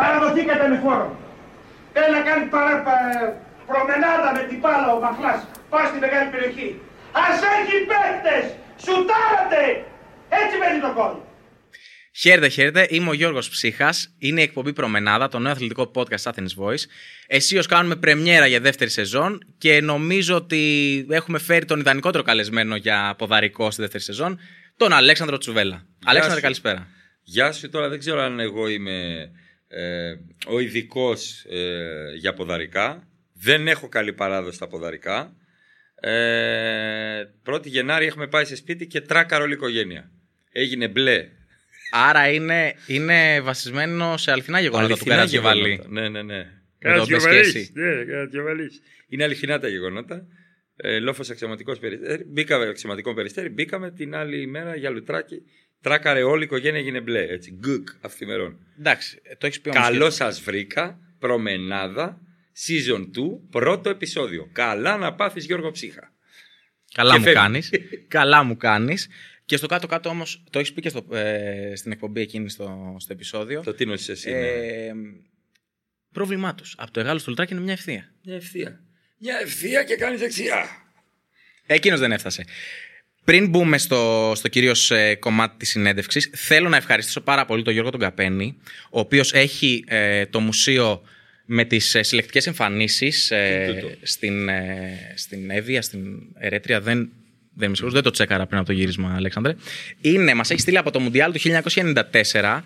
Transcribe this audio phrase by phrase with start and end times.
[0.00, 1.06] Παραδοθήκατε με φόρο.
[1.94, 3.32] Θέλει να κάνει παρα, πα-
[3.70, 5.40] προμενάδα με την πάλα ο Μαχλάς.
[5.70, 6.68] Πάει στη μεγάλη περιοχή.
[7.26, 8.44] Ας έχει παίκτες.
[8.84, 9.62] Σουτάρατε.
[10.40, 11.14] Έτσι μένει το κόλ.
[12.16, 12.86] Χαίρετε, χαίρετε.
[12.90, 14.14] Είμαι ο Γιώργος Ψύχας.
[14.18, 16.84] Είναι η εκπομπή Προμενάδα, το νέο αθλητικό podcast Athens Voice.
[17.26, 20.60] Εσείω κάνουμε πρεμιέρα για δεύτερη σεζόν και νομίζω ότι
[21.10, 24.38] έχουμε φέρει τον ιδανικότερο καλεσμένο για ποδαρικό στη δεύτερη σεζόν,
[24.76, 25.84] τον Αλέξανδρο Τσουβέλα.
[26.04, 26.44] Αλέξανδρε, σου.
[26.44, 26.86] καλησπέρα.
[27.22, 29.30] Γεια σου, τώρα δεν ξέρω αν εγώ είμαι
[29.76, 30.14] ε,
[30.46, 33.08] ο ειδικός ε, για ποδαρικά.
[33.32, 35.36] Δεν έχω καλή παράδοση στα ποδαρικά.
[36.00, 40.10] Ε, 1η Γενάρη έχουμε πάει σε σπίτι και τράκαρο όλη η οικογένεια.
[40.52, 41.28] Έγινε μπλε.
[41.90, 45.68] Άρα είναι, είναι βασισμένο σε αληθινά γεγονότα του Αληθινά Κέρα Τζιβαλί.
[45.68, 45.90] γεγονότα.
[45.90, 46.46] Ναι, ναι, ναι.
[46.78, 47.70] Με τον Μπεσκέση.
[47.74, 48.80] Ναι, Καρατζιοβαλής.
[49.08, 50.26] Είναι αληθινά τα γεγονότα.
[50.76, 52.24] Ε, Λόφος αξιωματικός περιστέρι.
[52.24, 53.48] Μπήκαμε, αξιωματικό περιστέρι.
[53.48, 55.42] Μπήκαμε την άλλη ημέρα για λουτράκι.
[55.84, 57.20] Τράκαρε όλη η οικογένεια έγινε μπλε.
[57.28, 57.50] Έτσι.
[57.58, 58.58] Γκουκ αυθημερών.
[58.78, 60.98] Εντάξει, το έχεις πει όμως Καλό και- σας βρήκα.
[61.18, 62.20] Προμενάδα.
[62.66, 63.40] Season 2.
[63.50, 64.48] Πρώτο επεισόδιο.
[64.52, 66.12] Καλά να πάθεις Γιώργο Ψύχα.
[66.94, 67.38] Καλά Και μου φεύγει.
[67.40, 67.70] κάνεις.
[68.08, 69.08] Καλά μου κάνεις.
[69.44, 73.12] Και στο κάτω-κάτω όμως, το έχεις πει και στο, ε, στην εκπομπή εκείνη στο, στο
[73.12, 73.60] επεισόδιο.
[73.62, 74.30] Το τι νοείς εσύ.
[74.30, 74.36] ναι.
[74.38, 74.92] Ε,
[76.12, 76.64] πρόβλημά του.
[76.76, 78.12] Από το Εγάλος στο Λουτράκι είναι μια ευθεία.
[78.24, 78.80] Μια ευθεία.
[79.18, 80.66] Μια ευθεία και κάνεις δεξιά.
[81.66, 82.44] Εκείνος δεν έφτασε.
[83.24, 87.90] Πριν μπούμε στο, στο κυρίως κομμάτι της συνέντευξης, θέλω να ευχαριστήσω πάρα πολύ τον Γιώργο
[87.90, 88.56] τον Καπένη,
[88.90, 91.02] ο οποίος έχει ε, το μουσείο
[91.44, 93.32] με τις ε, συλλεκτικές εμφανίσεις
[93.66, 96.00] Τι τούτο; στην, ε, στην Εύβοια, στην
[96.38, 96.80] Ερέτρια.
[96.80, 97.10] Δεν,
[97.54, 99.54] δεν, είμαι σίγουρος, δεν το τσέκαρα πριν από το γύρισμα, Αλέξανδρε.
[100.00, 101.40] Είναι, μας έχει στείλει από το Μουντιάλ του
[102.32, 102.60] 1994.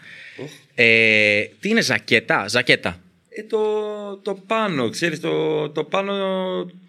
[0.75, 3.01] Ε, τι είναι, ζακέτα, ζακέτα.
[3.39, 3.61] Ε, το,
[4.23, 6.13] το πάνω, ξέρεις, το, το πάνω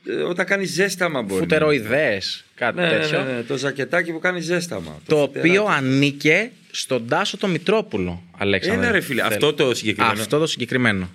[0.07, 1.39] ε, όταν κάνεις ζέσταμα μπορεί.
[1.41, 3.23] Φουτεροειδές, κάτι Ναι, ναι, τέτοιο.
[3.23, 5.01] ναι, ναι, το ζακετάκι που κάνεις ζέσταμα.
[5.07, 5.49] Το φουτεράκι.
[5.57, 8.81] οποίο ανήκε στον Τάσο το Μητρόπουλο, Αλέξανδρε.
[8.81, 9.33] Έλα ρε φίλε, Θέλω.
[9.33, 10.21] αυτό το συγκεκριμένο.
[10.21, 11.09] Αυτό το συγκεκριμένο.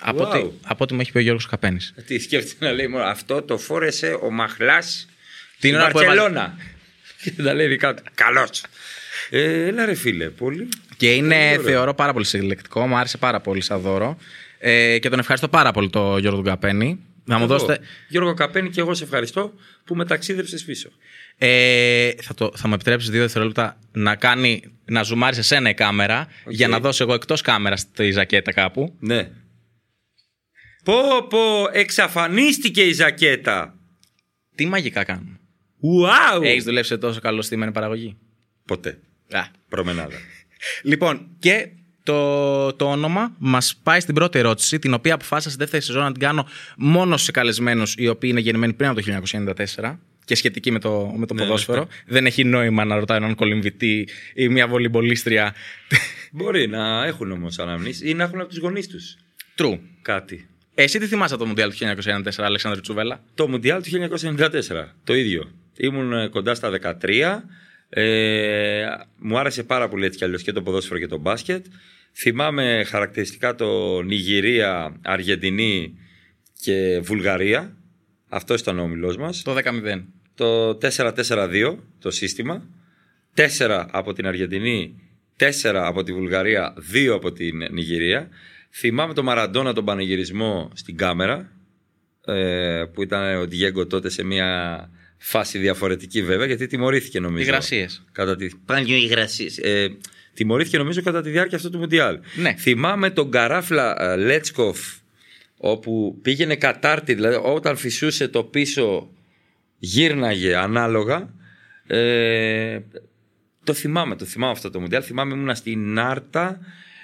[0.00, 0.26] Από, Wow.
[0.26, 1.94] ό,τι, από ό,τι μου έχει πει ο Γιώργος Καπένης.
[2.06, 5.06] Τι σκέφτεται να λέει μόνο αυτό το φόρεσε ο Μαχλάς
[5.60, 6.56] Την στην ώρα που Βαρκελώνα.
[7.22, 8.02] Και τα λέει δικά του.
[8.14, 8.62] Καλός.
[9.30, 10.68] Ε, έλα ρε φίλε, πολύ.
[10.96, 11.62] Και είναι, Πολύ ωραίο.
[11.72, 12.86] θεωρώ, πάρα πολύ συλλεκτικό.
[12.86, 14.18] Μου άρεσε πάρα πολύ σαν δώρο.
[14.58, 17.00] Ε, και τον ευχαριστώ πάρα πολύ τον Γιώργο τον Καπένη.
[17.24, 17.78] Να μου Εγώ, δώσετε.
[18.08, 19.52] Γιώργο Καπένη και εγώ σε ευχαριστώ
[19.84, 20.90] που με ταξίδεψες πίσω.
[21.38, 25.74] Ε, θα, το, θα μου επιτρέψεις δύο δευτερόλεπτα να, κάνει, να ζουμάρεις σε σένα η
[25.74, 28.96] κάμερα για να δώσω εγώ εκτός κάμερας τη ζακέτα κάπου.
[28.98, 29.30] Ναι.
[30.84, 33.74] Πω πω, εξαφανίστηκε η ζακέτα.
[34.54, 35.40] Τι μαγικά κάνουμε.
[35.80, 36.42] Ουάου.
[36.42, 38.16] Έχεις δουλέψει σε τόσο καλό στήμενη παραγωγή.
[38.64, 38.98] Ποτέ.
[39.30, 40.16] Α, Προμενάδα.
[40.82, 41.68] Λοιπόν, και
[42.06, 46.12] το, το όνομα μας πάει στην πρώτη ερώτηση, την οποία αποφάσισα στη δεύτερη σεζόν να
[46.12, 46.46] την κάνω
[46.76, 49.20] μόνος σε καλεσμένους οι οποίοι είναι γεννημένοι πριν από το
[49.78, 51.88] 1994 και σχετικοί με το, με το Ναι, ποδόσφαιρο.
[52.06, 55.54] Δεν έχει νόημα να ρωτάει έναν κολυμβητή ή μια βολυμπολίστρια.
[56.32, 59.16] Μπορεί να έχουν όμως αναμνήσεις ή να έχουν από τους γονείς τους
[59.58, 59.78] True.
[60.02, 60.48] κάτι.
[60.74, 64.48] Εσύ τι θυμάσαι από το Μουντιάλ του 1994, Αλέξανδρου Τσουβέλα; Το Μουντιάλ του 1994.
[65.04, 65.50] Το ίδιο.
[65.76, 67.40] Ήμουν ε, κοντά στα 13.
[67.88, 68.86] Ε,
[69.18, 71.66] μου άρεσε πάρα πολύ έτσι κι αλλιώς και το ποδόσφαιρο και το μπάσκετ.
[72.18, 75.98] Θυμάμαι χαρακτηριστικά το Νιγηρία, Αργεντινή
[76.60, 77.76] και Βουλγαρία.
[78.28, 79.42] Αυτό ήταν ο όμιλός μας.
[79.42, 80.04] Το 10-0.
[80.34, 82.68] Το 4-4-2 το σύστημα.
[83.58, 85.00] 4 από την Αργεντινή,
[85.36, 88.28] 4 από τη Βουλγαρία, 2 από την Νιγηρία.
[88.70, 91.52] Θυμάμαι τον Μαραντόνα τον πανηγυρισμό στην κάμερα
[92.26, 97.48] ε, που ήταν ο Διέγκο τότε σε μια φάση διαφορετική βέβαια γιατί τιμωρήθηκε νομίζω.
[97.48, 98.04] Υγρασίες.
[98.12, 98.48] Κατά τη...
[98.64, 99.58] Πάλι υγρασίες.
[99.58, 99.96] Ε,
[100.36, 102.18] τιμωρήθηκε νομίζω κατά τη διάρκεια αυτού του Μουντιάλ.
[102.36, 102.54] Ναι.
[102.58, 104.78] Θυμάμαι τον Καράφλα ε, Λέτσκοφ
[105.56, 109.10] όπου πήγαινε κατάρτι, δηλαδή όταν φυσούσε το πίσω
[109.78, 111.34] γύρναγε ανάλογα.
[111.86, 112.78] Ε,
[113.64, 115.02] το θυμάμαι, το θυμάμαι αυτό το Μουντιάλ.
[115.06, 116.60] Θυμάμαι ήμουνα στην Νάρτα,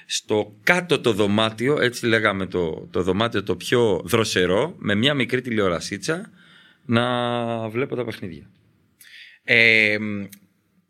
[0.06, 5.40] στο κάτω το δωμάτιο, έτσι λέγαμε το, το δωμάτιο το πιο δροσερό, με μια μικρή
[5.40, 6.30] τηλεορασίτσα,
[6.84, 8.50] να βλέπω τα παιχνίδια.
[9.44, 9.96] Ε,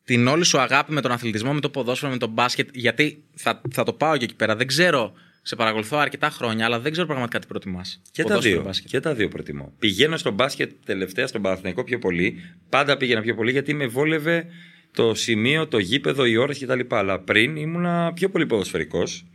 [0.04, 3.62] την όλη σου αγάπη με τον αθλητισμό, με το ποδόσφαιρο, με το μπάσκετ, γιατί θα,
[3.70, 4.56] θα το πάω και εκεί πέρα.
[4.56, 8.02] Δεν ξέρω, σε παρακολουθώ αρκετά χρόνια, αλλά δεν ξέρω πραγματικά τι προτιμάς.
[8.10, 9.72] Και τα, δύο, και τα δύο προτιμώ.
[9.78, 12.36] Πηγαίνω στο μπάσκετ τελευταία στον Παναθηναϊκό πιο πολύ.
[12.68, 14.46] Πάντα πήγαινα πιο πολύ γιατί με βόλευε
[14.92, 16.80] το σημείο, το γήπεδο, οι ώρες κτλ.
[16.88, 19.26] Αλλά πριν ήμουνα πιο πολύ ποδοσφαιρικός.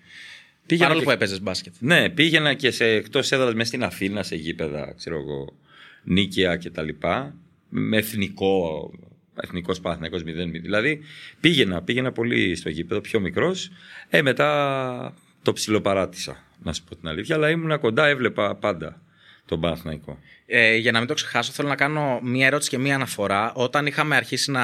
[0.77, 1.05] Παρόλο και...
[1.05, 1.73] που έπαιζες μπάσκετ.
[1.79, 5.57] Ναι, πήγαινα και σε εκτός έδρας μέσα στην Αθήνα σε γήπεδα, ξέρω εγώ,
[6.03, 6.87] νίκαια κτλ.
[7.69, 8.91] Με εθνικό,
[9.41, 10.25] εθνικός Παναθηναϊκός 0-0.
[10.61, 10.99] Δηλαδή
[11.39, 13.69] πήγαινα, πήγαινα πολύ στο γήπεδο, πιο μικρός.
[14.09, 17.35] Ε, μετά το ψιλοπαράτησα, να σου πω την αλήθεια.
[17.35, 19.01] Αλλά ήμουνα κοντά, έβλεπα πάντα
[19.45, 20.19] τον Παναθηναϊκό.
[20.45, 23.51] Ε, για να μην το ξεχάσω, θέλω να κάνω μία ερώτηση και μία αναφορά.
[23.53, 24.63] Όταν είχαμε αρχίσει να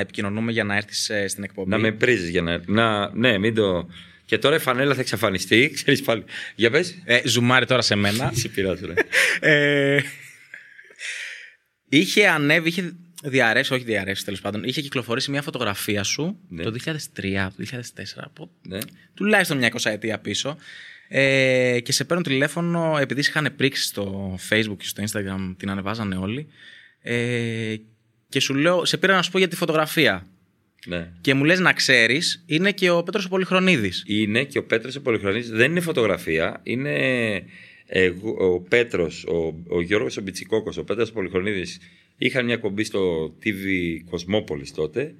[0.00, 1.70] επικοινωνούμε για να έρθεις στην εκπομπή.
[1.70, 2.60] Να με πρίζεις για να.
[2.66, 3.88] να ναι, μην το.
[4.24, 5.70] Και τώρα η φανέλα θα εξαφανιστεί.
[5.74, 6.24] Ξέρεις πάλι.
[6.54, 7.02] Για πες.
[7.04, 8.30] Ε, ζουμάρι τώρα σε μένα.
[8.34, 8.94] Σε πειράζει, ρε.
[9.40, 10.02] ε,
[11.88, 14.62] είχε ανέβει, είχε διαρρεύσει, όχι διαρρεύσει τέλος πάντων.
[14.64, 16.62] Είχε κυκλοφορήσει μια φωτογραφία σου Ναι.
[16.62, 18.78] το 2003, το 2004, από ναι.
[19.14, 20.56] τουλάχιστον μια εικοσαετία πίσω.
[21.08, 25.70] Ε, και σε παίρνουν τηλέφωνο επειδή σε είχαν πρίξει στο Facebook και στο Instagram, την
[25.70, 26.46] ανεβάζανε όλοι.
[27.02, 27.74] Ε,
[28.28, 30.26] και σου λέω, σε πήρα να σου πω για τη φωτογραφία.
[30.86, 31.12] ναι.
[31.20, 34.02] Και μου λες να ξέρεις, είναι και ο Πέτρος ο Πολυχρονίδης.
[34.06, 35.50] Είναι και ο Πέτρος ο Πολυχρονής.
[35.50, 36.60] Δεν είναι φωτογραφία.
[36.62, 36.94] Είναι
[37.94, 41.78] εγώ, ο Πέτρος, ο, ο Γιώργος ο Μπιτσικόκος, ο Πέτρος ο Πολυχρονίδης.
[42.18, 43.66] Είχαν μια κομπή στο TV
[44.10, 45.14] Κοσμόπολης τότε.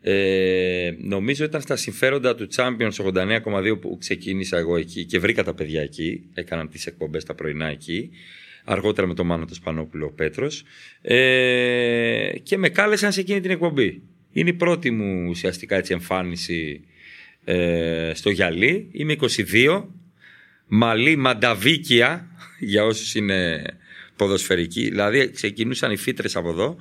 [0.00, 5.54] Ε, νομίζω ήταν στα συμφέροντα του Champions 89,2 που ξεκίνησα εγώ εκεί και βρήκα τα
[5.54, 6.22] παιδιά εκεί.
[6.34, 8.10] Έκαναν τις εκπομπές τα πρωινά εκεί.
[8.64, 10.64] Αργότερα με τον Μάνο το Σπανόπουλο ο Πέτρος.
[11.02, 14.02] Ε, και με κάλεσαν σε εκείνη την εκπομπή.
[14.32, 16.84] Είναι η πρώτη μου ουσιαστικά έτσι εμφάνιση
[17.44, 18.88] ε, στο γυαλί.
[18.92, 19.16] Είμαι
[19.52, 19.84] 22.
[20.74, 23.64] Μαλή μανταβίκια για όσους είναι
[24.16, 24.82] ποδοσφαιρικοί.
[24.88, 26.76] Δηλαδή ξεκινούσαν οι φύτρες από εδώ.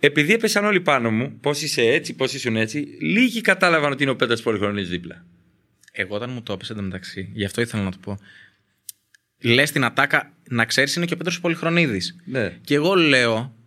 [0.00, 4.12] Επειδή έπεσαν όλοι πάνω μου, πώς είσαι έτσι, πώς ήσουν έτσι, λίγοι κατάλαβαν ότι είναι
[4.12, 5.24] ο Πέτρος Πολυχρονής δίπλα.
[5.92, 8.18] Εγώ όταν μου το έπεσε εντωμεταξύ, γι' αυτό ήθελα να το πω.
[9.40, 12.16] Λες την ατάκα, να ξέρεις, είναι και ο Πέτρος Πολυχρονίδης.
[12.24, 12.58] Ναι.
[12.60, 13.57] Και εγώ λέω, ε,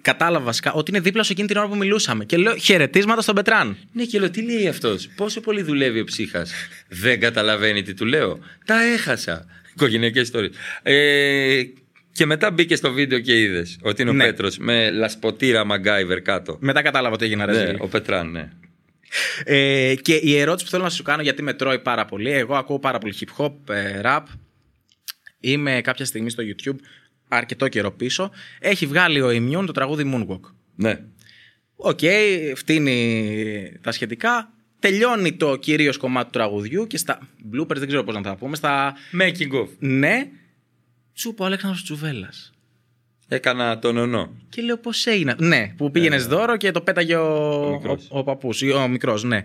[0.00, 2.24] κατάλαβα βασικά, ότι είναι δίπλα σου εκείνη την ώρα που μιλούσαμε.
[2.24, 3.76] Και λέω χαιρετίσματα στον Πετράν.
[3.92, 6.52] Ναι, και λέω, τι λέει αυτός, Πόσο πολύ δουλεύει ο ψύχας;
[6.88, 8.38] Δεν καταλαβαίνει τι του λέω.
[8.64, 9.46] Τα έχασα.
[9.74, 10.50] Οικογενειακές ιστορίε.
[10.82, 11.62] Ε,
[12.12, 14.24] και μετά μπήκε στο βίντεο και είδες ότι είναι ο Ναι.
[14.24, 16.56] Πέτρος με λασπωτήρα MacGyver κάτω.
[16.60, 17.76] Μετά κατάλαβα ότι έγινα Ναι, ρεζίλ.
[17.80, 18.48] ο Πετράν, ναι.
[19.44, 22.30] Ε, και η ερώτηση που θέλω να σου κάνω, γιατί με τρώει πάρα πολύ.
[22.30, 24.22] Εγώ ακούω πάρα πολύ hip hop, ε, rap.
[25.40, 26.76] Είμαι κάποια στιγμή στο YouTube,
[27.28, 28.30] αρκετό καιρό πίσω.
[28.58, 30.40] Έχει βγάλει ο Immune το τραγούδι Moonwalk.
[30.76, 30.98] Ναι.
[31.76, 31.98] Οκ,
[32.54, 34.50] φτύνει τα σχετικά.
[34.78, 37.18] Τελειώνει το κυρίως κομμάτι του τραγουδιού και στα
[37.54, 38.56] bloopers, δεν ξέρω πώς να τα πούμε.
[38.56, 39.68] Στα Making of.
[39.78, 40.28] ναι,
[41.14, 42.50] τσούπο ο Αλέξανδρος Τσουβέλλας.
[43.28, 44.36] Έκανα τον ονό.
[44.48, 45.34] Και λέω πώς έγινε.
[45.38, 48.06] Ναι, που πήγαινες δώρο και το πέταγε ο, Ο ο, μικρός.
[48.10, 49.44] ο, παππούς, ή ο μικρός, ναι.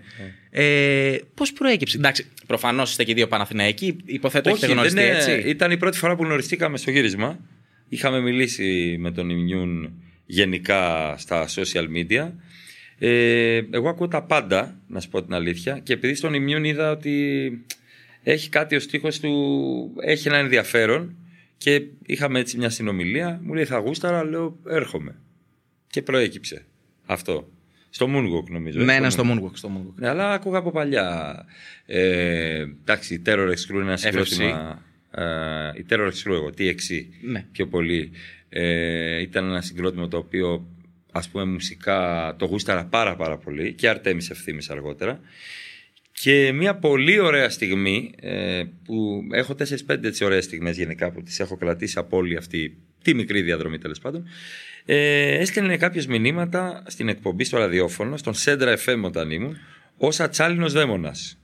[0.50, 3.96] Ε, πώς προέκυψε; Εντάξει, προφανώς είστε και οι δύο Παναθηναϊκοί.
[4.04, 5.32] Υποθέτω έχετε δεν γνωριστεί είναι- έτσι.
[5.48, 7.38] Ήταν η πρώτη φορά που γνωριστήκαμε στο γύρισμα.
[7.92, 12.30] Είχαμε μιλήσει με τον Ιμιούν γενικά στα social media.
[12.98, 15.78] Ε, εγώ ακούω τα πάντα, να σου πω την αλήθεια.
[15.78, 17.64] Και επειδή στον Ιμιούν είδα ότι
[18.22, 19.30] έχει κάτι ο στίχος του,
[20.00, 21.16] έχει ένα ενδιαφέρον
[21.56, 23.40] και είχαμε έτσι μια συνομιλία.
[23.42, 25.14] Μου λέει θα γούσταρα, λέω έρχομαι.
[25.86, 26.64] Και προέκυψε
[27.06, 27.48] αυτό.
[27.90, 28.80] Στο Moonwalk νομίζω.
[28.80, 29.10] ε, ναι, ναι, Moonwalk.
[29.10, 29.50] στο Moonwalk.
[29.52, 29.94] Στο Moonwalk.
[29.94, 31.34] Ναι, αλλά άκουγα από παλιά.
[31.86, 34.82] Ε, εντάξει, η Terror X Crew είναι ένα συγκρότημα.
[35.14, 35.24] Ε,
[35.74, 37.44] η Terror X Crew, εγώ, TXC Ναι.
[37.52, 38.10] πιο πολύ.
[38.48, 40.66] Ε, ήταν ένα συγκρότημα το οποίο
[41.12, 45.20] ας πούμε μουσικά το γούσταρα πάρα πάρα πολύ και Αρτέμις Ευθύμης αργότερα.
[46.12, 49.54] Και μια πολύ ωραία στιγμή ε, που έχω
[49.88, 53.78] 4-5 έτσι ωραίες στιγμές γενικά που τις έχω κρατήσει από όλη αυτή τη μικρή διαδρομή
[53.78, 54.24] τέλος πάντων.
[54.84, 59.56] Ε, έστελνε κάποιες μηνύματα στην εκπομπή στο ραδιόφωνο, στον Σέντρα FM όταν ήμουν,
[59.96, 61.41] ως ατσάλινος δαίμονας.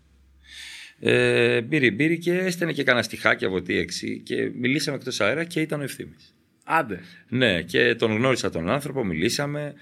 [1.00, 3.86] Ε, μπήρε, μπήρε και έστελνε και κανένα στιχάκι από TX
[4.22, 6.34] και μιλήσαμε εκτός αέρα και ήταν ο Ευθύμης.
[6.64, 7.00] Άντε.
[7.28, 9.74] Ναι, και τον γνώρισα τον άνθρωπο, μιλήσαμε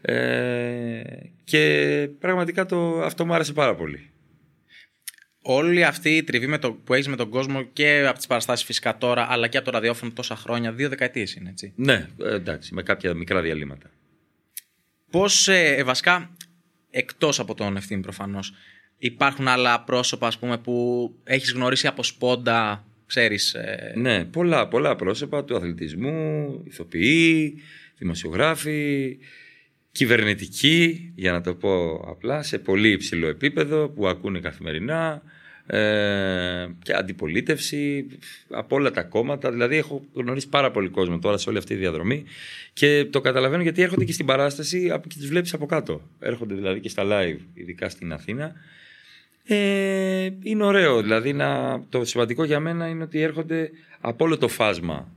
[0.00, 1.02] ε,
[1.44, 4.08] και πραγματικά το, αυτό μου άρεσε πάρα πολύ.
[5.42, 8.66] Όλη αυτή η τριβή με το, που έχεις με τον κόσμο και από τις παραστάσεις
[8.66, 11.72] φυσικά τώρα, αλλά και από το ραδιόφωνο τόσα χρόνια, δύο δεκαετίες είναι έτσι.
[11.76, 13.90] Ναι, ε, εντάξει, με κάποια μικρά διαλύματα.
[15.10, 16.36] Πώς, ε, βασικά,
[16.90, 18.52] εκτός από τον ευθύνη προφανώς,
[18.98, 23.54] υπάρχουν άλλα πρόσωπα ας πούμε, που έχεις γνωρίσει από σπόντα, ξέρεις.
[23.54, 27.54] Ε, Ναι, πολλά, πολλά πρόσωπα του αθλητισμού, ηθοποιοί,
[27.98, 29.18] δημοσιογράφοι,
[29.92, 35.22] κυβερνητικοί, για να το πω απλά, σε πολύ υψηλό επίπεδο που ακούνε καθημερινά
[35.66, 38.06] ε, και αντιπολίτευση
[38.48, 39.50] από όλα τα κόμματα.
[39.50, 42.24] Δηλαδή έχω γνωρίσει πάρα πολύ κόσμο τώρα σε όλη αυτή τη διαδρομή
[42.72, 46.08] και το καταλαβαίνω γιατί έρχονται και στην παράσταση από- και τις βλέπεις από κάτω.
[46.20, 48.52] Έρχονται δηλαδή και στα live, ειδικά στην Αθήνα.
[49.46, 51.02] Ε, είναι ωραίο.
[51.02, 53.70] Δηλαδή, να, το σημαντικό για μένα είναι ότι έρχονται
[54.00, 55.12] από όλο το φάσμα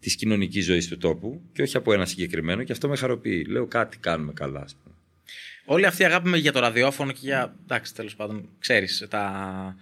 [0.00, 3.46] της κοινωνικής ζωής του τόπου και όχι από ένα συγκεκριμένο και αυτό με χαροποιεί.
[3.48, 4.94] Λέω κάτι κάνουμε καλά, ας πούμε.
[5.64, 7.54] Όλη αυτή η αγάπη με- για το ραδιόφωνο και για.
[7.62, 9.06] Εντάξει, τέλος πάντων, ξέρεις.
[9.10, 9.76] Τα...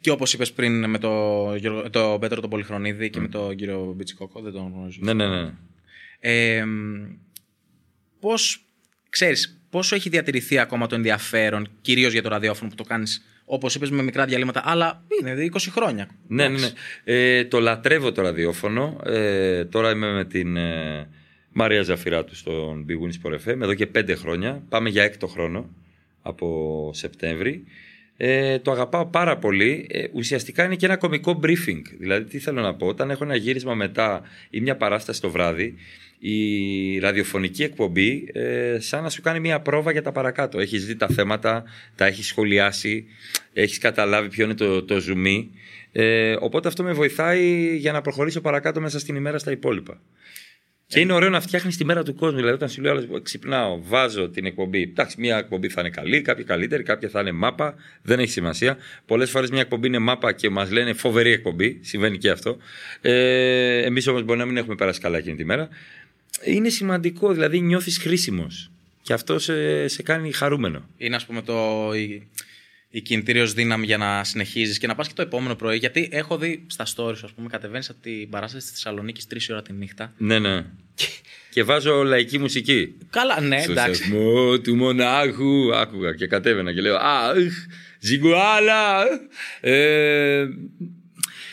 [0.00, 3.92] Και όπως είπες πριν με το, Γιώργο- το Πέτρο τον Πολυχρονίδη και με τον κύριο
[3.96, 4.98] Μπιτσικόκο, δεν τον γνωρίζω.
[5.02, 5.50] Ναι, ναι, ναι.
[6.20, 6.64] Ε,
[8.20, 8.32] Πώ,
[9.08, 13.74] ξέρεις, πόσο έχει διατηρηθεί ακόμα το ενδιαφέρον, κυρίως για το ραδιόφωνο που το κάνεις, όπως
[13.74, 16.08] είπες, με μικρά διαλύματα, αλλά είναι 20 χρόνια.
[16.26, 16.70] Ναι, ναι, ναι.
[17.04, 19.00] Ε, το λατρεύω το ραδιόφωνο.
[19.04, 21.08] Ε, τώρα είμαι με την ε,
[21.52, 24.62] Μαρία Ζαφυράτου στον Big Wins Sport FM εδώ και πέντε χρόνια.
[24.68, 25.70] Πάμε για έκτο χρόνο
[26.22, 27.64] από Σεπτέμβρη.
[28.16, 29.86] Ε, το αγαπάω πάρα πολύ.
[29.90, 31.82] Ε, ουσιαστικά είναι και ένα κομικό briefing.
[31.98, 35.74] Δηλαδή, τι θέλω να πω, όταν έχω ένα γύρισμα μετά ή μια παράσταση το βράδυ,
[36.18, 40.58] η ραδιοφωνική εκπομπή ε, σαν να σου κάνει μια πρόβα για τα παρακάτω.
[40.58, 43.04] Έχεις δει τα θέματα, τα έχεις σχολιάσει,
[43.52, 45.50] έχεις καταλάβει ποιο είναι το, το ζουμί.
[45.92, 50.00] Ε, οπότε αυτό με βοηθάει για να προχωρήσω παρακάτω μέσα στην ημέρα στα υπόλοιπα.
[50.88, 52.36] Και είναι ωραίο να φτιάχνεις τη μέρα του κόσμου.
[52.36, 54.82] Δηλαδή, όταν σου λέω, άλλος, ξυπνάω, βάζω την εκπομπή.
[54.82, 57.74] Εντάξει, μια εκπομπή θα είναι καλή, κάποια καλύτερη, κάποια θα είναι μάπα.
[58.02, 58.76] Δεν έχει σημασία.
[59.06, 61.78] Πολλές φορές μια εκπομπή είναι μάπα και μας λένε φοβερή εκπομπή.
[61.82, 62.56] Συμβαίνει και αυτό.
[63.00, 65.68] Ε, Εμείς όμως μπορεί να μην έχουμε περάσει καλά εκείνη τη μέρα.
[66.44, 68.70] Είναι σημαντικό, δηλαδή νιώθεις χρήσιμος.
[69.02, 70.88] Και αυτό σε, σε κάνει χαρούμενο.
[70.96, 71.90] Είναι, ας πούμε, το,
[72.88, 75.76] η, η κινητήριος δύναμη για να συνεχίζεις και να πας και το επόμενο πρωί.
[75.76, 79.62] Γιατί έχω δει στα stories, ας πούμε, κατεβαίνεις από την παράσταση της Θεσσαλονίκης 3 ώρα
[79.62, 80.12] τη νύχτα.
[80.16, 80.64] Ναι, ναι.
[81.50, 82.94] και βάζω λαϊκή μουσική.
[83.10, 84.02] Καλά, ναι, Στο εντάξει.
[84.02, 85.76] σεσμό του μονάχου.
[85.76, 87.52] Άκουγα και κατέβαινα και λέω Αχ,
[87.98, 89.04] ζιγκουάλα.
[89.60, 90.46] Ε,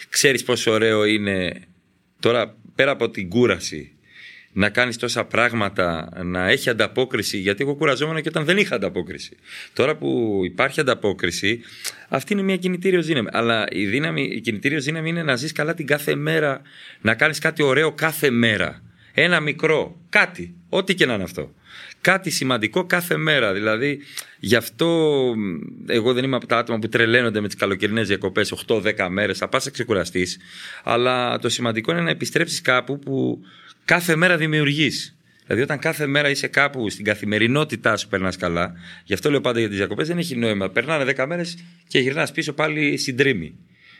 [0.09, 1.61] ξέρεις πόσο ωραίο είναι
[2.19, 3.92] τώρα πέρα από την κούραση
[4.53, 9.37] να κάνεις τόσα πράγματα, να έχει ανταπόκριση, γιατί εγώ κουραζόμουν και όταν δεν είχα ανταπόκριση.
[9.73, 11.61] Τώρα που υπάρχει ανταπόκριση,
[12.09, 13.27] αυτή είναι μια κινητήριο δύναμη.
[13.31, 16.61] Αλλά η, δύναμη, η κινητήριο δύναμη είναι να ζεις καλά την κάθε μέρα,
[17.01, 18.81] να κάνεις κάτι ωραίο κάθε μέρα.
[19.13, 21.53] Ένα μικρό, κάτι, ό,τι και να είναι αυτό.
[22.01, 23.53] Κάτι σημαντικό κάθε μέρα.
[23.53, 23.99] Δηλαδή,
[24.39, 25.19] γι' αυτό
[25.87, 29.37] εγώ δεν είμαι από τα άτομα που τρελαίνονται με τις καλοκαιρινές διακοπές 8-10 μέρες.
[29.37, 30.37] Θα πας να ξεκουραστείς.
[30.83, 33.39] Αλλά το σημαντικό είναι να επιστρέψεις κάπου που
[33.85, 35.17] κάθε μέρα δημιουργείς.
[35.45, 38.73] Δηλαδή, όταν κάθε μέρα είσαι κάπου στην καθημερινότητά σου περνάς καλά,
[39.03, 40.69] γι' αυτό λέω πάντα για τις διακοπές, δεν έχει νόημα.
[40.69, 43.55] Περνάνε 10 μέρες και γυρνάς πίσω πάλι στην τρίμη.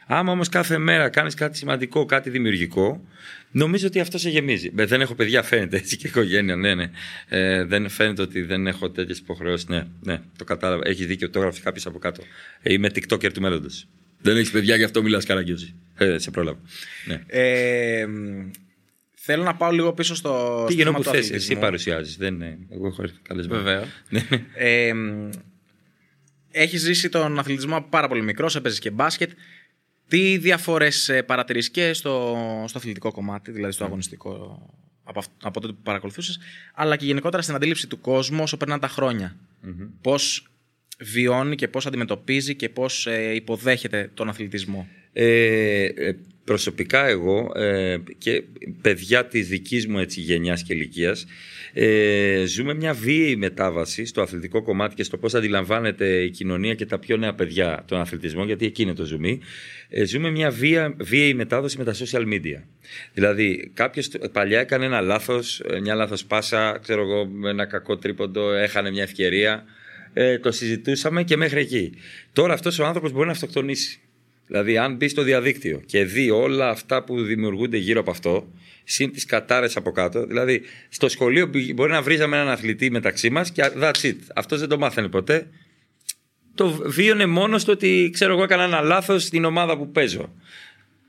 [0.08, 3.06] Άμα όμως κάθε μέρα κάνεις κάτι σημαντικό, κάτι δημιουργικό,
[3.52, 4.72] νομίζω ότι αυτό σε γεμίζει.
[4.76, 6.90] Ε, Δεν έχω παιδιά, φαίνεται έτσι και οικογένεια, ναι, ναι.
[7.28, 9.68] Ε, δεν φαίνεται ότι δεν έχω τέτοιες υποχρεώσεις.
[9.68, 10.82] Ναι, ναι, το κατάλαβα.
[10.86, 12.24] Έχει δίκιο, το έγραψε κάποιος από κάτω.
[12.62, 13.88] Ε, είμαι TikToker του μέλλοντος.
[14.22, 15.74] Δεν έχεις παιδιά, γι' αυτό μιλάς καραγκιόζη.
[15.98, 16.60] Ε, σε πρόλαβα.
[17.06, 17.22] Ναι.
[17.28, 18.50] Ε, μ,
[19.26, 20.64] θέλω να πάω λίγο πίσω στο.
[20.68, 21.60] Τι στο θέμα που του θες, εσύ αθλητισμού.
[21.60, 22.18] παρουσιάζεις.
[22.18, 22.58] Δεν είναι.
[22.70, 23.64] Εγώ έχω έρθει καλεσμένο.
[23.64, 23.88] Βεβαίως.
[24.10, 24.28] Ναι.
[24.56, 24.94] ε,
[26.52, 29.32] έχεις ζήσει τον αθλητισμό από πάρα πολύ μικρός, έπαιζες και μπάσκετ.
[30.08, 32.36] Τι διαφορές παρατηρείς και στο,
[32.68, 34.62] στο αθλητικό κομμάτι, δηλαδή στο αγωνιστικό,
[35.04, 36.40] από, αυ- από τότε που παρακολουθούσες,
[36.74, 39.36] αλλά και γενικότερα στην αντίληψη του κόσμου όσο περνάνε τα χρόνια.
[40.02, 40.48] Πώς
[41.00, 44.88] βιώνει και πώς αντιμετωπίζει και πώς υποδέχεται τον αθλητισμό.
[45.14, 48.44] Ε, ε, προσωπικά εγώ ε, και
[48.82, 51.26] παιδιά της δικής μου έτσι, γενιάς και ηλικίας,
[51.74, 56.86] ε, ζούμε μια βίαιη μετάβαση στο αθλητικό κομμάτι και στο πώς αντιλαμβάνεται η κοινωνία και
[56.86, 59.40] τα πιο νέα παιδιά τον αθλητισμό, γιατί εκεί είναι το ζουμί.
[59.90, 62.62] Ε, ζούμε μια βία, βίαιη μετάδοση με τα social media.
[63.14, 67.98] Δηλαδή, κάποιος παλιά έκανε ένα λάθος, ε, μια λάθος πάσα, ξέρω εγώ, με ένα κακό
[67.98, 69.64] τρίποντο, έχανε μια ευκαιρία.
[70.14, 71.94] Ε, το συζητούσαμε και μέχρι εκεί.
[72.34, 74.00] Τώρα αυτός ο άνθρωπος μπορεί να αυτοκτονήσει.
[74.54, 78.48] Δηλαδή, αν μπει στο διαδίκτυο και δει όλα αυτά που δημιουργούνται γύρω από αυτό,
[78.84, 80.26] συν τις κατάρες από κάτω.
[80.26, 84.16] Δηλαδή, στο σχολείο μπορεί να βρίζαμε έναν αθλητή μεταξύ μας και that's it.
[84.36, 85.48] Αυτός δεν το μάθανε ποτέ.
[86.56, 90.34] Το βίωνε μόνος στο ότι ξέρω εγώ έκανα ένα λάθος στην ομάδα που παίζω.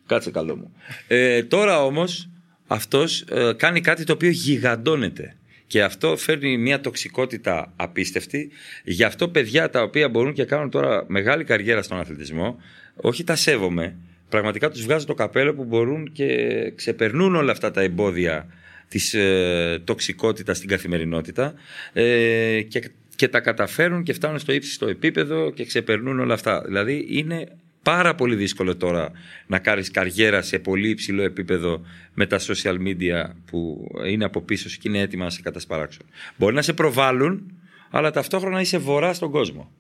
[0.07, 0.75] Κάτσε καλό μου.
[1.09, 2.29] Ε, τώρα όμως
[2.67, 5.37] αυτός ε, κάνει κάτι το οποίο γιγαντώνεται.
[5.67, 8.51] Και αυτό φέρνει μια τοξικότητα απίστευτη.
[8.85, 12.61] Γι' αυτό παιδιά τα οποία μπορούν και κάνουν τώρα μεγάλη καριέρα στον αθλητισμό,
[12.97, 13.97] όχι τα σέβομαι.
[14.29, 16.37] Πραγματικά τους βγάζω το καπέλο που μπορούν και
[16.77, 18.47] ξεπερνούν όλα αυτά τα εμπόδια
[18.89, 21.55] της ε, τοξικότητας στην καθημερινότητα
[21.93, 26.63] ε, και, και τα καταφέρουν και φτάνουν στο ύψιστο επίπεδο και ξεπερνούν όλα αυτά.
[26.67, 27.49] Δηλαδή είναι
[27.85, 29.11] πάρα πολύ δύσκολο τώρα
[29.47, 31.81] να κάνεις καριέρα σε πολύ υψηλό επίπεδο
[32.15, 36.07] με τα social media που είναι από πίσω σου και είναι έτοιμα να σε κατασπαράξουν.
[36.37, 37.53] Μπορεί να σε προβάλλουν,
[37.91, 39.71] αλλά ταυτόχρονα είσαι βορρά στον κόσμο.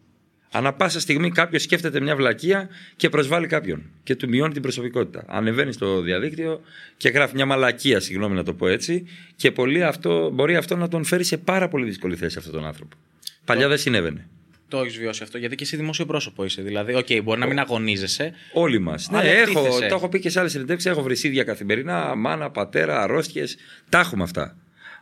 [0.50, 5.25] Ανά πάσα στιγμή κάποιος σκέφτεται μια βλακεία και προσβάλλει κάποιον και του μειώνει την προσωπικότητα.
[5.28, 6.61] Ανεβαίνει στο διαδίκτυο
[6.96, 9.06] και γράφει μια μαλακία, συγγνώμη να το πω έτσι,
[9.37, 12.66] και πολύ αυτό, μπορεί αυτό να τον φέρει σε πάρα πολύ δύσκολη θέση αυτόν τον
[12.66, 12.96] άνθρωπο.
[13.44, 14.28] Παλιά δεν συνέβαινε.
[14.68, 16.62] Το έχεις βιώσει αυτό, γιατί και εσύ δημόσιο πρόσωπο είσαι.
[16.62, 18.33] Δηλαδή, οκ, μπορεί να μην αγωνίζεσαι.
[18.52, 19.11] Όλοι μας.
[19.11, 19.87] Ναι, Αλλά έχω, εκτίθεσαι.
[19.87, 20.90] το έχω πει και σε άλλες συνεντεύξεις.
[20.90, 23.56] Έχω βρισίδια καθημερινά, μάνα, πατέρα, αρρώστιες.
[23.88, 24.56] Τα έχουμε αυτά.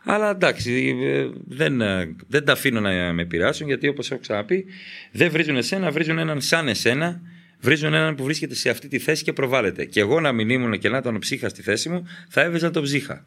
[0.05, 4.65] Αλλά εντάξει, ε, δεν, ε, δεν τα αφήνω να με επηρεάσουν γιατί όπως έχω ξαναπεί,
[5.11, 7.21] δεν βρίζουν εσένα, βρίζουν έναν σαν εσένα,
[7.59, 9.85] βρίζουν έναν που βρίσκεται σε αυτή τη θέση και προβάλλεται.
[9.85, 12.71] Και εγώ να μην ήμουν και να ήταν ο Ψύχας στη θέση μου, θα έβριζα
[12.71, 13.25] τον Ψύχα.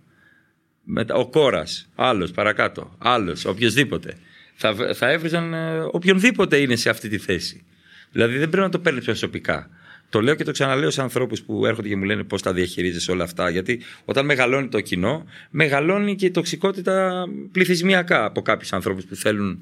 [0.83, 4.16] Μετά, ο κόρας, άλλος παρακάτω, άλλος, οποιοδήποτε.
[4.56, 7.64] Θα, θα έβριζαν ε, οποιονδήποτε είναι σε αυτή τη θέση.
[8.12, 9.70] Δηλαδή δεν πρέπει να το παίρνεις προσωπικά.
[10.08, 13.10] Το λέω και το ξαναλέω σε ανθρώπους που έρχονται και μου λένε πώς τα διαχειρίζεσαι
[13.10, 13.50] όλα αυτά.
[13.50, 19.60] Γιατί όταν μεγαλώνει το κοινό, μεγαλώνει και η τοξικότητα πληθυσμιακά από κάποιους ανθρώπους που θέλουν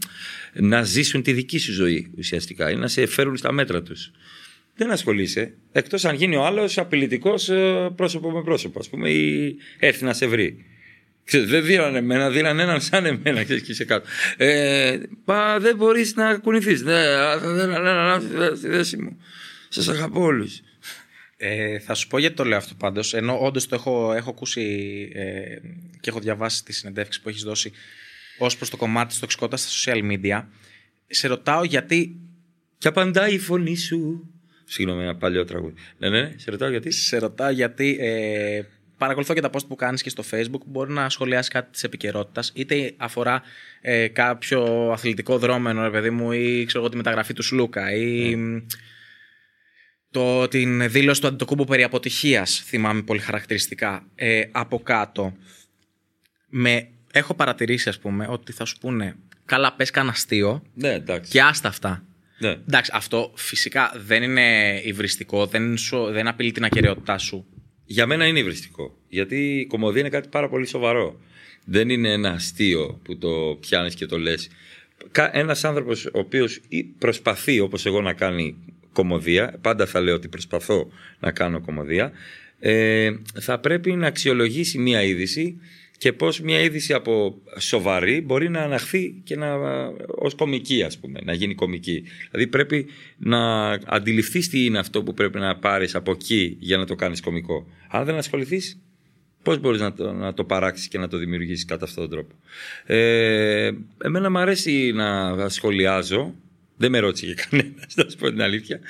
[0.52, 4.10] να ζήσουν τη δική σου ζωή ουσιαστικά ή να σε φέρουν στα μέτρα τους.
[4.76, 5.54] Δεν ασχολείσαι.
[5.72, 10.12] Εκτός αν γίνει ο άλλος απειλητικός ε, πρόσωπο με πρόσωπο, ας πούμε, ή έρθει να
[10.12, 10.64] σε βρει.
[11.24, 14.08] Ξέρεις, δεν δίνανε εμένα, δίνανε έναν σαν εμένα ξέρεις, και είσαι κάτω.
[14.36, 16.82] Ε, πα, δεν μπορείς να κουνηθείς.
[16.82, 19.16] Δεν θα να ανάψει στη θέση μου.
[19.68, 20.60] Σας αγαπώ όλους.
[21.36, 23.14] Ε, θα σου πω γιατί το λέω αυτό πάντως.
[23.14, 24.62] Ενώ όντως το έχω, έχω ακούσει
[25.14, 25.56] ε,
[26.00, 27.72] και έχω διαβάσει τη συνεντεύξη που έχεις δώσει
[28.38, 30.44] ως προς το κομμάτι της τοξικότητας στα social media.
[31.06, 32.16] Σε ρωτάω γιατί.
[32.78, 34.30] Και απαντάει η φωνή σου.
[34.64, 35.74] Συγγνώμη, ένα παλιό τραγούδι.
[35.98, 36.90] Ναι, ναι, σε ρωτάω γιατί.
[36.90, 38.62] Σε ρωτάω γιατί ε,
[38.98, 42.52] παρακολουθώ και τα post που κάνεις και στο facebook μπορεί να σχολιάσει κάτι της επικαιρότητας,
[42.54, 43.42] είτε αφορά
[43.80, 48.34] ε, κάποιο αθλητικό δρόμενο ρε παιδί μου ή ξέρω εγώ τη μεταγραφή του Σλούκα ή
[48.36, 48.62] mm.
[50.10, 55.36] το, την δήλωση του Αντιτοκούμπου περί αποτυχίας θυμάμαι πολύ χαρακτηριστικά ε, από κάτω
[56.48, 61.30] με, έχω παρατηρήσει ας πούμε ότι θα σου πούνε καλά πες κανένα αστείο ναι, εντάξει.
[61.30, 62.04] και άστα αυτά
[62.38, 62.48] Ναι.
[62.48, 67.46] Εντάξει, αυτό φυσικά δεν είναι υβριστικό, δεν, σου, δεν απειλεί την ακαιρεότητά σου.
[67.86, 68.96] Για μένα είναι υβριστικό.
[69.08, 71.20] Γιατί η κομμωδία είναι κάτι πάρα πολύ σοβαρό.
[71.64, 74.48] Δεν είναι ένα αστείο που το πιάνεις και το λες.
[75.32, 76.60] Ένας άνθρωπος ο οποίος
[76.98, 78.56] προσπαθεί όπως εγώ να κάνει
[78.92, 82.12] κομμωδία, πάντα θα λέω ότι προσπαθώ να κάνω κομμωδία,
[82.58, 83.10] ε,
[83.40, 85.60] θα πρέπει να αξιολογήσει μία είδηση
[86.04, 89.56] και πώς μια είδηση από σοβαρή μπορεί να αναχθεί και να,
[90.06, 92.02] ως κομική ας πούμε, να γίνει κομική.
[92.30, 96.86] Δηλαδή πρέπει να αντιληφθείς τι είναι αυτό που πρέπει να πάρεις από εκεί για να
[96.86, 97.66] το κάνεις κομικό.
[97.88, 98.80] Αν δεν ασχοληθείς,
[99.42, 102.34] πώς μπορείς να το, να το παράξεις και να το δημιουργήσεις κατά αυτόν τον τρόπο.
[102.86, 103.70] Ε,
[104.04, 106.34] εμένα μου αρέσει να σχολιάζω,
[106.76, 108.80] δεν με ρώτησε και κανένας, να σου πω την αλήθεια.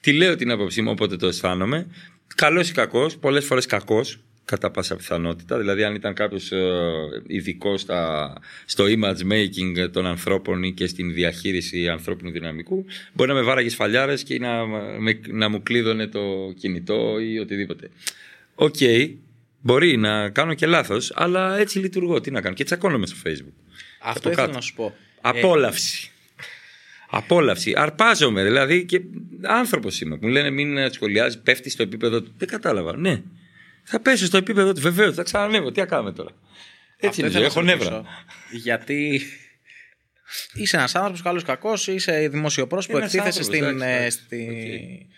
[0.00, 1.86] Τη λέω την άποψή μου, όποτε το αισθάνομαι.
[2.34, 5.58] Καλός ή κακός, πολλές φορές κακός, κατά πάσα πιθανότητα.
[5.58, 6.52] Δηλαδή, αν ήταν κάποιος
[7.26, 7.76] ειδικό
[8.64, 13.68] στο image making των ανθρώπων ή και στην διαχείριση ανθρώπινου δυναμικού, μπορεί να με βάραγε
[13.68, 14.66] σφαλιάρες και να,
[14.98, 17.90] με, να μου κλείδωνε το κινητό ή οτιδήποτε.
[18.54, 19.10] Οκ, okay,
[19.60, 22.20] μπορεί να κάνω και λάθος, αλλά έτσι λειτουργώ.
[22.20, 22.54] Τι να κάνω.
[22.54, 23.52] Και τσακώνομαι στο Facebook.
[24.00, 24.94] Αυτό ήθελα να σου πω.
[25.20, 26.10] Απόλαυση.
[27.10, 27.72] Απόλαυση.
[27.76, 29.00] Αρπάζομαι δηλαδή και
[29.42, 30.18] άνθρωπος είμαι.
[30.20, 32.32] Μου λένε μην σχολιάζεις, πέφτεις στο επίπεδο του.
[32.38, 32.96] Δεν κατάλαβα.
[32.96, 33.22] Ναι.
[33.84, 34.80] Θα πέσω στο επίπεδο του.
[34.80, 35.70] Βεβαίως, θα ξανανέβω.
[35.70, 36.30] Τι θα κάνουμε τώρα.
[36.96, 37.38] Έτσι είναι.
[37.38, 38.04] Έχω νεύρα.
[38.50, 39.22] Γιατί
[40.54, 43.80] είσαι ένας άνθρωπος, καλό κακός, είσαι δημοσιοπρόσωπο, εκτίθεσαι στην.
[43.80, 45.08] Ε, στη...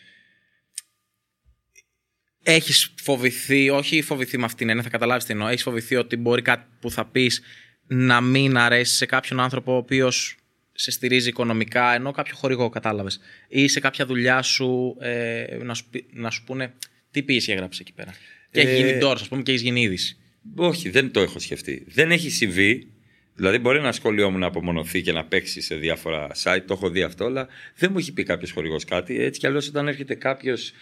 [2.43, 5.49] Έχεις φοβηθεί, όχι φοβηθεί με αυτήν την έννοια, θα καταλάβεις τι εννοώ.
[5.49, 7.43] Έχεις φοβηθεί ότι μπορεί κάτι που θα πεις
[7.87, 10.37] να μην αρέσει σε κάποιον άνθρωπο ο οποίος
[10.73, 13.21] σε στηρίζει οικονομικά, ενώ κάποιο χορηγό, κατάλαβες.
[13.49, 16.75] Ή σε κάποια δουλειά σου ε, να, σου, να σου πούνε
[17.17, 18.15] τι ποιήση έγραψε εκεί πέρα;
[18.51, 20.17] Και έχει γίνει τώρα, ας πούμε, και έχει γίνει είδηση.
[20.57, 21.85] Όχι, δεν το έχω σκεφτεί.
[21.89, 22.87] Δεν έχει συμβεί.
[23.35, 26.91] Δηλαδή, μπορεί ένα σχολείο μου να απομονωθεί και να παίξει σε διάφορα site, το έχω
[26.91, 29.23] δει αυτό, αλλά δεν μου έχει πει κάποιος χορηγός κάτι.
[29.23, 30.73] Έτσι κι αλλιώς, όταν έρχεται κάποιος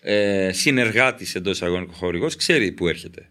[0.00, 3.28] ε, συνεργάτης εντός αγωνικού χορηγός, ξέρει που έρχεται.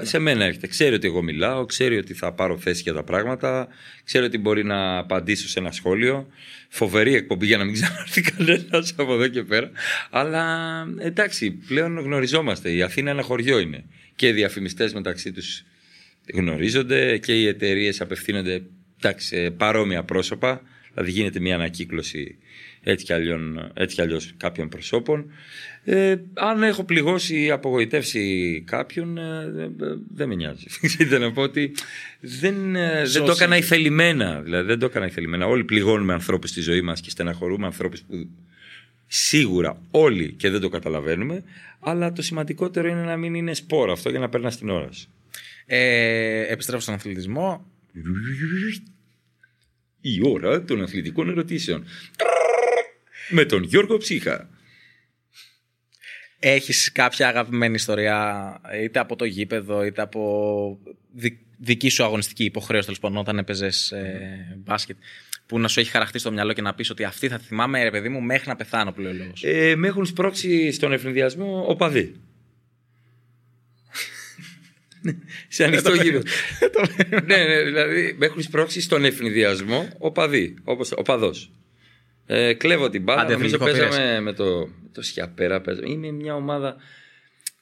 [0.00, 0.66] Σε μένα έρχεται.
[0.66, 3.68] Ξέρει ότι εγώ μιλάω, ξέρει ότι θα πάρω θέση για τα πράγματα,
[4.04, 6.26] ξέρει ότι μπορεί να απαντήσω σε ένα σχόλιο.
[6.68, 9.70] Φοβερή εκπομπή για να μην ξανάρθει κανένας από εδώ και πέρα.
[10.10, 12.72] Αλλά εντάξει, πλέον γνωριζόμαστε.
[12.72, 13.84] Η Αθήνα ένα χωριό είναι.
[14.16, 15.64] Και οι διαφημιστές μεταξύ τους
[16.34, 18.62] γνωρίζονται και οι εταιρείες απευθύνονται
[18.98, 20.62] εντάξει, σε παρόμοια πρόσωπα.
[20.92, 22.38] Δηλαδή γίνεται μια ανακύκλωση
[22.82, 23.12] έτσι κι,
[23.74, 25.30] έτσι κι αλλιώς κάποιων προσώπων.
[25.84, 29.70] Ε, αν έχω πληγώσει ή απογοητεύσει κάποιον, ε,
[30.14, 30.66] δεν με νοιάζει.
[30.86, 31.72] Ξέρετε να πω ότι
[32.20, 34.40] δεν, ε, δεν το έκανα ηθελημένα.
[34.40, 35.46] Δηλαδή δεν το έκανα ηθελημένα.
[35.46, 38.28] Όλοι πληγώνουμε ανθρώπους στη ζωή μας και στεναχωρούμε ανθρώπους που
[39.06, 41.42] σίγουρα όλοι και δεν το καταλαβαίνουμε.
[41.80, 45.08] Αλλά το σημαντικότερο είναι να μην είναι σπόρο αυτό για να περνάς την ώρα σου.
[45.66, 47.66] Ε, επιστρέφω στον αθλητισμό.
[50.00, 51.84] Η ώρα των αθλητικών ερωτήσεων.
[53.34, 54.48] Με τον Γιώργο Ψύχα.
[56.38, 60.78] Έχεις κάποια αγαπημένη ιστορία είτε από το γήπεδο είτε από
[61.58, 64.96] δική σου αγωνιστική υποχρέωση τέλος πάντων όταν έπαιζες ε, μπάσκετ
[65.46, 67.82] που να σου έχει χαραχτεί στο μυαλό και να πεις ότι αυτή θα τη θυμάμαι
[67.82, 69.42] ρε παιδί μου μέχρι να πεθάνω που λέει ο λόγος.
[69.44, 72.14] Ε, με έχουν σπρώξει στον ευνηδιασμό οπαδοί.
[75.48, 76.22] Σε ανοιχτό γήπεδο.
[77.26, 81.50] ναι, ναι, δηλαδή με έχουν σπρώξει στον ευνηδιασμό οπαδοί, όπως οπαδός.
[82.26, 83.30] Ε, κλέβω την μπάλα.
[83.30, 84.44] Νομίζω παίζαμε με το,
[84.82, 85.60] με το Σιαπέρα.
[85.60, 85.90] Παίζαμε.
[85.90, 86.76] Είναι μια ομάδα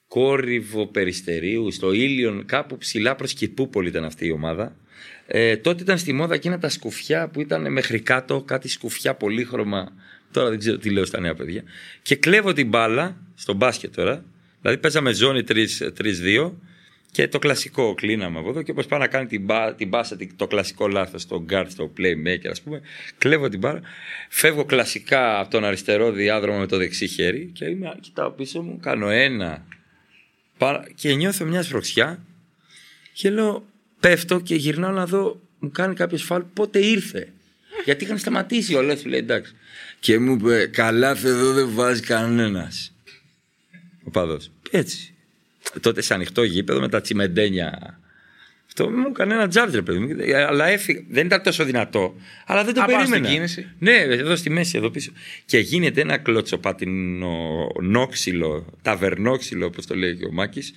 [0.07, 4.75] κόρυβο περιστερίου, στο ήλιον, κάπου ψηλά προς Κυπούπολη ήταν αυτή η ομάδα.
[5.27, 9.91] Ε, τότε ήταν στη μόδα εκείνα τα σκουφιά που ήταν μέχρι κάτω, κάτι σκουφιά πολύχρωμα
[10.31, 11.63] Τώρα δεν ξέρω τι λέω στα νέα παιδιά.
[12.01, 14.23] Και κλέβω την μπάλα, στο μπάσκετ τώρα.
[14.61, 16.51] Δηλαδή παίζαμε ζώνη 3-2
[17.11, 18.61] και το κλασικό κλείναμε από εδώ.
[18.61, 21.93] Και όπως πάω να κάνει την, μπά, την μπάσα, το κλασικό λάθος στο guard, στο
[21.97, 22.81] playmaker, ας πούμε,
[23.17, 23.81] κλέβω την μπάλα.
[24.29, 28.79] Φεύγω κλασικά από τον αριστερό διάδρομο με το δεξί χέρι και είμαι, κοιτάω πίσω μου,
[28.79, 29.65] κάνω ένα.
[30.95, 32.25] Και νιώθω μια σφροξιά
[33.13, 33.65] και λέω,
[33.99, 37.27] πέφτω και γυρνάω να δω, μου κάνει κάποιο φάλ πότε ήρθε.
[37.85, 39.53] Γιατί είχαν σταματήσει όλα, του λέει εντάξει.
[39.99, 42.93] Και μου είπε, καλά εδώ δεν βάζει κανένας.
[44.03, 44.51] Ο παδός.
[44.71, 45.10] Έτσι.
[45.79, 47.99] Τότε σε ανοιχτό γήπεδο με τα τσιμεντένια.
[48.67, 50.15] Αυτό μου έκανε ένα τζάρτζερ, παιδί μου.
[50.47, 51.03] Αλλά έφυγε.
[51.09, 52.15] Δεν ήταν τόσο δυνατό.
[52.45, 53.27] Αλλά δεν το περίμενα.
[53.29, 53.67] κίνηση.
[53.79, 55.11] Ναι, εδώ στη μέση, εδώ πίσω.
[55.45, 60.73] Και γίνεται ένα κλωτσοπάτινο νόξυλο, ταβερνόξυλο, όπως το λέει και ο Μάκης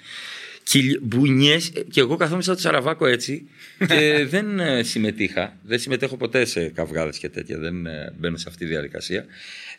[1.02, 1.58] μπουνιέ.
[1.90, 3.48] Και εγώ καθόμουν σαν το Σαραβάκο έτσι
[3.86, 5.56] και δεν ε, συμμετείχα.
[5.62, 7.58] Δεν συμμετέχω ποτέ σε καυγάδες και τέτοια.
[7.58, 9.24] Δεν ε, μπαίνω σε αυτή τη διαδικασία.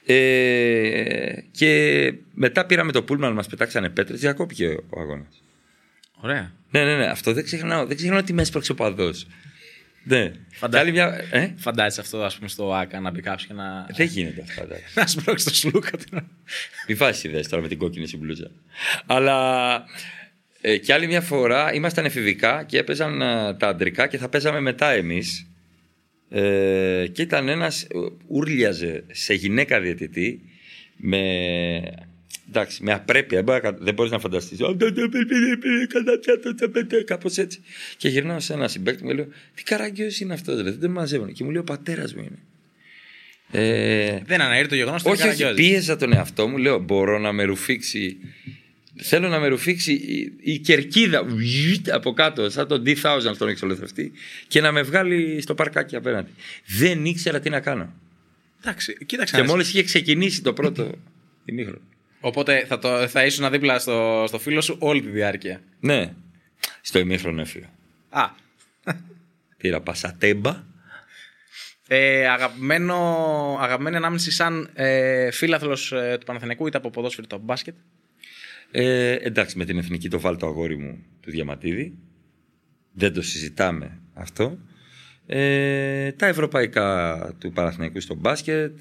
[0.06, 5.42] Ε, και μετά πήραμε το πούλμαν, μας πετάξανε πέτρες, διακόπηκε ο αγώνας.
[6.22, 6.54] Ωραία.
[6.72, 7.06] Ναι, ναι, ναι.
[7.06, 7.86] Αυτό δεν ξεχνάω.
[7.86, 9.28] Δεν ξεχνάω ότι με έσπρωξε ο παδός.
[10.08, 10.32] Ναι.
[10.52, 10.84] Φαντά...
[10.84, 11.28] Μια...
[11.32, 13.88] Ε; Φαντάζεσαι αυτό ας πούμε, στο ΑΚΑ να μπει κάποιος και να.
[13.96, 14.68] Δεν γίνεται αυτό.
[14.96, 15.90] να σπρώξει το σλούκα.
[16.88, 18.52] Μην βάζεις ιδέες τώρα με την κόκκινη συμπλούτσα.
[19.06, 19.84] Αλλά
[20.68, 24.60] ε, και άλλη μια φορά ήμασταν εφηβικά και έπαιζαν ε, τα αντρικά και θα παίζαμε
[24.60, 25.48] μετά εμείς.
[26.30, 27.88] Ε, και ήταν ένας, ε,
[28.28, 30.42] ούρλιαζε σε γυναίκα διαιτητή
[30.96, 31.22] με,
[32.48, 33.44] εντάξει, με απρέπεια.
[33.80, 34.60] Δεν μπορεί να φανταστείς.
[37.06, 37.60] Κάπως έτσι.
[37.98, 41.34] Και γυρνάω σε ένα συμπέκτη μου και λέω: Τι καραγκιό είναι αυτός, δεν τον μαζεύουν.
[41.34, 42.40] Και μου λέει: Ο πατέρας μου είναι.
[43.52, 46.58] Ε, δεν αναήρει το γεγονός ότι Όχι, όχι, πίεζα τον εαυτό μου.
[46.58, 48.18] Λέω: Μπορώ να με ρουφήξει
[48.98, 49.94] Θέλω να με ρουφήξει
[50.40, 51.26] η, κερκίδα
[51.92, 54.12] από κάτω, σαν τον D1000 στον εξολοθρευτή
[54.48, 56.32] και να με βγάλει στο παρκάκι απέναντι.
[56.66, 57.94] Δεν ήξερα τι να κάνω.
[58.62, 59.36] Εντάξει, κοίταξε.
[59.36, 60.92] Και μόλις είχε ξεκινήσει το πρώτο
[61.46, 61.82] ημίχρονο.
[62.20, 65.62] Οπότε θα, το, θα ήσουν δίπλα στο, στο φίλο σου όλη τη διάρκεια.
[65.80, 66.14] Ναι.
[66.82, 67.70] Στο ημίχρονο έφυγα.
[68.10, 68.30] Α.
[69.58, 70.64] Πήρα πασατέμπα.
[71.88, 72.96] Ε, αγαπημένο,
[73.60, 77.76] αγαπημένη ανάμνηση σαν ε, φίλαθλος ε, του Παναθηναϊκού είτε από ποδόσφαιρο το μπάσκετ.
[78.78, 81.98] Ε, εντάξει, με την εθνική το βάλει το αγόρι μου του Διαματίδη.
[82.94, 84.58] Δεν το συζητάμε αυτό.
[85.26, 88.78] Ε, τα ευρωπαϊκά του Παναθηναϊκού στο μπάσκετ.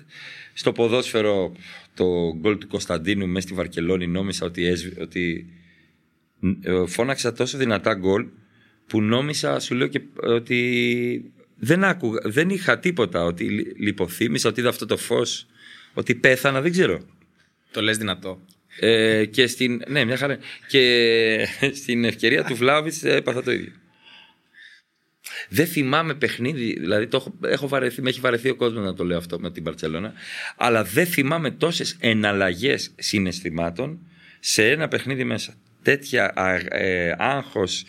[0.52, 1.52] Στο ποδόσφαιρο
[1.94, 5.46] το γκολ του Κωνσταντίνου μέσα στη Βαρκελόνη νόμισα ότι, ότι
[6.62, 8.26] ε, φώναξα τόσο δυνατά γκολ
[8.86, 13.44] που νόμισα, σου λέω και ότι δεν, άκουγα, δεν είχα τίποτα, ότι
[13.78, 15.46] λιποθύμησα, ότι είδα αυτό το φως,
[15.94, 17.00] ότι πέθανα, δεν ξέρω.
[17.70, 18.40] Το λες δυνατό.
[18.80, 20.38] Ε, και στην, ναι, μια χαρά.
[20.68, 21.48] Και
[21.80, 23.72] στην ευκαιρία του Βλάβιτ έπαθα το ίδιο.
[25.48, 29.04] Δεν θυμάμαι παιχνίδι, δηλαδή το έχω, έχω βαρεθεί, με έχει βαρεθεί ο κόσμος να το
[29.04, 30.12] λέω αυτό με την Παρσελώνα,
[30.56, 33.98] αλλά δεν θυμάμαι τόσες εναλλαγές συναισθημάτων
[34.40, 35.54] σε ένα παιχνίδι μέσα.
[35.82, 36.32] Τέτοια
[36.68, 37.84] ε, άγχος,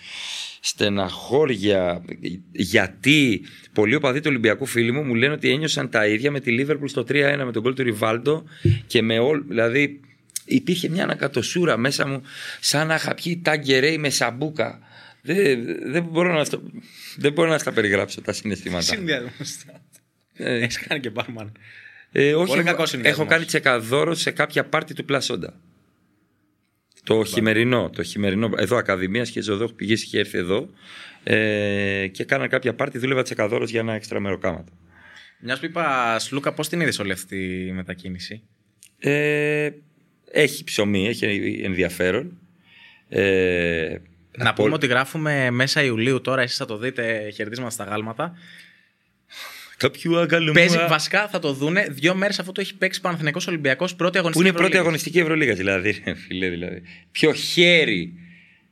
[0.59, 2.03] στεναχώρια,
[2.51, 3.41] γιατί
[3.73, 6.87] πολλοί οπαδοί του Ολυμπιακού φίλοι μου μου λένε ότι ένιωσαν τα ίδια με τη Λίβερπουλ
[6.87, 8.43] στο 3-1 με τον κόλ του Ριβάλντο
[8.87, 9.99] και με όλ, δηλαδή
[10.45, 12.21] υπήρχε μια ανακατοσούρα μέσα μου
[12.59, 14.79] σαν να είχα πιει τάγκερέι με σαμπούκα.
[15.21, 16.61] Δεν, δεν, μπορώ να στο,
[17.17, 18.83] δεν μπορώ να στα περιγράψω τα συναισθήματα.
[18.83, 19.29] Συνδυασμό.
[20.33, 21.51] Ε, Έχεις κάνει και μπάρμαν.
[22.11, 25.53] Ε, όχι, έχω, έχω κάνει τσεκαδόρο σε κάποια πάρτι του Πλασόντα.
[27.03, 30.69] Το χειμερινό, το χειμερινό, εδώ Ακαδημίας και Ζωδό, πηγήσει και έρθει εδώ
[31.23, 34.71] ε, και κάνα κάποια πάρτι, δούλευα τσεκαδόρος για ένα έξτρα μεροκάματο.
[35.39, 38.43] Μιας που είπα, Σλούκα, πώς την είδες όλη αυτή η μετακίνηση;
[38.99, 39.69] Ε,
[40.35, 42.37] έχει ψωμί, έχει ενδιαφέρον.
[43.09, 43.97] Ε,
[44.37, 48.37] να πούμε ότι γράφουμε μέσα Ιουλίου τώρα, εσείς θα το δείτε χαιρετίσματα στα γάλματα.
[49.77, 50.51] Κάποιο αγκαλμό.
[50.51, 51.87] Παίζει βασικά, θα το δούνε.
[51.89, 54.49] Δύο μέρες αφού το έχει παίξει Παναθυνικό Ολυμπιακός, πρώτη αγωνιστική.
[54.49, 56.03] Που είναι πρώτη αγωνιστική Ευρωλίγας, δηλαδή.
[56.27, 56.81] Φίλε, δηλαδή.
[57.11, 58.13] Ποιο χέρι.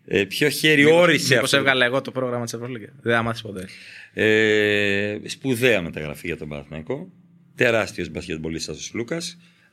[0.05, 2.93] Ε, ποιο χέρι μήπως, όρισε Πώ έβγαλα εγώ το πρόγραμμα της Ευρωλίγας.
[3.01, 3.67] Δεν άμαθες ποτέ.
[4.13, 7.11] Ε, σπουδαία μεταγραφή για τον Παναθηναϊκό.
[7.55, 9.17] Τεράστιος μπασκετμπολίστας ο Λούκα.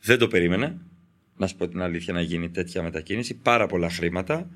[0.00, 0.89] Δεν το περίμενα
[1.40, 3.35] να σου πω την αλήθεια, να γίνει τέτοια μετακίνηση.
[3.35, 4.50] Πάρα πολλά χρήματα.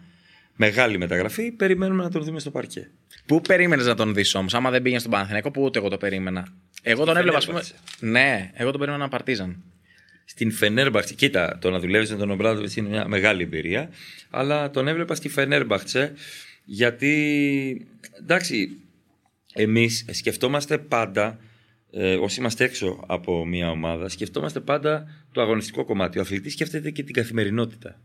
[0.57, 1.51] Μεγάλη μεταγραφή.
[1.53, 2.91] Περιμένουμε να τον δούμε στο παρκέ.
[3.27, 5.97] Πού περίμενες να τον δεις όμως, άμα δεν πήγαινε στον Παναθηναϊκό, που ούτε εγώ το
[5.97, 6.47] περίμενα.
[6.83, 7.63] Εγώ τον έβλεπα, ας πούμε.
[8.01, 9.63] Ναι, εγώ τον περίμενα να παρτίζαν.
[10.25, 13.91] Στην Φενέρμπαχτσε, κοίτα, το να δουλεύεις με τον Ομπράδοβιτς είναι μια μεγάλη εμπειρία.
[14.31, 16.13] Αλλά τον έβλεπα στη Φενέρμπαχτσε
[16.65, 17.87] γιατί
[18.19, 18.77] εντάξει,
[19.55, 21.39] εμείς σκεφτόμαστε πάντα
[21.97, 26.19] ε, όσοι είμαστε έξω από μια ομάδα, σκεφτόμαστε πάντα το αγωνιστικό κομμάτι.
[26.19, 28.01] Ο αθλητής σκέφτεται και την καθημερινότητα.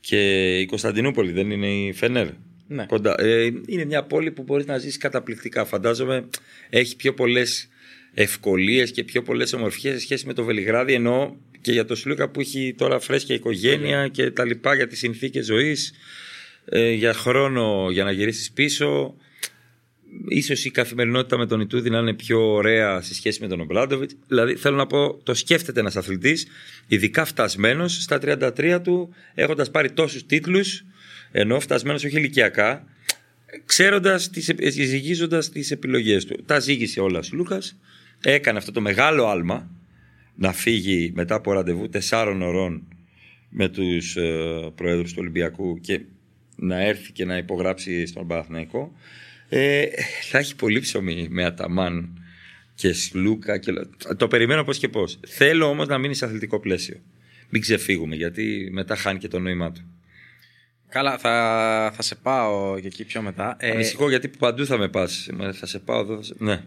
[0.00, 2.26] Και η Κωνσταντινούπολη δεν είναι η Φενέρ;
[2.66, 2.86] Ναι.
[2.86, 3.14] Κοντά.
[3.18, 5.64] Ε, είναι μια πόλη που μπορείς να ζήσει καταπληκτικά.
[5.64, 6.28] Φαντάζομαι
[6.70, 7.68] έχει πιο πολλές
[8.14, 10.92] ευκολίες και πιο πολλές ομορφιές σε σχέση με το Βελιγράδι.
[10.92, 14.98] Ενώ και για το Σλούκα που έχει τώρα φρέσκια οικογένεια και τα λοιπά για τις
[14.98, 15.92] συνθήκες ζωής,
[16.64, 19.14] ε, για χρόνο για να γυρίσεις πίσω.
[20.28, 24.10] Ίσως η καθημερινότητα με τον Ιτούδη να είναι πιο ωραία σε σχέση με τον Ομπράντοβιτ.
[24.26, 26.46] Δηλαδή, θέλω να πω, το σκέφτεται ένας αθλητής,
[26.86, 30.84] ειδικά φτασμένος στα 33 του, έχοντας πάρει τόσους τίτλους,
[31.32, 32.84] ενώ φτασμένος όχι ηλικιακά,
[33.64, 34.30] ξέροντας,
[34.70, 36.42] ζυγίζοντας τις επιλογές του.
[36.46, 37.78] Τα ζήγησε όλα ο Λούκας.
[38.22, 39.70] Έκανε αυτό το μεγάλο άλμα
[40.34, 42.82] να φύγει μετά από ραντεβού τεσσάρων ωρών
[43.48, 46.00] με τους ε, προέδρους του Ολυμπιακού και
[46.56, 48.92] να έρθει και να υπογράψει στον Παναθηναϊκό.
[49.52, 49.86] Ε,
[50.30, 52.22] θα έχει πολύ ψωμί με Αταμάν
[52.74, 53.58] και Σλούκα.
[53.58, 53.72] Και...
[54.16, 55.18] Το περιμένω πώς και πώς.
[55.26, 57.00] Θέλω όμως να μείνει σε αθλητικό πλαίσιο.
[57.48, 59.80] Μην ξεφύγουμε γιατί μετά χάνει και το νόημά του.
[60.88, 63.56] Καλά, θα, θα σε πάω και εκεί πιο μετά.
[63.58, 65.28] Ε, Ανησυχώ γιατί παντού θα με πας.
[65.52, 66.22] Θα σε πάω εδώ.
[66.22, 66.34] Σε...
[66.38, 66.62] Ναι.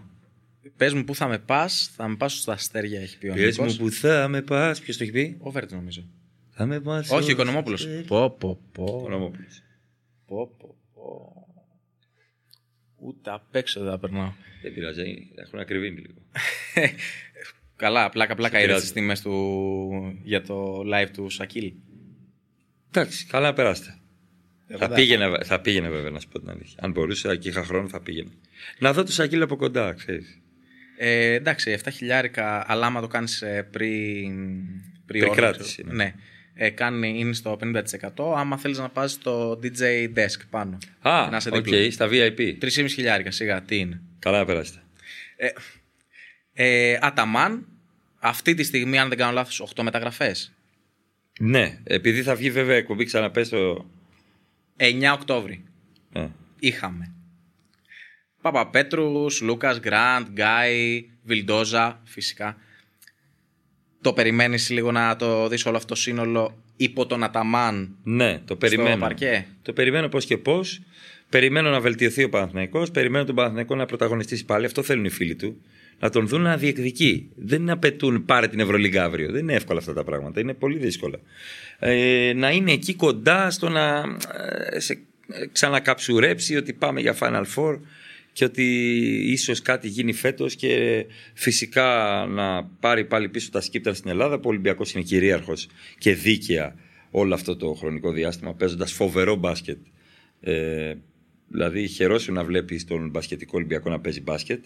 [0.77, 3.57] Πες μου πού θα με πας, θα με πας στα αστέρια, έχει πει ο Πες
[3.57, 6.03] μου πού θα με πας, ποιος το έχει πει; Ο Βέρτη νομίζω.
[6.49, 7.87] Θα με πας Όχι, ο Οικονομόπουλος.
[8.07, 8.97] Πω, πω, πω.
[8.99, 9.61] Οικονομόπουλος.
[10.25, 11.42] Πω, πω, πω.
[13.03, 14.33] Ούτε απ' έξω δεν θα περνάω.
[14.61, 16.21] Δεν πειράζει, έχουν ακριβήνει λίγο.
[17.75, 18.83] Καλά, πλάκα πλάκα Σε είδε πειράζει.
[18.83, 21.73] τις τιμές του για το live του Σακίλ.
[22.91, 23.97] Εντάξει, καλά να περάσετε.
[24.67, 24.95] Θα βέβαια.
[24.95, 26.77] πήγαινε, θα πήγαινε βέβαια να σου πω την αλήθεια.
[26.81, 28.31] Αν μπορούσα και είχα χρόνο θα πήγαινε.
[28.79, 30.41] Να δω το Σακίλ από κοντά, ξέρεις.
[30.97, 34.61] Ε, εντάξει, 7 χιλιάρικα, αλλά άμα το κάνεις πριν.
[35.05, 35.93] Προκράτηση, ναι.
[35.93, 36.03] ναι.
[36.03, 36.13] ναι.
[36.53, 38.33] Ε, κάνει, είναι στο 50%.
[38.35, 40.77] Άμα θέλεις να πας στο DJ desk πάνω.
[41.01, 41.91] Α, να είσαι οκ, δίπλα.
[41.91, 42.57] στα VIP.
[42.61, 44.01] 3,5 χιλιάρικα, σιγά, τι είναι.
[44.19, 44.81] Καλά να περάσετε.
[46.53, 47.67] Ε, Αταμάν,
[48.19, 50.53] αυτή τη στιγμή, αν δεν κάνω λάθος, 8 μεταγραφές.
[51.39, 53.89] Ναι, επειδή θα βγει βέβαια εκπομπή ξαναπες το.
[54.77, 55.63] 9 Οκτώβρη
[56.13, 56.27] Ε,
[56.59, 57.13] είχαμε.
[58.41, 62.57] Παπαπέτρους, Λούκας, Γκραντ, Γκάι, Βιλντόζα, φυσικά.
[64.03, 68.55] Το περιμένεις λίγο να το δεις όλο αυτό το σύνολο υπό τον Αταμάν Ναι, το
[68.55, 68.97] περιμένω.
[68.97, 70.81] παρκέ; Το περιμένω πώς και πώς.
[71.29, 72.91] Περιμένω να βελτιωθεί ο Παναθηναϊκός.
[72.91, 74.65] Περιμένω τον Παναθηναϊκό να πρωταγωνιστήσει πάλι.
[74.65, 75.61] Αυτό θέλουν οι φίλοι του.
[75.99, 77.29] Να τον δουν να διεκδικεί.
[77.35, 79.31] Δεν απαιτούν πάρε την Ευρωλίγα αύριο.
[79.31, 80.39] Δεν είναι εύκολα αυτά τα πράγματα.
[80.39, 81.19] Είναι πολύ δύσκολα.
[81.79, 84.03] Ε, να είναι εκεί κοντά στο να
[84.73, 84.93] ε, σε
[85.27, 87.79] ε, ξανακαψουρέψει ότι πάμε για Final Four
[88.33, 88.63] και ότι
[89.31, 91.85] ίσως κάτι γίνει φέτος και φυσικά
[92.29, 95.67] να πάρει πάλι πίσω τα σκύπτρα στην Ελλάδα που ο Ολυμπιακός είναι κυρίαρχος
[95.97, 96.75] και δίκαια
[97.11, 99.77] όλο αυτό το χρονικό διάστημα παίζοντας φοβερό μπάσκετ.
[100.41, 100.93] Ε,
[101.47, 104.63] δηλαδή χαιρόσου να βλέπεις τον μπασκετικό Ολυμπιακό να παίζει μπάσκετ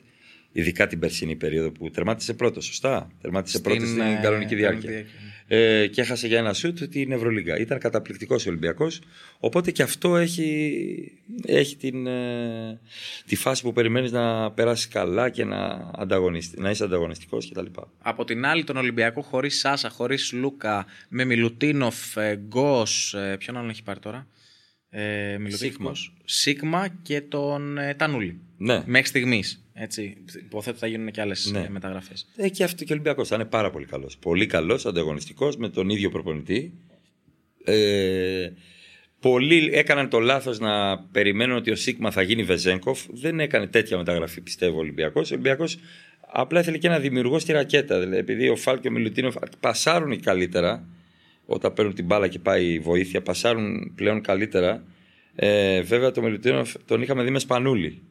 [0.51, 4.89] ειδικά την περσινή περίοδο που τερμάτισε πρώτος, σωστά; Τερμάτισε πρώτος στην ε, κανονική διάρκεια.
[4.89, 5.11] διάρκεια.
[5.49, 7.57] Ε, και έχασε για ένα σουτ την Ευρωλίγα.
[7.57, 9.01] Ήταν καταπληκτικός ο Ολυμπιακός.
[9.39, 11.11] Οπότε και αυτό έχει,
[11.45, 12.79] έχει την, ε,
[13.25, 17.65] τη φάση που περιμένεις να περάσεις καλά και να, ανταγωνιστη, να είσαι ανταγωνιστικός κτλ.
[18.01, 23.13] Από την άλλη, τον Ολυμπιακό χωρίς Σάσα, χωρίς Λούκα, με Μιλουτίνοφ, ε, Γκος.
[23.13, 24.27] Ε, ποιον άλλον έχει πάρει τώρα;
[24.89, 25.89] Ε, Μιλουτίνοφ, Σίγμα.
[25.89, 28.39] Γκος, Σίγμα και τον ε, Τανούλη.
[28.57, 28.83] Ναι.
[28.85, 29.65] Μέχρι στιγμής.
[29.73, 30.17] Έτσι.
[30.45, 31.69] Υποθέτω θα γίνουν και άλλες Ναι.
[31.69, 32.27] μεταγραφές.
[32.35, 34.17] Ε, και αυτό και ο Ολυμπιακός θα είναι πάρα πολύ καλός.
[34.17, 36.73] Πολύ καλός, ανταγωνιστικός, με τον ίδιο προπονητή.
[37.63, 38.49] Ε,
[39.19, 43.05] πολλοί έκαναν το λάθος να περιμένουν ότι ο Σίγμα θα γίνει Βεζέγκοφ.
[43.09, 45.31] Δεν έκανε τέτοια μεταγραφή, πιστεύω, ο Ολυμπιακός.
[45.31, 45.77] Ο Ολυμπιακός
[46.31, 47.99] απλά ήθελε και ένα δημιουργό στη ρακέτα.
[47.99, 50.87] Δηλαδή, επειδή ο Φάλ και ο Μιλουτίνοφ πασάρουν καλύτερα,
[51.49, 54.83] όταν παίρνουν την μπάλα και πάει η βοήθεια, πασάρουν πλέον καλύτερα.
[55.35, 58.01] Ε, βέβαια, τον Μιλουτίνοφ τον είχαμε δει με σπανούλι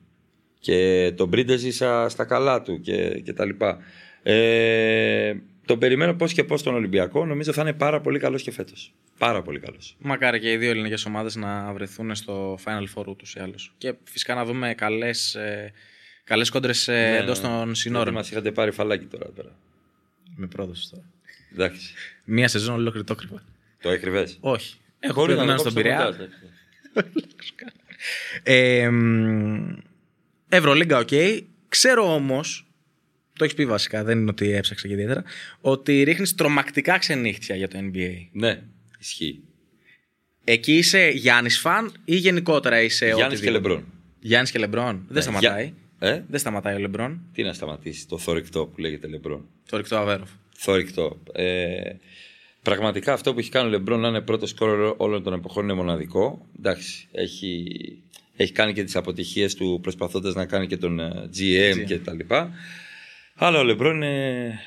[0.58, 3.78] και τον Μπρίντεζ ίσα στα καλά του και, και τα λοιπά.
[4.22, 7.26] Ε, τον περιμένω πώς και πώς τον Ολυμπιακό.
[7.26, 8.94] Νομίζω θα είναι πάρα πολύ καλός και φέτος.
[9.18, 9.96] Πάρα πολύ καλός.
[9.98, 13.74] Μακάρι και οι δύο ελληνικές ομάδες να βρεθούν στο Final Four ούτως ή άλλως.
[13.78, 15.36] Και φυσικά να δούμε καλές
[16.24, 17.48] καλές κόντρες Ναι, εντός ναι.
[17.48, 18.14] των Γιατί συνόρων.
[18.14, 19.26] Μας είχατε πάρει φαλάκι τώρα.
[19.34, 19.56] πέρα.
[20.36, 21.04] Με πρόδωσε τώρα.
[21.56, 21.92] Εντάξει.
[22.24, 23.42] Μία σεζόν ολόκληρη το κρύβα.
[23.80, 24.76] Το έκρυβες; Όχι.
[25.00, 26.16] Έχω Μπορεί να προηγούμενο το στον κόψω Πειραιά.
[26.18, 27.10] μετά.
[28.42, 29.76] Ε, μ,
[30.48, 31.08] Ευρωλίγκα, οκ.
[31.68, 32.66] Ξέρω όμως,
[33.32, 35.24] το έχεις πει βασικά, δεν είναι ότι έψαξα και ιδιαίτερα,
[35.60, 38.26] ότι ρίχνεις τρομακτικά ξενύχτια για το NBA.
[38.32, 38.62] Ναι,
[38.98, 39.40] ισχύει.
[40.44, 43.92] Εκεί είσαι Γιάννης φαν ή γενικότερα είσαι Γιάννης και οτιδήποτε; Λεμπρόν.
[44.20, 44.96] Γιάννης και Λεμπρόν.
[45.06, 45.64] Δεν Ναι, σταματάει.
[45.98, 47.20] Για- Ε; Δεν σταματάει ο Λεμπρόν.
[47.32, 49.48] Τι να σταματήσει το θωρηκτό που λέγεται Λεμπρόν.
[49.68, 50.30] Το θωρηκτό Αβέροφ.
[50.58, 51.22] Θωρηκτό.
[51.32, 51.92] Ε,
[52.62, 55.72] πραγματικά αυτό που έχει κάνει ο Λεμπρόν να είναι πρώτος σκόρερ όλων των εποχών είναι
[55.72, 56.46] μοναδικό.
[56.58, 57.62] Εντάξει, έχει,
[58.36, 62.12] έχει κάνει και τις αποτυχίες του προσπαθώντας να κάνει και τον ε, GM και τα
[62.14, 62.50] λοιπά.
[63.34, 64.58] Αλλά ο Λεμπρόν είναι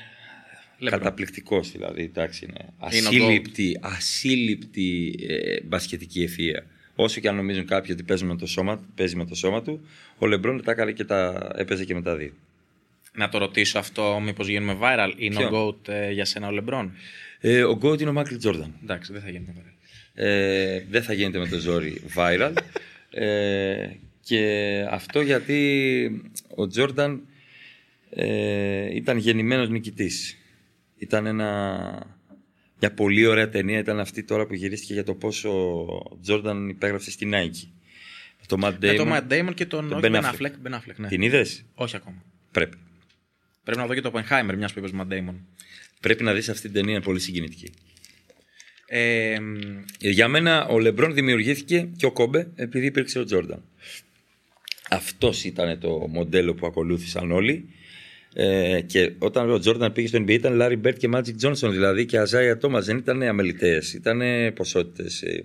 [0.78, 1.00] Λεμπρόν.
[1.00, 2.04] καταπληκτικός δηλαδή.
[2.04, 6.64] Εντάξει, είναι Είναι ο ασύλληπτη, ασύλληπτη ε, μπασκετική ευφυΐα.
[6.96, 9.88] Όσο και αν νομίζουν κάποιοι ότι παίζει με το σώμα, παίζει με το σώμα του,
[10.18, 12.34] ο Λεμπρόν τα έκανε και τα έπαιζε και με τα δύο.
[13.20, 15.14] Να το ρωτήσω αυτό, μήπως γίνουμε viral.
[15.18, 16.94] Είναι Ποιο; ο GOAT ε, για σένα ο Λεμπρόν;
[17.40, 18.76] Ε, ο GOAT είναι ο Μάικλ Τζόρνταν.
[18.84, 19.74] Εντάξει, δεν θα γίνουμε viral.
[20.14, 22.54] Ε, δεν θα γίνεται με το ζόρι viral.
[23.10, 23.88] Ε,
[24.22, 26.22] και αυτό γιατί
[26.56, 27.22] ο Τζόρνταν
[28.10, 30.38] ε, ήταν γεννημένος νικητής.
[30.98, 31.82] Ήταν ένα,
[32.80, 33.80] μια πολύ ωραία ταινία.
[33.80, 35.50] Ήταν αυτή τώρα που γυρίστηκε για το πόσο
[35.86, 37.68] ο Τζόρνταν υπέγραψε στην Nike.
[38.40, 38.96] Με το Matt Με Damon.
[38.96, 40.46] τον Matt Damon και τον, τον όχι, Ben Ben Affleck.
[40.46, 40.68] Affleck.
[40.68, 41.08] Ben Affleck, ναι.
[41.08, 42.24] Την είδες; Όχι ακόμα.
[42.52, 42.78] Πρέπει.
[43.70, 45.36] Πρέπει να δω και το Oppenheimer, μιας που είπες Matt Damon.
[46.00, 47.72] Πρέπει να δεις αυτή την ταινία, είναι πολύ συγκινητική.
[48.86, 49.38] Ε,
[50.00, 53.64] Για μένα ο Λεμπρόν δημιουργήθηκε και ο Κόμπε επειδή υπήρξε ο Τζόρνταν.
[54.90, 57.70] Αυτός ήταν το μοντέλο που ακολούθησαν όλοι.
[58.34, 62.06] Ε, και όταν ο Τζόρνταν πήγε στο NBA ήταν Λάρι Μπερντ και Μάτζικ Τζόνσον δηλαδή
[62.06, 64.22] και Αϊζάια Τόμας δεν ήταν αμελητέες, ήταν
[64.54, 65.44] ποσότητες ε,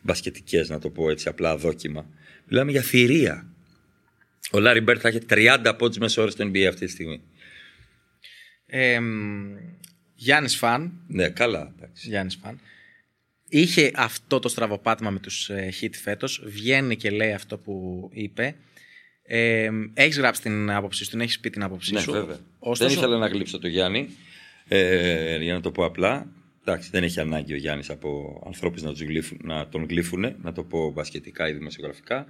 [0.00, 2.06] μπασκετικές να το πω έτσι απλά δόκιμα.
[2.48, 3.46] Μιλάμε για θηρία.
[4.52, 7.20] Ο Λάρι Μπερντ θα είχε 30 πόντους μέσο όρο στο NBA αυτή τη στιγμή.
[8.74, 8.98] Ε,
[10.14, 11.72] Γιάννης Φαν, Ναι, καλά.
[11.76, 12.08] εντάξει.
[12.08, 12.60] Γιάννης Φαν,
[13.48, 18.54] είχε αυτό το στραβοπάτημα με τους ε, Heat φέτος, βγαίνει και λέει αυτό που είπε.
[19.22, 22.12] Ε, έχεις γράψει την άποψή σου, την έχεις πει την άποψή Ναι, σου.
[22.12, 22.38] βέβαια.
[22.58, 24.08] Ωστόσο, Δεν ήθελα να γλύψω το Γιάννη.
[24.68, 26.26] Ε, για να το πω απλά.
[26.60, 30.52] Εντάξει, δεν έχει ανάγκη ο Γιάννης από ανθρώπους να, τους γλύφουν, να τον γλύφουν, να
[30.52, 32.26] το πω μπασκετικά ή δημοσιογραφικά.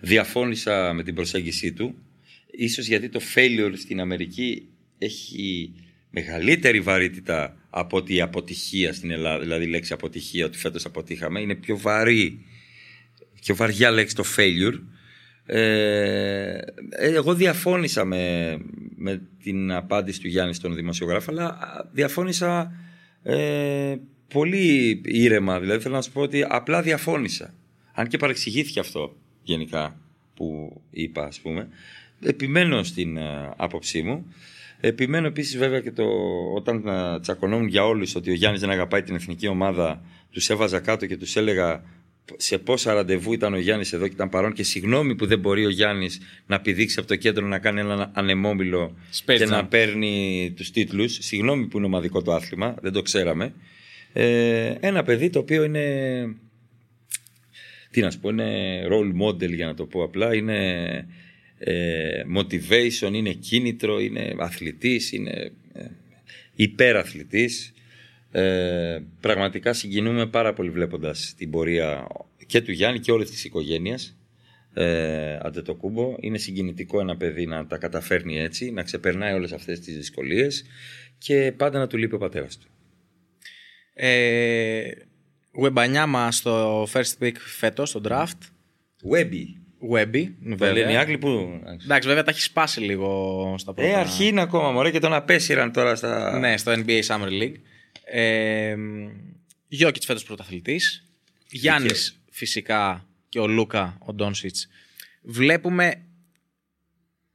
[0.00, 1.94] Διαφώνησα με την προσέγγιση του.
[2.50, 4.68] Ίσως γιατί το failure στην Αμερική
[4.98, 5.72] έχει
[6.10, 9.38] μεγαλύτερη βαρύτητα από ότι η αποτυχία στην Ελλάδα.
[9.38, 12.44] Δηλαδή η λέξη αποτυχία, ότι φέτος αποτύχαμε, είναι πιο βαρύ,
[13.40, 14.80] πιο βαριά λέξη το failure.
[15.46, 16.58] Ε,
[16.90, 18.56] εγώ διαφώνησα με,
[18.96, 22.72] με την απάντηση του Γιάννη στον δημοσιογράφο, αλλά α, διαφώνησα
[23.22, 23.96] ε,
[24.28, 25.60] πολύ ήρεμα.
[25.60, 27.54] Δηλαδή θέλω να σου πω ότι απλά διαφώνησα.
[27.92, 30.00] Αν και παρεξηγήθηκε αυτό γενικά
[30.34, 31.68] που είπα, ας πούμε.
[32.22, 34.34] Επιμένω στην ε, άποψή μου.
[34.80, 36.04] Επιμένω επίσης βέβαια και το,
[36.54, 40.80] όταν ε, τσακωνόμουν για όλους ότι ο Γιάννης δεν αγαπάει την εθνική ομάδα, τους έβαζα
[40.80, 41.82] κάτω και τους έλεγα
[42.36, 45.66] σε πόσα ραντεβού ήταν ο Γιάννης εδώ και ήταν παρόν και συγγνώμη που δεν μπορεί
[45.66, 49.48] ο Γιάννης να πηδήξει από το κέντρο να κάνει ένα ανεμόμυλο Space και Jam.
[49.48, 51.18] να παίρνει τους τίτλους.
[51.20, 53.52] Συγγνώμη που είναι ομαδικό το άθλημα, δεν το ξέραμε.
[54.12, 55.84] Ε, ένα παιδί το οποίο είναι
[57.90, 61.06] τι να σου πω, είναι role model για να το πω απλά, είναι
[61.58, 65.84] ε, motivation, είναι κίνητρο, είναι αθλητής, είναι ε,
[66.54, 67.72] υπεραθλητής.
[68.30, 72.06] Ε, πραγματικά συγκινούμε πάρα πολύ βλέποντας την πορεία
[72.46, 74.12] και του Γιάννη και όλης της οικογένειας.
[74.74, 76.16] Ε, Αντετοκούμπο.
[76.20, 80.64] Είναι συγκινητικό ένα παιδί να τα καταφέρνει έτσι, να ξεπερνάει όλες αυτές τις δυσκολίες
[81.18, 82.68] και πάντα να του λείπει ο πατέρας του.
[83.94, 84.90] ε,
[85.62, 88.40] Wembanyama στο first pick φέτος, στο draft.
[89.12, 89.44] Webby.
[89.92, 91.00] Webby, Το λένε οι βέβαια.
[91.00, 91.60] Άγγλοι που...
[91.84, 93.88] Εντάξει, βέβαια τα έχεις σπάσει λίγο στα πρώτα.
[93.88, 96.38] Ε, αρχή είναι ακόμα, μωρέ, και τον απέσυραν τώρα στα...
[96.38, 97.56] Ναι, στο NBA Summer League.
[98.04, 98.76] Ε,
[99.68, 101.04] Γιώκητς φέτος πρωταθλητής.
[101.50, 104.68] Γιάννης φυσικά και ο Λούκα, ο Ντόνσιτς.
[105.22, 106.02] Βλέπουμε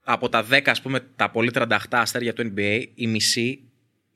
[0.03, 3.63] από τα 10 ας πούμε τα πολύ 38 αστέρια του NBA, η μισή,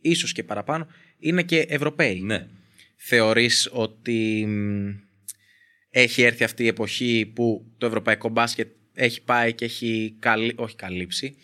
[0.01, 0.87] ίσως και παραπάνω,
[1.19, 2.21] είναι και Ευρωπαίοι.
[2.21, 2.47] Ναι.
[2.95, 4.89] Θεωρείς ότι μ,
[6.01, 10.53] έχει έρθει αυτή η εποχή που το ευρωπαϊκό μπάσκετ έχει πάει και έχει καλύ...
[10.55, 11.35] όχι καλύψει,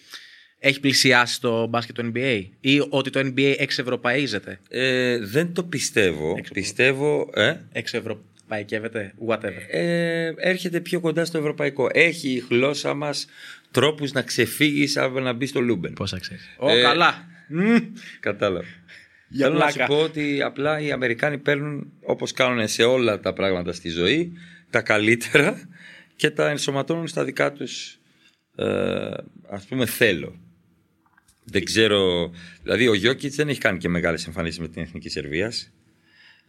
[0.59, 6.35] έχει πλησιάσει το μπάσκετ του NBA ή ότι το NBA εξευρωπαίζεται, Ε, δεν το πιστεύω.
[6.37, 6.53] Έξω.
[6.53, 7.29] Πιστεύω...
[7.33, 9.61] Ε, εξευρωπαϊκεύεται, whatever.
[9.69, 11.87] ε, έρχεται πιο κοντά στο ευρωπαϊκό.
[11.93, 13.25] Έχει η γλώσσα μας
[13.71, 15.93] τρόπους να ξεφύγεις από να μπει στο λούμπεν.
[15.93, 16.49] Πόσα ξέρεις.
[16.57, 17.27] Ω, Ε, καλά.
[17.47, 17.75] Μμ.
[18.19, 18.65] Κατάλαβα.
[19.33, 19.93] Για Θέλω να σου πλάκα.
[19.93, 24.31] πω ότι απλά οι Αμερικάνοι παίρνουν όπως κάνουν σε όλα τα πράγματα στη ζωή
[24.69, 25.69] τα καλύτερα
[26.15, 27.99] και τα ενσωματώνουν στα δικά τους
[28.55, 28.65] ε,
[29.49, 30.35] ας πούμε θέλω.
[31.45, 32.31] Δεν ξέρω,
[32.63, 35.71] δηλαδή ο Γιώκητς δεν έχει κάνει και μεγάλες εμφανίσεις με την Εθνική Σερβίας.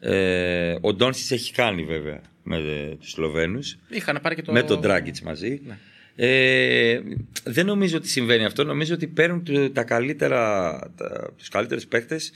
[0.01, 3.79] Ε, ο Ντόνσιτς έχει κάνει βέβαια με ε, τους Σλοβαίνους.
[3.89, 4.53] Είχαν πάρει και το...
[4.53, 5.61] Με τον Ντράγκητς μαζί.
[5.67, 5.79] Ναι.
[6.17, 7.01] Ε,
[7.45, 8.65] δεν νομίζω ότι συμβαίνει αυτό.
[8.65, 12.33] Νομίζω ότι παίρνουν του- τα καλύτερα, τα, τους καλύτερους παίκτες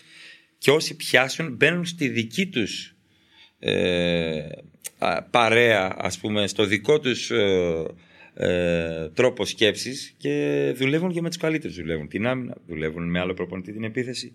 [0.58, 2.94] και όσοι πιάσουν μπαίνουν στη δική τους
[3.58, 4.48] ε,
[4.98, 7.84] α, παρέα, ας πούμε, στο δικό τους ε,
[8.40, 11.76] ε, τρόπο σκέψης και δουλεύουν και με τους καλύτερους.
[11.76, 14.32] Δουλεύουν την άμυνα, δουλεύουν με άλλο προπονητή την επίθεση,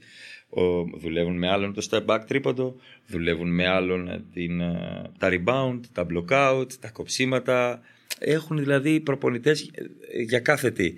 [0.49, 2.75] ο, δουλεύουν με άλλον το step back τρίποντο,
[3.07, 7.81] δουλεύουν με άλλον ε, την, ε, τα rebound, τα block out, τα κοψίματα.
[8.19, 10.93] Έχουν δηλαδή προπονητές ε, για κάθε τι.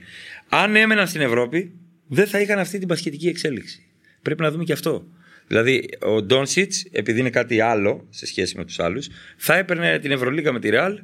[0.49, 1.71] Αν έμεναν στην Ευρώπη,
[2.07, 3.84] δεν θα είχαν αυτή την πασχετική εξέλιξη.
[4.25, 5.07] Πρέπει να δούμε και αυτό.
[5.47, 9.07] Δηλαδή, ο Ντόνσιτς, επειδή είναι κάτι άλλο σε σχέση με τους άλλους,
[9.37, 11.01] θα έπαιρνε την Ευρωλίγα με τη Ρεάλ,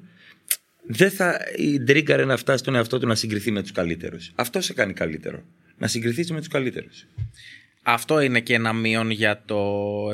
[0.87, 4.31] δεν θα η ντρίγκαρε να φτάσει στον εαυτό του να συγκριθεί με τους καλύτερους.
[4.35, 5.43] Αυτό σε κάνει καλύτερο.
[5.77, 7.07] να συγκριθείς με τους καλύτερους.
[7.83, 9.59] Αυτό είναι και ένα μείον για το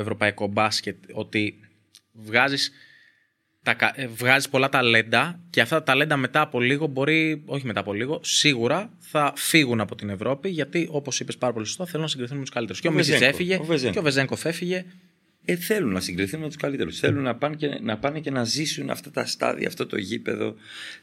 [0.00, 1.60] ευρωπαϊκό μπάσκετ, ότι
[2.12, 2.72] βγάζεις,
[3.68, 7.66] τα, κα- ε, βγάζεις πολλά ταλέντα και αυτά τα ταλέντα μετά από λίγο μπορεί, όχι
[7.66, 11.84] μετά από λίγο, σίγουρα θα φύγουν από την Ευρώπη γιατί όπως είπες πάρα πολύ σωστά
[11.86, 12.80] θέλουν να συγκριθούν με τους καλύτερους.
[12.80, 13.92] Και ο, Ο Μίσιτς Βεζένκο, έφυγε ο Βεζένκο.
[13.92, 14.84] και ο Βεζένκοφ έφυγε.
[15.44, 16.98] Ε, θέλουν να συγκριθούν με τους καλύτερους.
[16.98, 20.54] Θέλουν να πάνε, και, να πάνε και να ζήσουν αυτά τα στάδια, αυτό το γήπεδο,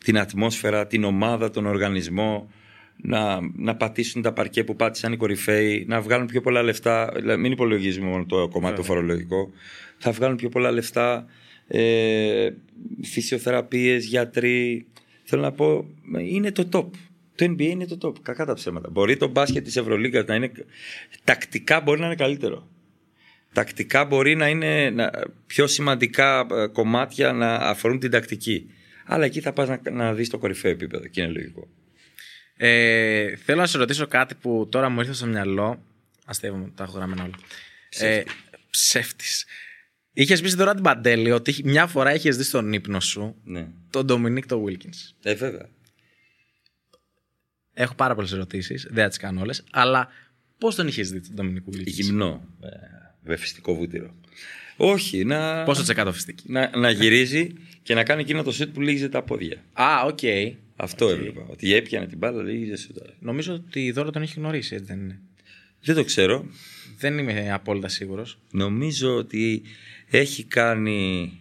[0.04, 2.52] την ατμόσφαιρα, την ομάδα, τον οργανισμό.
[2.98, 7.12] Να, να πατήσουν τα παρκέ που πάτησαν οι κορυφαίοι, να βγάλουν πιο πολλά λεφτά.
[7.16, 9.52] δηλαδή Μην υπολογίζουμε μόνο το κομμάτι το φορολογικό.
[9.98, 11.26] Θα βγάλουν πιο πολλά λεφτά.
[11.68, 12.50] Ε,
[13.04, 14.86] φυσιοθεραπείες, γιατροί.
[15.24, 15.86] Θέλω να πω,
[16.20, 16.90] είναι το top.
[17.36, 18.22] Το NBA είναι το top.
[18.22, 18.90] Κακά τα ψέματα.
[18.90, 20.52] Μπορεί το μπάσκετ της Ευρωλίγκας να είναι.
[21.24, 22.68] Τακτικά μπορεί να είναι καλύτερο
[23.56, 25.12] τακτικά μπορεί να είναι να-
[25.48, 28.70] πιο σημαντικά ε, κομμάτια να αφορούν την τακτική.
[29.06, 31.68] Αλλά εκεί θα πας να, να δεις το κορυφαίο επίπεδο και είναι λογικό.
[32.58, 35.84] Ε, θέλω να σε ρωτήσω κάτι που τώρα μου ήρθε στο μυαλό.
[36.26, 37.36] Αστεύομαι, τα έχω γραμμένα όλα.
[38.00, 38.24] Ε,
[38.70, 39.46] ψεύτης.
[40.18, 43.68] Είχες πει τώρα την Παντέλη ότι μια φορά είχες δει στον ύπνο σου Ναι.
[43.90, 45.14] τον Ντομινίκ το Wilkins.
[45.24, 45.70] Ε, βέβαια.
[47.74, 49.64] Έχω πάρα πολλές ερωτήσεις, δεν θα τις κάνω όλες.
[49.72, 50.08] Αλλά
[50.58, 51.86] πώς τον είχες δει τον Ντομινίκ Wilkins.
[51.86, 52.48] Γυμνό.
[52.62, 52.68] Ε,
[53.24, 54.16] βεφιστικό βούτυρο.
[54.78, 56.44] Όχι, να, Πόσο τσεκάτο φυστική.
[56.52, 57.48] να, να γυρίζει
[57.84, 59.64] και να κάνει εκείνο το σουτ που λύγιζε τα πόδια.
[59.74, 60.20] Α, οκ.
[60.76, 61.46] Αυτό έβλεπα.
[61.50, 62.98] Ότι έπιανε την μπάλα, λύγιζε σουτ.
[63.20, 65.20] Νομίζω ότι η Δώρα τον έχει γνωρίσει, έτσι δεν είναι;
[65.82, 66.46] Δεν το ξέρω.
[66.98, 68.38] Δεν είμαι απόλυτα σίγουρος.
[68.52, 69.62] Νομίζω ότι
[70.10, 71.32] έχει κάνει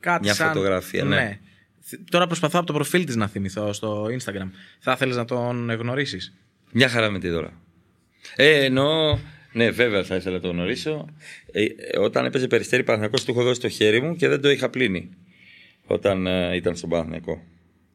[0.00, 0.48] Κάτι μια σαν...
[0.48, 1.04] φωτογραφία.
[1.04, 1.38] Ναι.
[1.80, 4.48] Θ- Τώρα προσπαθώ από το προφίλ της να θυμηθώ στο Instagram.
[4.78, 6.18] Θα ήθελε να τον γνωρίσει.
[6.72, 7.60] Μια χαρά με τη δώρα.
[8.36, 9.18] Ε, εννοώ.
[9.52, 11.08] Ναι, βέβαια θα ήθελα να το γνωρίσω.
[11.52, 14.50] Ε, ε, όταν έπαιζε περιστέρι Παναθηναϊκός του έχω δώσει το χέρι μου και δεν το
[14.50, 15.10] είχα πλύνει.
[15.86, 17.42] Όταν ε, ήταν στον Παναθηναϊκό.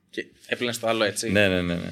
[0.09, 1.91] Και έπλαινε το άλλο έτσι; Ναι, ναι, ναι, ναι.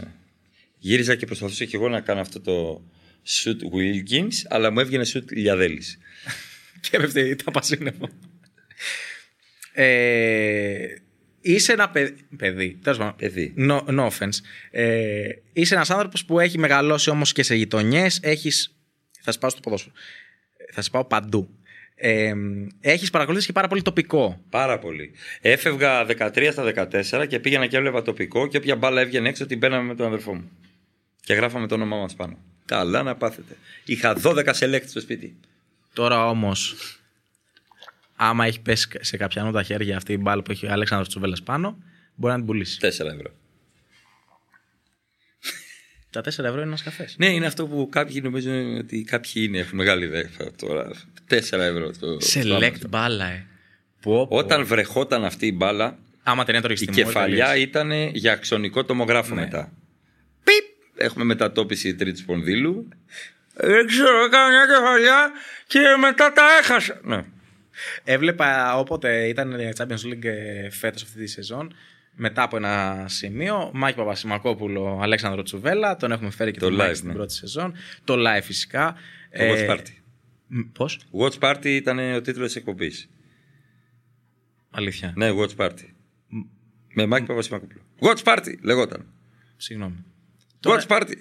[0.78, 2.82] Γύριζα και προσπαθούσα και εγώ να κάνω αυτό το
[3.28, 5.98] shoot Wilkins, αλλά μου έβγαινε shoot Λιαδέλης.
[6.82, 8.10] Και έπεφτε ήταν πασίνευο.
[9.74, 10.86] ε,
[11.42, 12.80] είσαι ένα παιδ- παιδί.
[12.84, 13.16] Τέλος πάντων.
[13.16, 13.54] Παιδί.
[13.58, 14.38] No, no offense.
[14.72, 18.20] Ε, είσαι ένας άνθρωπος που έχει μεγαλώσει όμως και σε γειτονιές.
[18.24, 18.76] Έχεις...
[19.22, 19.94] Θα σε πάω στο ποδόσφαιρο.
[20.74, 21.50] Θα σε πάω παντού.
[21.96, 22.34] Ε,
[22.82, 24.44] έχεις παρακολουθήσει και πάρα πολύ τοπικό.
[24.50, 25.12] Πάρα πολύ.
[25.42, 26.90] Έφευγα 13 στα
[27.22, 30.06] 14 και πήγαινα και έβλεπα τοπικό και όποια μπάλα έβγαινε έξω την μπαίναμε με τον
[30.08, 30.50] αδερφό μου.
[31.22, 32.38] Και γράφαμε το όνομά μας πάνω.
[32.68, 33.56] Καλά να πάθετε.
[33.86, 35.36] Είχα 12 select στο σπίτι.
[35.94, 36.76] Τώρα όμως,
[38.16, 41.42] άμα έχει πέσει σε κάποιανού τα χέρια αυτή η μπάλα που έχει ο Αλέξανδρος Τσουβέλλας
[41.44, 41.78] πάνω,
[42.16, 42.78] μπορεί να την πουλήσει.
[42.82, 43.32] 4 ευρώ.
[46.10, 47.16] Τα 4 ευρώ είναι ένας καφές.
[47.18, 50.92] Ναι, είναι αυτό που κάποιοι νομίζουν ότι κάποιοι είναι, έχουν μεγάλη ιδέα τώρα.
[51.30, 51.92] 4 ευρώ.
[52.00, 52.90] Το, στο Select Amazon.
[52.90, 53.46] μπάλα, ε.
[54.02, 54.38] Πω, πω.
[54.38, 57.62] Όταν βρεχόταν αυτή η μπάλα, Άμα την έτρωγες η στη μούρη, κεφαλιά τελείωσε.
[57.68, 59.42] ήταν για αξονικό τομογράφο Ναι.
[59.42, 59.72] μετά.
[60.98, 61.06] Πιπ!
[61.06, 62.88] Έχουμε μετατόπιση τρίτης σπονδύλου.
[63.54, 65.32] Δεν ξέρω, έκανα μια κεφαλιά
[65.68, 67.00] και μετά τα έχασα.
[67.04, 67.24] Ναι.
[68.04, 70.28] Έβλεπα όποτε ήταν η Champions League
[70.72, 71.74] φέτος αυτή τη σεζόν.
[72.20, 76.92] Μετά από ένα σημείο, Μάκη Παπασημακόπουλο, Αλέξανδρο Τσουβέλα, τον έχουμε φέρει και Το τον Μάκη
[76.92, 77.14] live, στην ναι.
[77.14, 77.76] πρώτη σεζόν.
[78.04, 78.96] Το live φυσικά.
[79.32, 79.94] Το Watch Party.
[80.74, 83.10] Πώς; Watch Party ήταν ο τίτλος της εκπομπής.
[84.72, 85.14] Αλήθεια.
[85.16, 85.86] Ναι, Watch Party.
[86.94, 87.82] Με Μάκη Παπασημακόπουλο.
[88.00, 89.06] Watch Party λεγόταν.
[89.58, 90.06] Συγγνώμη.
[90.64, 91.14] Watch Party.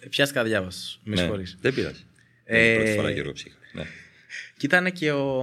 [0.00, 0.98] Ε, Πιάστηκα διάβαση.
[1.04, 1.56] Με Ναι, συγχωρείς.
[1.60, 2.04] Δεν πειράζει.
[2.44, 3.56] Ε, Είναι η πρώτη φορά Γιώργο Ψύχα.
[3.72, 3.82] Ναι.
[4.56, 5.42] Και ήταν και ο,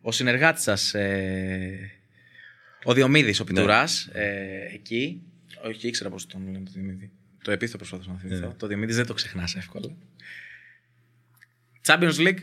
[0.00, 1.90] ο συνεργάτης σας, ε,
[2.84, 3.50] ο Διομήδης, ο Ναι.
[3.50, 5.22] Πιτουράς, ε, εκεί.
[5.64, 7.10] Όχι, ήξερα πώς τον λένε το Διομήδη.
[7.42, 8.46] Το επίθετο προσπαθούσα να θυμηθώ.
[8.46, 8.54] Ναι.
[8.54, 9.96] Το Διομήδης δεν το ξεχνάς εύκολα.
[11.86, 12.38] Champions League,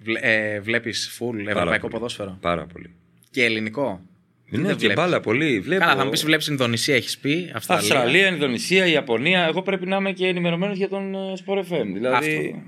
[0.00, 1.92] βλέ, ε, βλέπεις full ευρωπαϊκό πολύ.
[1.92, 2.38] ποδόσφαιρο.
[2.40, 2.94] Πάρα πολύ.
[3.30, 4.02] Και ελληνικό.
[4.50, 5.60] Τι Ναι, δεν και βλέπεις; μπάλα πολύ.
[5.60, 5.80] Βλέπω...
[5.80, 7.50] Καλά, θα μου πεις βλέπεις Ινδονησία, έχεις πει.
[7.54, 7.82] Αυστραλία.
[7.82, 9.44] Αυστραλία, Ινδονησία, Ιαπωνία.
[9.44, 11.86] Εγώ πρέπει να είμαι και ενημερωμένος για τον ε, Sport FM.
[11.92, 12.36] Δηλαδή.
[12.46, 12.62] Αυτό.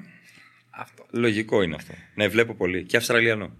[0.70, 1.06] Αυτό.
[1.10, 1.92] Λογικό είναι αυτό.
[2.14, 2.84] Ναι, βλέπω πολύ.
[2.84, 3.50] Και Αυστραλιανό.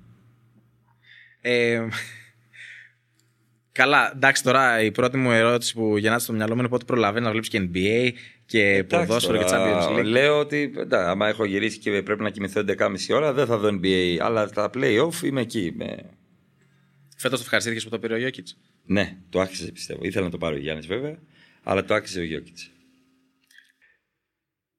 [1.41, 1.87] Ε,
[3.73, 7.25] καλά, εντάξει τώρα η πρώτη μου ερώτηση που γεννάται στο μυαλό μου είναι πότε προλαβαίνεις
[7.25, 8.11] να βλέπεις και NBA
[8.47, 10.05] και Εντάξει, ποδόσφαιρο και τώρα, Champions League.
[10.05, 13.69] Λέω ότι εντάξει, άμα έχω γυρίσει και πρέπει να κοιμηθώ 11.30 ώρα, δεν θα δω
[13.83, 14.19] NBA.
[14.21, 15.73] Αλλά στα playoff είμαι εκεί.
[15.77, 15.97] Με...
[17.23, 18.57] Φέτος το ευχαριστήθηκες που το πήρε ο Γιόκιτς.
[18.85, 20.01] Ναι, το άξιζε πιστεύω.
[20.05, 21.19] Ήθελα να το πάρει ο Γιάννης βέβαια,
[21.63, 22.71] αλλά το άξιζε ο Γιόκιτς.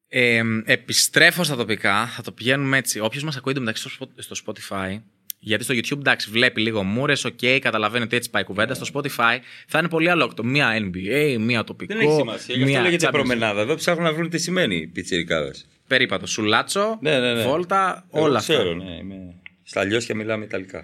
[0.07, 2.99] Ε, επιστρέφω στα τοπικά, θα το πηγαίνουμε έτσι.
[2.99, 5.01] Όποιος μας ακούει μεταξύ στο, Spot- στο Spotify,
[5.39, 8.73] γιατί στο YouTube εντάξει, βλέπει λίγο μούρες, οκ, καταλαβαίνει ότι έτσι πάει η κουβέντα.
[8.73, 9.37] Στο Spotify
[9.67, 10.43] θα είναι πολύ αλλόκοτο.
[10.43, 11.93] Μία NBA, μία τοπικό.
[11.93, 12.55] Δεν έχει σημασία.
[12.55, 13.13] Γι' αυτό μία λέγεται Champions League.
[13.13, 13.61] προμενάδα.
[13.61, 15.65] Εδώ ψάχνουν να βρουν τι σημαίνει πιτσιρικάδες.
[15.87, 16.25] Περίπατο.
[16.27, 17.43] Σουλάτσο, Ναι, ναι, ναι.
[17.43, 18.53] βόλτα, Εγώ όλα αυτά.
[18.53, 18.91] ξέρω, ναι.
[18.95, 19.35] Είμαι...
[19.63, 20.83] Στα αλλιώσια μιλάμε Ιταλικά.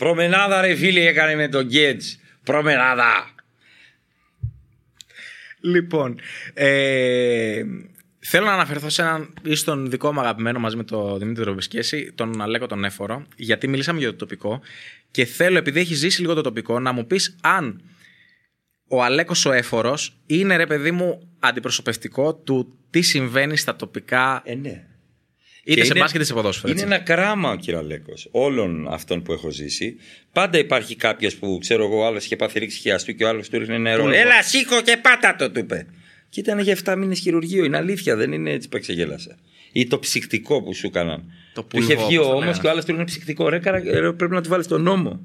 [0.00, 2.06] Προμενάδα ρε φίλοι έκανε με τον Γκέτζ.
[2.44, 3.34] Προμενάδα.
[5.60, 6.20] Λοιπόν,
[6.54, 7.62] ε,
[8.22, 12.12] Θέλω να αναφερθώ σε έναν ίσως τον δικό μου αγαπημένο μαζί με τον Δημήτρη Ρομπισκέση,
[12.14, 14.60] τον Αλέκο τον Έφορο, γιατί μιλήσαμε για το τοπικό
[15.10, 17.82] και θέλω, επειδή έχει ζήσει λίγο το τοπικό, να μου πεις αν
[18.88, 24.42] ο Αλέκος ο Έφορος είναι ρε παιδί μου αντιπροσωπευτικό του τι συμβαίνει στα τοπικά.
[24.44, 24.84] Ε, ναι.
[25.64, 26.72] Είτε Και σε είναι- μπάσκετ είτε σε ποδόσφαιρο.
[26.72, 26.94] Είναι έτσι.
[26.94, 29.96] ένα κράμα ο κυραλέκο όλων αυτών που έχω ζήσει.
[30.32, 33.58] Πάντα υπάρχει κάποιος που ξέρω εγώ, άλλος είχε πάθει ρήξη χιαστού και ο άλλος του
[33.58, 34.02] ρίχνε νερό.
[34.02, 34.16] Πούλμα.
[34.16, 35.86] Έλα, σήκω και πάτα το, του είπε.
[36.28, 37.64] Και ήταν για 7 μήνες χειρουργείο.
[37.64, 39.38] Είναι αλήθεια, δεν είναι έτσι που εξεγέλασα.
[39.72, 41.32] Ή το ψυκτικό που σου έκαναν.
[41.54, 42.60] Το του είχε πουλβό, βγει όπως το ο ώμος λέγανε.
[42.62, 43.48] και ο άλλος του ρίχνε ψυκτικό.
[43.48, 45.20] Ρε, καρα, ρε, πρέπει να του βάλεις τον νόμο.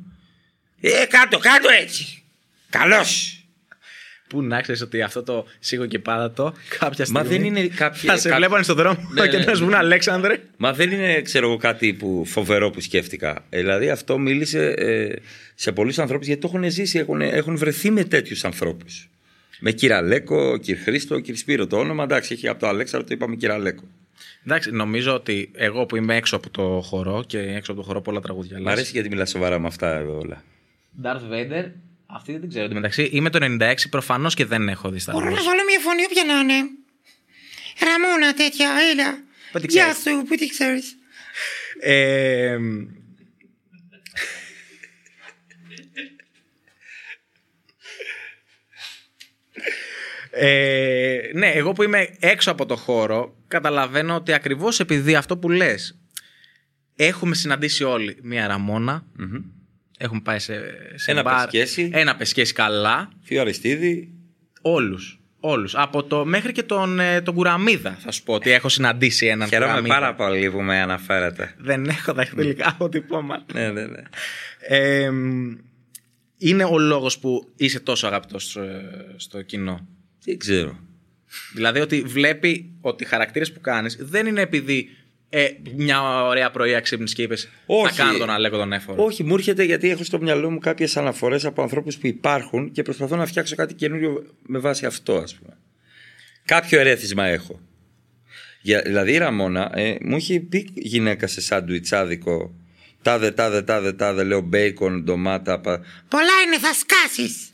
[0.82, 2.24] Ε, κάτω, κάτω έτσι.
[2.70, 3.04] Καλώ.
[4.28, 7.23] Πού να ξέρεις ότι αυτό το σίγο και πάδατο κάποια στιγμή.
[7.23, 8.11] Μα δεν είναι κάποια.
[8.13, 9.43] Θα σε κα- βλέπανε στον δρόμο Ναι, και ναι.
[9.45, 10.38] να σου πούνε Αλέξανδρε.
[10.57, 13.45] Μα δεν είναι, ξέρω εγώ, κάτι που φοβερό που σκέφτηκα.
[13.49, 15.15] Ε, Δηλαδή αυτό μίλησε ε,
[15.55, 19.09] σε πολλούς ανθρώπους γιατί το έχουν ζήσει, έχουν, έχουν βρεθεί με τέτοιους ανθρώπους.
[19.59, 21.67] Με Κυραλέκο, κύριο Χρήστο, κύριο Σπύρο.
[21.67, 23.84] Το όνομα εντάξει, έχει από το Αλέξανδρο το είπαμε Κυραλέκο.
[24.45, 28.01] Εντάξει, νομίζω ότι εγώ που είμαι έξω από το χορό και έξω από το χορό
[28.01, 28.59] πολλά τραγούδια.
[28.61, 30.43] Μ' αρέσει γιατί μιλάς σοβαρά με αυτά εδώ όλα.
[31.03, 31.65] Darth Vader,
[32.16, 32.63] αυτή δεν την ξέρω.
[32.63, 35.43] Εν τω μεταξύ είμαι το 96, προφανώς και δεν έχω δει Star Μπορώ να Wars.
[35.43, 36.70] βάλω μια φωνή όποια να είναι.
[37.80, 39.18] Ραμόνα τέτοια, έλα.
[39.51, 40.95] Πού τη Γεια ξέρεις; σου, πού τη ξέρεις;
[41.80, 42.57] Ε,
[50.32, 55.49] ε, ναι, εγώ που είμαι έξω από το χώρο, καταλαβαίνω ότι ακριβώς επειδή αυτό που
[55.49, 55.99] λες,
[56.95, 59.05] έχουμε συναντήσει όλοι μία ραμόνα,
[60.06, 60.53] έχουμε πάει σε,
[60.95, 61.89] σε Ένα μπαρ, πεσκέσι.
[61.93, 64.14] ένα πεσκέσι καλά, Φιο Αριστίδη.
[64.62, 65.20] όλους.
[65.39, 65.76] Όλους.
[65.76, 69.47] Από το, μέχρι και τον, ε, τον Κουραμίδα θα σου πω ότι έχω συναντήσει έναν
[69.47, 69.93] Χαίρομαι Κουραμίδα.
[69.95, 71.53] πάρα πολύ που με αναφέρετε.
[71.58, 73.45] Δεν έχω δαχτυλικά αποτυπώματα.
[73.53, 74.01] ναι, ναι, ναι.
[74.60, 75.12] Ε,
[76.38, 78.82] είναι ο λόγος που είσαι τόσο αγαπητός ε,
[79.16, 79.88] στο κοινό;
[80.24, 80.80] Δεν ξέρω.
[81.53, 84.89] Δηλαδή ότι βλέπει ότι οι χαρακτήρες που κάνεις δεν είναι επειδή
[85.38, 87.98] ε, μια ωραία πρωί ξύπνησες και είπες θα Όχι.
[87.98, 89.04] κάνω τον Αλέκο τον έφορο.
[89.04, 92.82] Όχι, μου έρχεται γιατί έχω στο μυαλό μου κάποιες αναφορές από ανθρώπους που υπάρχουν και
[92.82, 95.58] προσπαθώ να φτιάξω κάτι καινούριο με βάση αυτό, ας πούμε.
[96.46, 97.60] Κάποιο ερέθισμα έχω.
[98.62, 102.56] Για, δηλαδή η Ραμόνα ε, μου είχε πει γυναίκα σε σάντουιτσάδικο.
[103.02, 105.60] Τάδε, τάδε, τάδε, τάδε, λέω μπέικον, ντομάτα.
[105.60, 105.82] Πα...
[106.08, 107.50] Πολλά είναι, θα σκάσεις.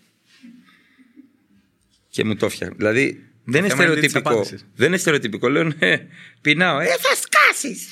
[2.09, 2.75] Και μου το φτιάχνει.
[2.77, 4.29] Δηλαδή δεν είναι θέμα είναι τις της στερεοτυπικό.
[4.29, 4.65] απάντησης.
[4.75, 5.49] Δεν είναι στερεοτυπικό.
[5.49, 6.07] Λέω ναι,
[6.41, 6.79] πεινάω.
[6.79, 7.87] Ε, Ε, θα σκάσεις.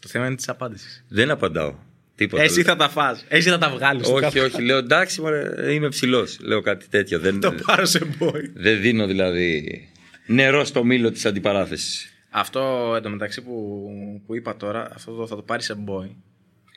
[0.00, 1.04] Το θέμα είναι της απάντησης.
[1.08, 1.74] δεν απαντάω.
[2.14, 2.42] Τίποτα.
[2.42, 3.24] Εσύ θα τα φας.
[3.28, 4.06] Εσύ θα τα βγάλεις.
[4.08, 4.62] όχι, όχι.
[4.62, 6.38] Λέω εντάξει, μωρέ, είμαι ψηλός.
[6.40, 7.18] Λέω κάτι τέτοιο.
[7.18, 8.40] Δεν, Το πάρω σε boy.
[8.54, 9.88] Δεν δίνω δηλαδή
[10.26, 12.12] νερό στο μήλο της αντιπαράθεσης.
[12.30, 13.86] Αυτό εντωμεταξύ που,
[14.26, 16.10] που είπα τώρα, αυτό το, θα το πάρει σε boy.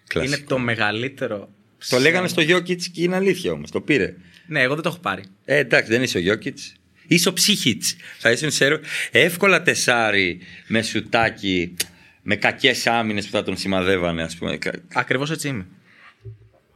[0.07, 0.36] Κλασικό.
[0.36, 1.49] Είναι το μεγαλύτερο.
[1.89, 3.71] Το λέγανε στο Γιώκητς και είναι αλήθεια όμως.
[3.71, 4.15] Το πήρε.
[4.47, 5.23] Ναι, εγώ δεν το έχω πάρει.
[5.45, 6.73] Ε, εντάξει, δεν είσαι ο Γιώκητς.
[7.07, 7.95] Είσαι ο Ψύχητς.
[8.19, 8.79] Θα ήσουν σε
[9.11, 11.75] εύκολα τεσάρι με σουτάκι,
[12.21, 14.57] με κακές άμυνες που θα τον σημαδεύανε, ας πούμε.
[14.57, 15.65] Κα- Ακριβώς έτσι είμαι.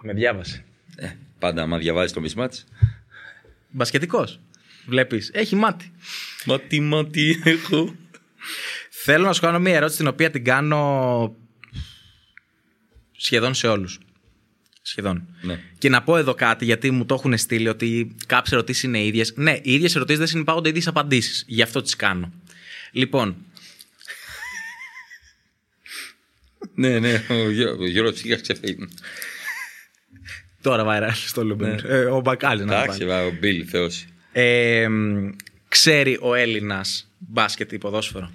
[0.02, 0.64] Με διάβασε.
[0.96, 1.08] Ε,
[1.40, 2.66] πάντα, άμα διαβάζεις το μισμάτς.
[3.70, 4.40] Μπασκετικός.
[4.86, 5.30] Βλέπεις.
[5.34, 5.92] Έχει μάτι.
[6.46, 7.96] Μα τι, μα τι έχω.
[8.90, 11.36] Θέλω να σου κάνω μια ερώτηση την οποία την κάνω
[13.18, 14.00] σχεδόν σε όλους.
[14.90, 15.28] Σχεδόν.
[15.42, 15.60] Ναι.
[15.78, 19.34] Και να πω εδώ κάτι, γιατί μου το έχουν στείλει ότι κάποιες ερωτήσεις είναι ίδιες.
[19.36, 21.44] Ναι, οι ίδιες ερωτήσεις δεν συνεπάγονται ίδιες απαντήσεις.
[21.48, 22.32] Γι' αυτό τις κάνω.
[22.92, 23.36] Λοιπόν,
[26.76, 28.88] ναι, ναι, ο, Γιώ, ο Γιώργος Ψύχας ξεφύγει.
[30.62, 31.80] τώρα viral στο Λούμπεν.
[31.86, 33.10] Ε, ο Μπακάλι να το Εντάξει, πάρει.
[33.10, 34.06] βα, ο Μπίλ, θεός.
[34.32, 35.30] Ε, μ,
[35.68, 38.32] ξέρει ο Έλληνας μπάσκετ ή ποδόσφαιρο;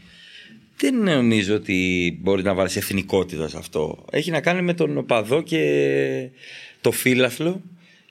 [0.77, 4.05] Δεν νομίζω ότι μπορεί να βάλεις εθνικότητα σε αυτό.
[4.11, 6.29] Έχει να κάνει με τον οπαδό και
[6.81, 7.63] το φύλαθλο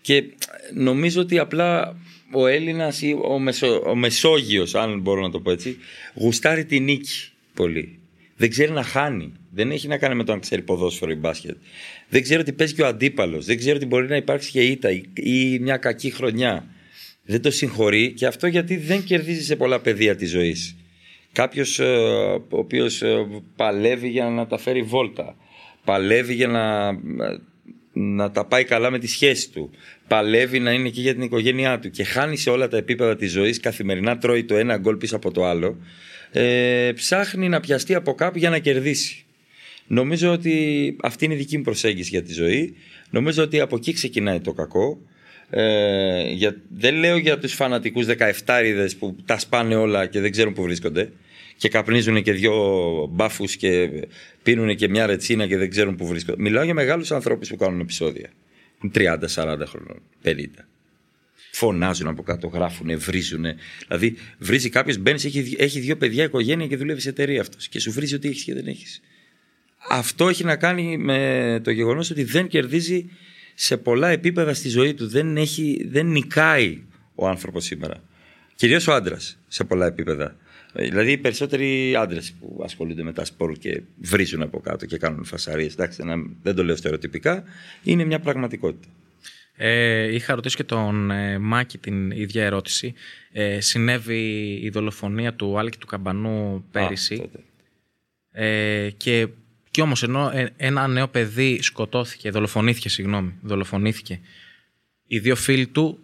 [0.01, 0.23] και
[0.73, 1.95] νομίζω ότι απλά
[2.31, 5.77] ο Έλληνας ή ο, Μεσο, ο Μεσόγειος, αν μπορώ να το πω έτσι,
[6.13, 7.97] γουστάρει τη νίκη πολύ.
[8.37, 9.31] Δεν ξέρει να χάνει.
[9.49, 11.55] Δεν έχει να κάνει με το αν ξέρει ποδόσφαιρο ή μπάσκετ.
[12.09, 13.45] Δεν ξέρει ότι παίζει και ο αντίπαλος.
[13.45, 16.65] Δεν ξέρει ότι μπορεί να υπάρξει και ήττα ή- ή μια κακή χρονιά.
[17.25, 20.75] Δεν το συγχωρεί και αυτό γιατί δεν κερδίζει σε πολλά πεδία της ζωής.
[21.33, 23.03] Κάποιος ο οποίος
[23.55, 25.35] παλεύει για να τα φέρει βόλτα.
[25.83, 26.91] Παλεύει για να,
[27.93, 29.69] να τα πάει καλά με τη σχέση του.
[30.07, 31.89] Παλεύει να είναι εκεί για την οικογένειά του.
[31.89, 33.59] Και χάνει σε όλα τα επίπεδα της ζωής.
[33.59, 35.77] Καθημερινά τρώει το ένα γκολ πίσω από το άλλο.
[36.31, 39.25] Ε, ψάχνει να πιαστεί από κάπου για να κερδίσει.
[39.87, 42.75] Νομίζω ότι αυτή είναι η δική μου προσέγγιση για τη ζωή.
[43.09, 45.01] Νομίζω ότι από εκεί ξεκινάει το κακό.
[45.49, 48.05] Ε, για, δεν λέω για τους φανατικούς
[48.45, 51.11] 17 που τα σπάνε όλα και δεν ξέρουν που βρίσκονται
[51.63, 52.55] και καπνίζουν και δυο
[53.11, 53.89] μπάφους και
[54.43, 56.41] πίνουν και μια ρετσίνα και δεν ξέρουν που βρίσκονται.
[56.41, 58.29] Μιλάω για μεγάλους ανθρώπους που κάνουν επεισόδια.
[58.93, 60.65] 30, 40 χρονών, 50.
[61.51, 63.45] Φωνάζουν από κάτω, γράφουν, βρίζουν.
[63.87, 67.67] Δηλαδή, βρίζει κάποιος, μπαίνεις, έχει, έχει δύο παιδιά, οικογένεια και δουλεύει σε εταιρεία αυτός.
[67.67, 69.01] Και σου βρίζει ότι έχεις και δεν έχεις.
[69.89, 73.09] Αυτό έχει να κάνει με το γεγονός ότι δεν κερδίζει
[73.53, 75.07] σε πολλά επίπεδα στη ζωή του.
[75.07, 76.83] Δεν, έχει, δεν νικάει
[77.15, 78.03] ο άνθρωπος σήμερα.
[78.55, 80.37] Κυρίως ο άντρας σε πολλά επίπεδα.
[80.73, 85.23] Δηλαδή οι περισσότεροι άντρες που ασχολούνται με τα σπορ και βρίζουν από κάτω και κάνουν
[85.25, 85.73] φασαρίες.
[85.73, 87.43] Εντάξει, να- δεν το λέω στερεοτυπικά,
[87.83, 88.87] είναι μια πραγματικότητα.
[89.55, 92.93] Ε, είχα ρωτήσει και τον ε, Μάκη την ίδια ερώτηση.
[93.31, 97.13] Ε, συνέβη η δολοφονία του Άλκη του Καμπανού πέρυσι.
[97.13, 97.39] Α, τότε.
[98.31, 99.27] Ε, και,
[99.71, 104.19] και όμως ενώ ε, ένα νέο παιδί σκοτώθηκε, δολοφονήθηκε, συγγνώμη, δολοφονήθηκε.
[105.07, 105.99] Οι δύο φίλοι του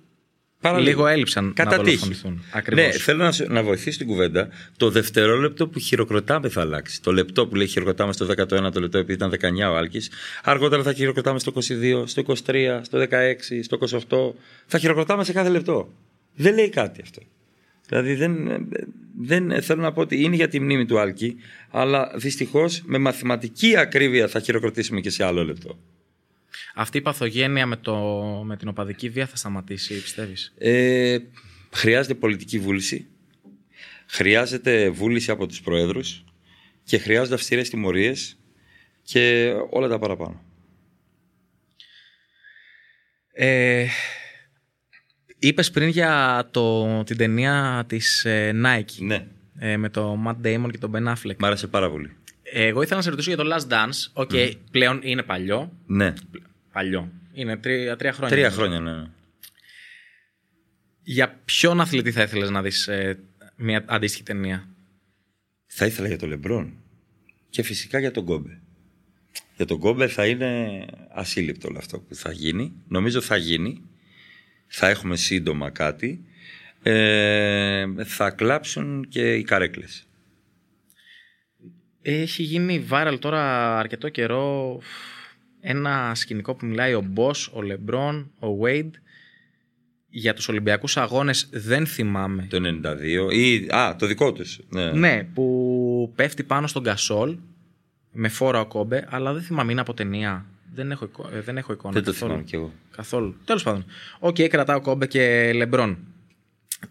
[0.62, 0.90] Παραλίγο.
[0.90, 1.96] λίγο έλειψαν Κατά να τύχη.
[1.98, 2.44] δολοφονηθούν.
[2.52, 2.86] Ακριβώς.
[2.86, 4.50] Ναι, θέλω να, σου- να βοηθήσω την κουβέντα.
[4.78, 7.02] Το δευτερόλεπτο που χειροκροτάμε θα αλλάξει.
[7.02, 10.12] Το λεπτό που λέει χειροκροτάμε στο 19ο λεπτό επειδή ήταν 19 ο Άλκης.
[10.44, 14.34] Αργότερα θα χειροκροτάμε στο 22, στο 23, στο 16, στο 28.
[14.66, 15.94] Θα χειροκροτάμε σε κάθε λεπτό.
[16.36, 17.22] Δεν λέει κάτι αυτό.
[17.88, 18.38] Δηλαδή δεν,
[19.22, 21.36] δεν θέλω να πω ότι είναι για τη μνήμη του Άλκη,
[21.70, 25.78] αλλά δυστυχώς με μαθηματική ακρίβεια θα χειροκροτήσουμε και σε άλλο λεπτό.
[26.76, 27.96] Αυτή η παθογένεια με, το,
[28.46, 31.18] με την οπαδική βία θα σταματήσει, πιστεύεις; Ε,
[31.72, 33.08] χρειάζεται πολιτική βούληση.
[34.06, 36.24] Χρειάζεται βούληση από τους προέδρους
[36.84, 38.38] και χρειάζονται αυστηρές τιμωρίες
[39.04, 40.44] και όλα τα παραπάνω.
[43.32, 43.88] Ε,
[45.40, 49.28] είπες πριν για το, την ταινία της ε, Nike Ναι,
[49.60, 51.36] ε, με το Matt Damon και τον Ben Affleck.
[51.38, 52.16] μ' άρεσε πάρα πολύ.
[52.54, 54.12] Εγώ ήθελα να σε ρωτήσω για το Last Dance.
[54.14, 54.32] OK,
[54.72, 55.72] πλέον είναι παλιό.
[55.86, 56.14] Ναι,
[56.72, 57.12] Παλιό.
[57.34, 58.36] Είναι τρία, τρία χρόνια.
[58.36, 58.92] τρία χρόνια, ναι.
[58.92, 59.08] ναι.
[61.02, 63.20] Για ποιον αθλητή θα ήθελες να δεις ε,
[63.56, 64.68] μια αντίστοιχη ταινία;
[65.66, 66.74] Θα ήθελα για τον Λεμπρόν
[67.50, 68.62] και φυσικά για τον Κόμπε.
[69.56, 72.74] Για τον Κόμπε θα είναι ασύλληπτο όλο αυτό που θα γίνει.
[72.88, 73.82] Νομίζω θα γίνει.
[74.68, 76.24] Θα έχουμε σύντομα κάτι.
[76.84, 80.09] Ε, θα κλάψουν και οι καρέκλες.
[82.02, 84.80] Έχει γίνει viral τώρα αρκετό καιρό
[85.62, 88.90] ένα σκηνικό που μιλάει ο Boss, ο LeBron, ο Wade
[90.10, 92.48] για τους Ολυμπιακούς Αγώνες δεν θυμάμαι.
[92.50, 92.58] Το
[93.30, 93.56] 92 ή.
[93.70, 94.60] Α, το δικό τους.
[94.70, 94.92] Ναι.
[94.92, 97.38] Ναι, που πέφτει πάνω στον Κασόλ
[98.12, 100.46] με φόρα ο Κόμπε, αλλά δεν θυμάμαι, είναι από ταινία.
[100.74, 101.94] Δεν έχω, εικο- ε, δεν έχω εικόνα.
[101.94, 102.30] Δεν το καθόλου.
[102.32, 102.74] θυμάμαι κι εγώ.
[102.96, 103.36] Καθόλου.
[103.46, 103.86] Τέλος πάντων.
[104.20, 105.98] Οκ, κρατάω Κόμπε και Λεμπρόν.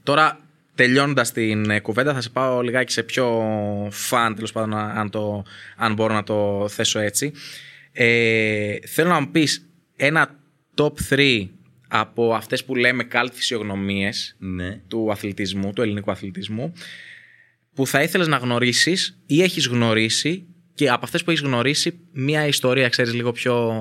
[0.02, 0.40] Τώρα,
[0.78, 3.26] τελειώνοντας την ε, κουβέντα, θα σε πάω λιγάκι σε πιο
[3.90, 5.44] fun, τέλος πάντων, αν, το,
[5.76, 7.32] αν μπορώ να το θέσω έτσι.
[7.92, 9.66] Ε, θέλω να μου πεις
[9.96, 10.38] ένα
[10.74, 11.48] top 3
[11.88, 14.80] από αυτές που λέμε καλτ φυσιογνωμίες Ναι.
[14.88, 16.72] του αθλητισμού, του ελληνικού αθλητισμού,
[17.74, 22.46] που θα ήθελες να γνωρίσεις ή έχεις γνωρίσει και από αυτές που έχεις γνωρίσει μία
[22.46, 23.72] ιστορία, ξέρεις, λίγο πιο...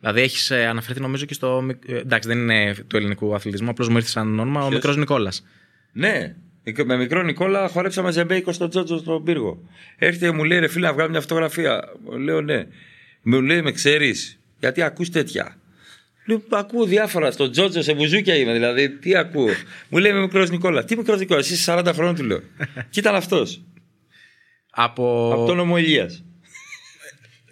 [0.00, 1.60] Δηλαδή έχεις ε, αναφερθεί νομίζω και στο...
[1.62, 4.74] μικ- ε, Εντάξει, δεν είναι του ελληνικού αθλητισμού, απλώς μου ήρθε σαν όνομα ο Ποιος;
[4.74, 5.44] μικρός Νικόλας.
[5.92, 6.34] Ναι.
[6.84, 9.62] Με μικρό Νικόλα χορέψαμε ζεμπέικο στον Τζότζο στον πύργο.
[9.98, 11.84] Έρχεται και μου λέει ρε φίλε να βγάλουμε μια φωτογραφία.
[12.18, 12.66] Λέω ναι.
[13.22, 15.56] Μου λέει με ξέρεις, γιατί ακούς τέτοια;
[16.24, 17.30] Λέω ακούω διάφορα.
[17.30, 18.90] Στον Τζότζο σε μπουζούκια είμαι δηλαδή.
[18.90, 19.48] Τι ακούω;
[19.88, 20.84] μου λέει με μικρός Νικόλα.
[20.84, 22.40] Τι μικρός Νικόλα, εσύ είσαι 40 χρόνων του λέω.
[22.90, 23.62] και ήταν αυτός.
[24.70, 25.30] Από...
[25.32, 26.24] Από τον νομό Ηλίας.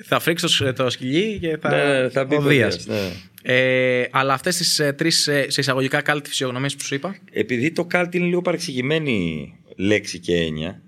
[0.05, 1.71] Θα φρίξει το, το σκυλί και θα,
[2.03, 2.77] Ναι, θα μπει ο ο Δίας.
[2.77, 3.11] Δίας, ναι.
[3.55, 7.71] Ε, αλλά αυτές τις ε, τρεις ε, σε εισαγωγικά καλτ φυσιογνωμίες που σου είπα, επειδή
[7.73, 10.83] το κάλτ είναι λίγο παρεξηγημένη λέξη και έννοια,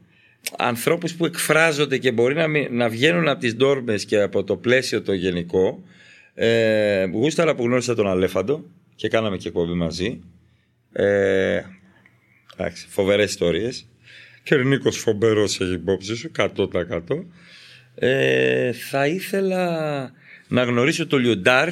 [0.59, 4.57] ανθρώπους που εκφράζονται και μπορεί να, μην- να βγαίνουν από τις ντόρμες και από το
[4.57, 5.83] πλαίσιο το γενικό,
[6.35, 10.21] ε, γούσταρα που γνώρισα τον Αλέφαντο και κάναμε και εκπομπή μαζί.
[10.93, 11.61] Ε,
[12.57, 13.87] εντάξει, φοβερές ιστορίες.
[14.43, 17.27] Και ο Νίκος φοβερός έχει υπόψη σου, 100%.
[17.95, 20.13] Ε, θα ήθελα
[20.49, 21.69] να γνωρίσω το Λιοντάρ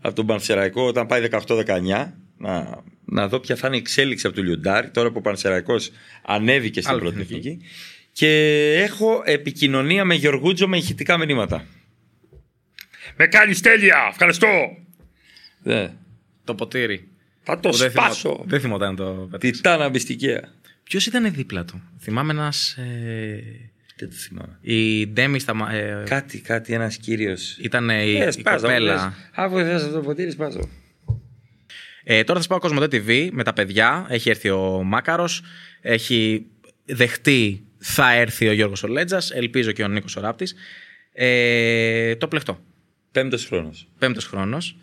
[0.00, 2.06] από τον Πανσεραϊκό όταν πάει 18-19
[2.38, 5.90] να, να δω ποια θα είναι η εξέλιξη από το Λιοντάρ τώρα που ο Πανσεραϊκός
[6.22, 7.48] ανέβηκε στην Άλλη πρώτη εθνική.
[7.48, 7.66] εθνική
[8.12, 11.64] και έχω επικοινωνία με Γιωργούτζο με ηχητικά μηνύματα.
[13.16, 14.46] Με κάνει τέλεια, ευχαριστώ.
[15.62, 15.92] Ναι.
[16.44, 17.08] το ποτήρι.
[17.42, 18.44] Θα το που δεν θυμό- σπάσω.
[18.46, 19.50] Δεν θυμόταν το πέταξε.
[19.52, 20.52] Τιτάνα μπιστικαία.
[20.82, 22.72] Ποιος ήταν δίπλα του; Θυμάμαι ένας...
[22.72, 24.58] Ε, Δεν το θυμάμαι.
[24.60, 25.54] η Ντέμις στα...
[25.54, 27.56] μα- Ε, Κάτι, κάτι, ένας κύριος.
[27.60, 28.92] ήταν η, Ε, η σπάζω, κοπέλα.
[28.94, 29.08] λες.
[29.34, 30.68] Αφού θες αυτό το ποτήρι, σπάζω.
[32.04, 34.06] Ε, τώρα θα σας πάω Κοσμοτέ TV με τα παιδιά.
[34.08, 35.42] Έχει έρθει ο Μάκαρος.
[35.80, 36.46] Έχει
[36.84, 39.30] δεχτεί θα έρθει ο Γιώργος Ολέτζας.
[39.30, 40.54] Ελπίζω και ο Νίκος ο Ράπτης.
[41.12, 42.60] Ε, το πλεχτό.
[43.12, 43.88] Πέμπτος χρόνος.
[43.98, 44.76] Πέμπτος χρόνος.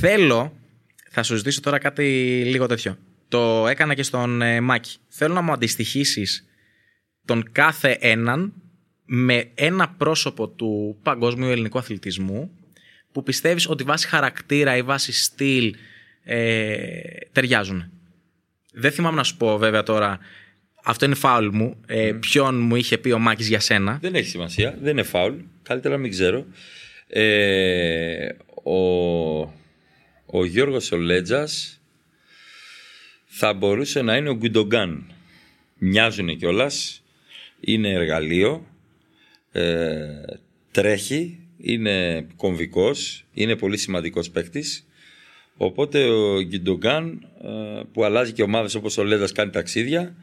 [0.00, 0.56] Θέλω,
[1.10, 2.02] θα σου ζητήσω τώρα κάτι
[2.46, 2.98] λίγο τέτοιο.
[3.28, 4.96] Το έκανα και στον ε, Μάκη.
[5.08, 6.46] Θέλω να μου αντιστοιχίσεις
[7.24, 8.52] τον κάθε έναν
[9.04, 12.50] με ένα πρόσωπο του παγκόσμιου ελληνικού αθλητισμού
[13.12, 15.74] που πιστεύεις ότι βάσει χαρακτήρα ή βάσει στυλ
[16.24, 16.86] ε,
[17.32, 17.90] ταιριάζουν.
[18.72, 20.18] Δεν θυμάμαι να σου πω βέβαια τώρα,
[20.84, 23.98] αυτό είναι φάουλ μου, ε, ποιον μου είχε πει ο Μάκης για σένα.
[24.00, 24.78] Δεν έχει σημασία.
[24.80, 25.34] Δεν είναι φάουλ.
[25.62, 26.46] Καλύτερα να μην ξέρω.
[27.06, 28.28] Ε,
[28.64, 29.40] ο,
[30.26, 31.80] ο Γιώργος Ολέτζας
[33.26, 35.12] θα μπορούσε να είναι ο Γκουντογκάν.
[35.78, 37.01] Μοιάζουν κιόλας.
[37.64, 38.66] Είναι εργαλείο.
[39.52, 40.04] Ε,
[40.70, 41.38] τρέχει.
[41.58, 43.24] Είναι κομβικός.
[43.32, 44.86] Είναι πολύ σημαντικός παίκτης.
[45.56, 50.14] Οπότε ο Γκουντογκάν ε, που αλλάζει και ομάδες όπως ο Λέτζας κάνει ταξίδια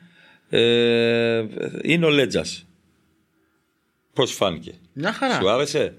[0.50, 1.46] ε,
[1.84, 2.66] είναι ο Λέτζας.
[4.14, 4.74] Πώς φάνηκε.
[4.94, 5.34] Μια χαρά.
[5.40, 5.94] Σου άρεσε;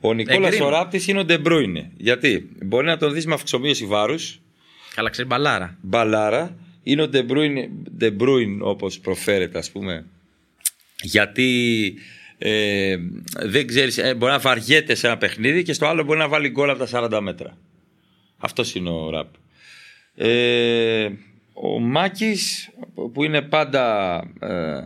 [0.00, 0.66] Ο Νικόλας Εγκρίνω.
[0.66, 1.90] ο Ράπτης είναι ο Ντεμπρούινε.
[1.96, 4.40] Γιατί; Μπορεί να τον δεις με αυξομείωση βάρους,
[4.94, 5.78] Καλά, ξέρει μπαλάρα.
[5.82, 6.56] μπαλάρα.
[6.82, 10.06] Είναι ο Ντεμπρούιν, Ντεμπρούιν όπως προφέρεται ας πούμε.
[11.06, 11.94] Γιατί
[12.38, 12.96] ε,
[13.42, 16.48] δεν ξέρεις, ε, μπορεί να βαριέται σε ένα παιχνίδι και στο άλλο μπορεί να βάλει
[16.48, 17.56] γκολ από τα 40 μέτρα.
[18.38, 19.28] Αυτός είναι ο Ραπ.
[20.14, 21.08] Ε,
[21.52, 22.70] ο Μάκης
[23.12, 24.82] που είναι πάντα ε,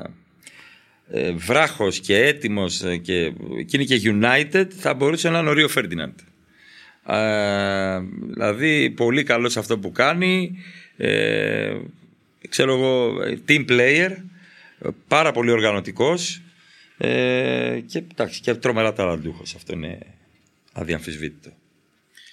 [1.13, 3.33] ε, βράχος και έτοιμος ε, και,
[3.67, 6.19] και είναι και United θα μπορούσε να είναι ο Ρίο Φέρντιναντ.
[7.07, 7.99] Ε,
[8.29, 10.59] δηλαδή πολύ καλό σε αυτό που κάνει
[10.97, 11.77] ε,
[12.49, 13.15] ξέρω εγώ
[13.49, 14.23] team player ε,
[15.09, 16.43] πάρα πολύ οργανωτικός
[16.99, 19.99] ε, και, εντάξει, και τρομερά ταλαντούχος αυτό είναι
[20.73, 21.51] αδιαμφισβήτητο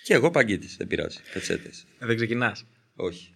[0.03, 2.65] και εγώ παγκίτης δεν πειράζει πετσέτες Δεν ξεκινάς.
[2.95, 3.29] όχι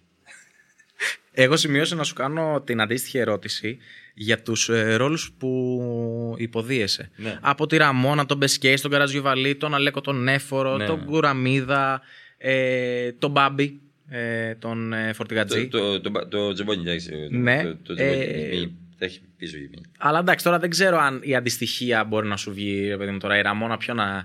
[1.32, 3.78] Εγώ σημειώσα να σου κάνω την αντίστοιχη ερώτηση
[4.14, 7.10] για τους ε, ρόλους που υποδίεσαι.
[7.16, 7.38] Ναι.
[7.40, 10.86] Από τη Ραμόνα, τον Μπεσκέη, τον Καρατζιουβαλή, τον Αλέκο τον Έφορο, Ναι.
[10.86, 12.00] τον Κουραμίδα,
[12.38, 15.68] ε, τον Μπάμπη, ε, τον ε, Φορτηγατζή.
[15.68, 17.62] το, το, το, το τζεμπόνι εντάξει, το- Ναι.
[17.62, 19.82] το, το τζεμπόνι, Ε, μη- τα έχει πίσω η μη.
[19.98, 23.18] Αλλά εντάξει, τώρα δεν ξέρω αν η αντιστοιχία μπορεί να σου βγει, ρε παιδί μου,
[23.18, 24.24] τώρα η Ραμόνα πιο να.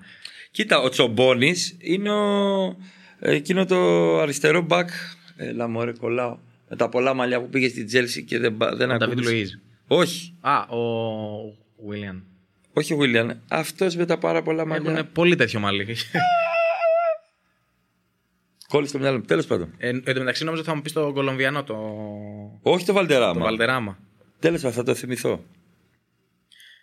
[0.51, 2.75] Κοίτα, ο Τσομπόνης είναι ο,
[3.19, 3.77] εκείνο το
[4.19, 4.89] αριστερό μπακ.
[5.35, 6.37] Έλα μωρέ κολλάω.
[6.69, 9.33] Με τα πολλά μαλλιά που πήγε στην Τζέλση και δεν, πα- δεν Ο Νταβίτ ακούγησε.
[9.33, 9.49] Λουίζ.
[9.87, 10.79] Όχι, Α, ο
[11.89, 12.23] Βίλιαν.
[12.73, 13.41] όχι ο Βίλιαν.
[13.47, 14.91] Αυτός με τα πάρα πολλά μαλλιά.
[14.91, 15.97] Έχουν πολύ τέτοιο μαλλί.
[18.67, 19.23] Κόλλησε το μυαλό μου.
[19.23, 19.73] Τέλος πάντων.
[19.77, 21.75] Ε, εν τω μεταξύ νόμιζα ότι θα μου πεις το Κολομβιανό, το,
[22.61, 22.93] Όχι το το
[23.39, 23.97] Βαλτεράμα.
[24.37, 24.59] Βαλτεράμα.
[24.59, 25.45] Τέλος πάντων, θα το θυμηθώ.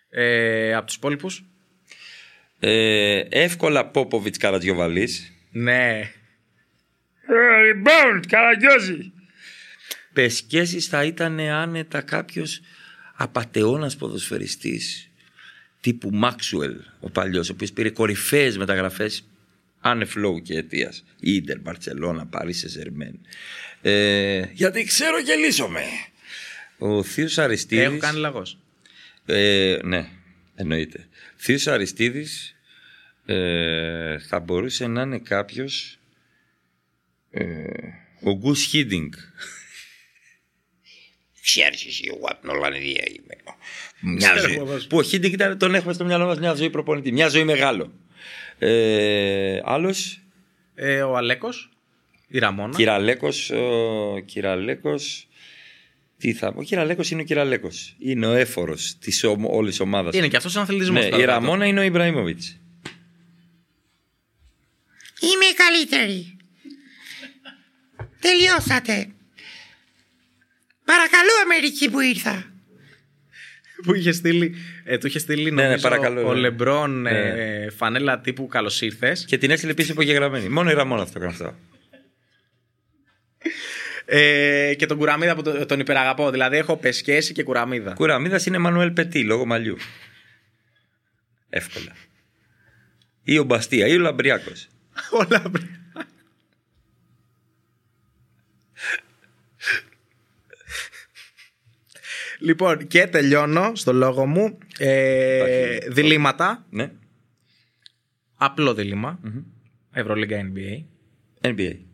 [0.09, 1.43] Ε, από τους υπόλοιπους;
[2.59, 5.09] Ε, εύκολα Πόποβιτ Καρατζιοβαλή.
[5.51, 6.11] Ναι.
[7.27, 9.11] Rebound, Καραγκιόζη.
[10.13, 12.61] Πεσκέσει θα ήταν άνετα κάποιος
[13.15, 15.09] απαταιώνας ποδοσφαιριστής
[15.81, 19.27] τύπου Μάξουελ, ο παλιός, ο οποίος πήρε κορυφαίες μεταγραφές
[19.79, 21.03] άνευ λόγου και αιτίας.
[21.19, 23.19] Ιντερ, Μπαρσελόνα, Παρί Σεζερμέν.
[23.81, 25.83] Ε, γιατί ξέρω και λύσομαι.
[26.77, 27.81] Ο Θείος Αριστίδη.
[27.81, 28.57] Έχω κάνει λαγός.
[29.25, 30.09] Ε, ναι,
[30.55, 31.07] εννοείται.
[31.35, 32.55] Θείος Αριστίδης
[33.25, 35.97] ε, θα μπορούσε να είναι κάποιος
[37.31, 37.43] ε,
[38.21, 39.13] ο Γκους Χίντινγκ.
[41.41, 43.55] Ξέρεις εσύ, εγώ από την Ολλανδία είμαι.
[43.99, 44.55] Μια Ξέρω ζωής.
[44.55, 44.87] εγώ εδώ.
[44.87, 47.11] Που ο Χίντινγκ ήταν, τον έχουμε στο μυαλό μας μια ζωή προπονητή.
[47.11, 47.93] Μια ζωή μεγάλο.
[48.59, 50.19] Ε, άλλος,
[50.75, 51.69] Ε, ο Αλέκος.
[52.27, 52.75] Η Ραμόνα.
[52.75, 55.27] Κυραλέκος, ο Κυραλέκος,
[56.17, 57.95] τι θα πω, ο Κυραλέκος είναι ο Κυραλέκος.
[57.99, 60.15] Είναι ο έφορος της ομ, όλης ομάδας.
[60.15, 61.09] Είναι και αυτός ένα αθλητισμός.
[61.09, 62.59] Ναι, η Ραμόνα είναι ο Ιμπραήμοβιτς.
[65.19, 66.37] Είμαι η καλύτερη.
[68.19, 69.07] Τελειώσατε.
[70.85, 72.49] Παρακαλώ Αμερική που ήρθα.
[73.83, 76.39] Που είχε στείλει, ε, του είχε στείλει ναι, νομίζω, παρακαλώ, ο ναι.
[76.39, 79.17] Λεμπρόν ε, φανέλα τύπου καλώ ήρθε.
[79.25, 80.49] Και την έστειλε πίσω υπογεγραμμένη.
[80.49, 81.55] Μόνο η Ραμόνα αυτό έκανε αυτό.
[84.05, 86.31] Ε, και τον Κουραμίδα που τον, τον υπεραγαπώ.
[86.31, 87.93] Δηλαδή έχω πεσκέσει και Κουραμίδα.
[87.93, 89.77] Κουραμίδας είναι Μανουέλ Πετή λόγω μαλλιού.
[91.49, 91.91] Εύκολα.
[93.23, 94.51] Ή ο Μπαστία ή ο Λαμπριάκο.
[95.11, 95.67] Όλα πριν.
[102.39, 104.57] λοιπόν, και τελειώνω στο λόγο μου.
[104.77, 105.91] Ε, Υπάρχει.
[105.91, 106.65] διλήμματα.
[106.69, 106.91] Ναι.
[108.35, 109.19] Απλό δίλημμα.
[109.91, 110.83] Ευρωλίγκα NBA.
[111.41, 111.84] NBA.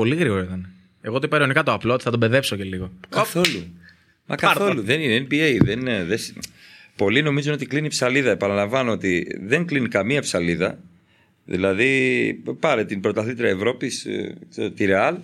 [0.00, 0.68] Πολύ γρήγορο ήταν.
[1.00, 2.92] Εγώ το είπα ειρωνικά το απλό, ότι θα τον παιδέψω και λίγο.
[3.08, 3.64] Καθόλου.
[4.26, 4.74] Μα Πάρ' καθόλου.
[4.74, 4.82] το.
[4.82, 5.58] Δεν είναι NBA.
[5.62, 6.18] Δεν είναι, δεν...
[6.18, 6.36] συ-
[6.96, 8.30] Πολλοί νομίζουν ότι κλείνει ψαλίδα.
[8.30, 10.78] Επαναλαμβάνω ότι δεν κλείνει καμία ψαλίδα.
[11.44, 14.06] Δηλαδή, πάρε την πρωταθλήτρια Ευρώπης,
[14.74, 15.16] τη Ρεάλ,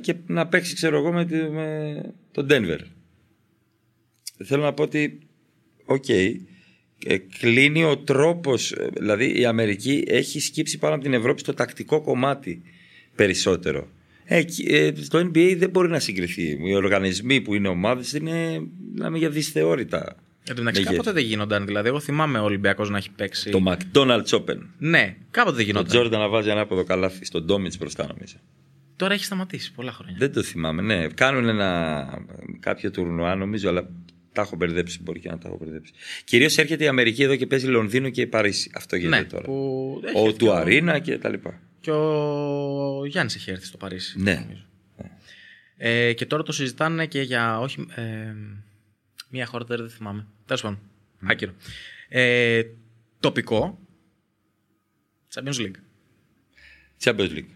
[0.00, 2.00] και να παίξει, ξέρω εγώ, με, τη- με
[2.32, 2.78] τον Denver.
[4.44, 5.18] Θέλω να πω ότι,
[5.84, 6.38] οκ, ε,
[7.38, 12.00] κλείνει ο τρόπος, ε, δηλαδή η Αμερική έχει σκύψει πάνω από την Ευρώπη στο τακτικό
[12.00, 12.62] κομμάτι
[13.18, 13.88] περισσότερο.
[14.24, 16.58] Ε, εκεί, ε, στο NBA δεν μπορεί να συγκριθεί.
[16.62, 18.60] Οι οργανισμοί που είναι ομάδες είναι,
[18.92, 20.16] μιλάμε για δυσθεώρητα
[20.48, 20.96] Εν τω μεταξύ, Μεγέθη.
[20.96, 21.66] κάποτε δεν γίνονταν.
[21.66, 23.50] Δηλαδή, εγώ θυμάμαι ο Ολυμπιακός να έχει παίξει.
[23.50, 24.58] Το McDonald's Open.
[24.78, 25.88] Ναι, κάποτε δεν Ο γινόταν.
[25.88, 28.36] Τζόρνταν να βάζει ανάποδο καλάθι στον Τόμιτς μπροστά, νομίζω.
[28.96, 30.16] Τώρα έχει σταματήσει πολλά χρόνια.
[30.18, 31.06] Δεν το θυμάμαι, ναι.
[31.06, 32.04] Κάνουν ένα
[32.60, 33.88] κάποιο τουρνουά, νομίζω, αλλά
[34.32, 35.02] τα έχω μπερδέψει.
[35.02, 35.92] Μπορεί και να τα έχω μπερδέψει.
[36.24, 38.70] Κυρίως έρχεται η Αμερική εδώ και παίζει Λονδίνο και Παρίσι.
[38.74, 39.44] Αυτό γίνεται ναι, τώρα.
[39.44, 41.60] που έχει Ο έρθει του και Αρίνα και τα λοιπά.
[41.80, 44.20] Και ο Γιάννης έχει έρθει στο Παρίσι.
[44.20, 44.34] Ναι.
[44.34, 44.62] νομίζω.
[45.76, 47.60] Ε, και τώρα το συζητάνε και για.
[47.60, 47.86] Όχι.
[47.94, 48.34] Ε,
[49.30, 50.26] μία χώρα τώρα δεν θυμάμαι.
[50.46, 50.78] Τέλος πάντων.
[51.22, 51.52] Άκυρο.
[52.08, 52.62] Ε,
[53.20, 53.78] τοπικό.
[55.34, 55.74] Champions League.
[57.04, 57.48] Champions League.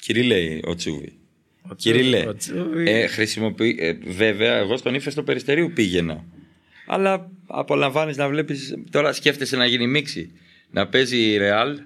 [0.00, 1.18] Κυρίλε ο Τσούβι.
[1.62, 2.18] Ο Κυρίλε.
[2.18, 2.90] Τσου- ο Τσούβι.
[2.90, 6.24] Ε, χρησιμοποιεί, ε, βέβαια, εγώ στον ύφεστο περιστερίου πήγαινα.
[6.86, 8.74] Αλλά απολαμβάνεις να βλέπεις.
[8.90, 10.32] Τώρα σκέφτεσαι να γίνει μίξη.
[10.70, 11.80] Να παίζει η Ρεάλ,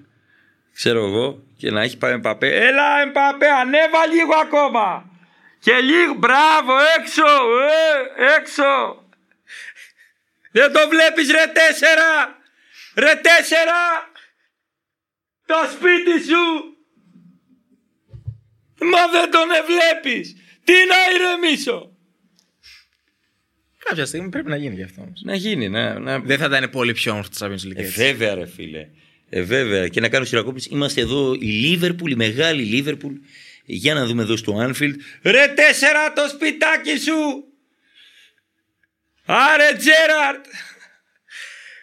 [0.75, 2.67] ξέρω εγώ, και να έχει πάει Εμπαπέ.
[2.67, 5.09] Έλα, Εμπαπέ, ανέβα λίγο ακόμα.
[5.59, 9.03] Και λίγο, μπράβο, έξω, ε, έξω.
[10.51, 12.39] Δεν το βλέπεις ρε τέσσερα.
[12.95, 14.11] Ρε τέσσερα.
[15.45, 16.45] Το σπίτι σου.
[18.91, 20.35] Μα δεν τον εβλέπεις.
[20.63, 21.91] Τι να ηρεμήσω.
[23.77, 25.21] Κάποια στιγμή πρέπει να γίνει γι' αυτό όμως.
[25.23, 26.19] Να γίνει, να, να...
[26.19, 27.75] Δεν θα ήταν πολύ πιο όμορφο το Champions League.
[27.75, 28.03] Ε, έτσι.
[28.03, 28.87] βέβαια ρε φίλε.
[29.29, 29.87] Ε, βέβαια.
[29.87, 30.69] Και να κάνω χειροκόπηση.
[30.71, 33.13] Είμαστε εδώ η Λίβερπουλ, η μεγάλη Λίβερπουλ.
[33.65, 35.01] Για να δούμε εδώ στο Άνφιλντ.
[35.21, 37.43] Ρε τέσσερα το σπιτάκι σου.
[39.25, 40.45] Άρε Τζέραρτ.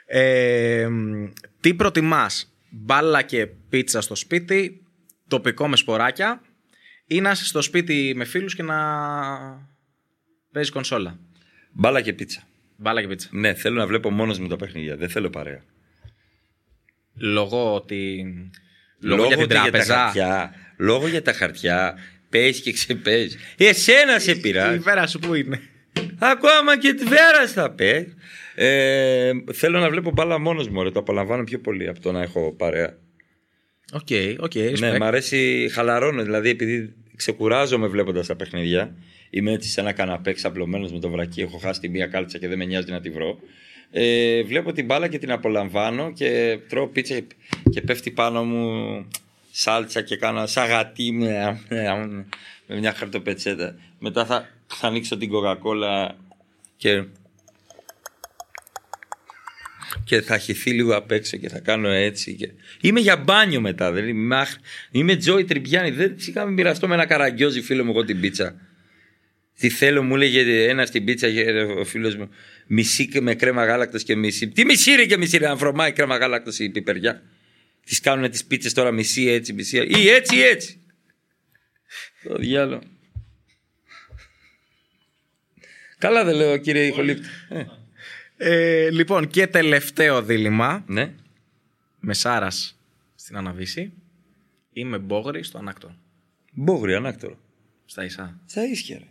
[0.06, 1.24] Ε, μ,
[1.60, 4.82] τι προτιμάς, μπάλα και πίτσα στο σπίτι,
[5.28, 6.42] τοπικό με σποράκια
[7.06, 8.76] ή να είσαι στο σπίτι με φίλους και να
[10.52, 11.18] παίζεις κονσόλα;
[11.72, 12.42] Μπάλα και πίτσα.
[12.76, 13.28] Μπάλα και πίτσα.
[13.32, 14.96] Ναι, θέλω να βλέπω μόνος μου τα παιχνίδια.
[14.96, 15.64] Δεν θέλω παρέα.
[17.16, 18.24] Λόγω ότι...
[19.00, 19.94] Λόγω, για την ότι τα τράπεζα.
[19.96, 20.54] χαρτιά.
[20.76, 21.94] Λόγω για τα χαρτιά.
[22.28, 23.36] Παίζει και ξεπέζει.
[23.56, 24.78] Εσένα σε Η πειράζει.
[24.78, 25.60] βέρα σου που είναι.
[26.18, 28.14] Ακόμα και τη βέρα θα παίζει.
[28.54, 30.82] Ε, θέλω να βλέπω μπάλα μόνος μου.
[30.82, 30.90] Ρε.
[30.90, 32.96] Το απολαμβάνω πιο πολύ από το να έχω παρέα.
[33.92, 34.08] OK,
[34.38, 34.98] OK, Ναι, respect.
[34.98, 36.22] μ' αρέσει, χαλαρώνω.
[36.22, 38.94] Δηλαδή, επειδή ξεκουράζομαι βλέποντας τα παιχνίδια,
[39.30, 42.48] είμαι έτσι σε ένα καναπέ ξαπλωμένος με το βρακί, έχω χάσει τη μία κάλτσα και
[42.48, 43.38] δεν με νοιάζει να τη βρω.
[43.94, 47.20] Ε, βλέπω την μπάλα και την απολαμβάνω και τρώω πίτσα
[47.70, 49.06] και πέφτει πάνω μου
[49.50, 51.60] σάλτσα και κάνω σαγατί με,
[52.66, 53.74] με μια χαρτοπετσέτα.
[53.98, 56.16] Μετά θα, θα ανοίξω την κοκακόλα
[56.76, 57.04] και
[60.04, 62.34] και θα χυθεί λίγο απ' έξω και θα κάνω έτσι.
[62.34, 62.50] Και...
[62.80, 63.92] Είμαι για μπάνιο μετά.
[63.92, 64.56] Δεν είμαι, αχ,
[64.90, 65.90] είμαι Τζόι Τριμπιάνη.
[65.90, 68.54] Δεν σιγά μην μοιραστώ με ένα καραγκιόζι φίλο μου εγώ την πίτσα.
[69.58, 71.28] Τι θέλω, μου λέγε ένα στην πίτσα
[71.78, 72.28] ο φίλος μου.
[72.66, 74.48] Μισή και με κρέμα γάλακτος και μισή.
[74.48, 77.22] Τι μισή ρε και μισή ρε, να βρωμάει κρέμα γάλακτος η πιπεριά.
[77.84, 80.78] Τις κάνουν τις πίτσες τώρα μισή έτσι, μισή ή έτσι ή έτσι.
[82.22, 82.82] Το διάλο.
[85.98, 87.26] Καλά δεν λέω κύριε Ιχολίπτη.
[87.48, 87.64] Ε,
[88.36, 90.84] Ε, λοιπόν, και τελευταίο δίλημα.
[90.86, 91.12] ναι.
[92.00, 92.78] Με Σάρας
[93.14, 93.92] στην Αναβίση
[94.72, 95.96] ή με Μπόγρη στο Ανάκτο.
[96.52, 97.38] Μπόγρι, ανάκτορο.
[97.84, 98.40] Στα Ισά.
[98.46, 99.04] Στα ίσια ρε.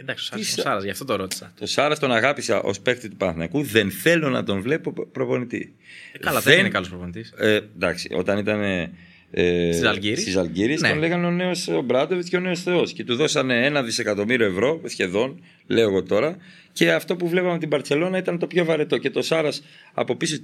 [0.00, 1.52] Εντάξει, ο Σάρα, γι' αυτό το ρώτησα.
[1.58, 3.62] Το Σάρα τον αγάπησα ως παίκτη του Παναθηναϊκού.
[3.62, 5.74] Δεν θέλω να τον βλέπω προπονητή.
[6.12, 7.32] Ε, καλά, δεν, δεν είναι καλός προπονητής.
[7.36, 8.62] Ε, εντάξει, όταν ήταν.
[8.62, 8.92] Ε,
[9.30, 10.76] ε Στις Αλγύριε.
[10.80, 10.88] Ναι.
[10.88, 12.92] τον λέγανε ο νέος Μπράντοβιτς και ο νέος Θεός.
[12.92, 16.36] Και του δώσανε ένα δισεκατομμύριο ευρώ σχεδόν, λέω εγώ τώρα.
[16.72, 18.98] Και αυτό που βλέπαμε την Παρσελώνα ήταν το πιο βαρετό.
[18.98, 19.62] Και το Σάρας
[19.94, 20.36] από πίσω.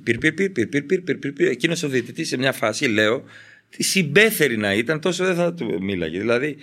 [1.36, 3.24] Εκείνος ο διαιτητής σε μια φάση, λέω,
[3.78, 6.18] συμπέθερη να ήταν, τόσο δεν θα του μίλαγε.
[6.18, 6.56] Δηλαδή,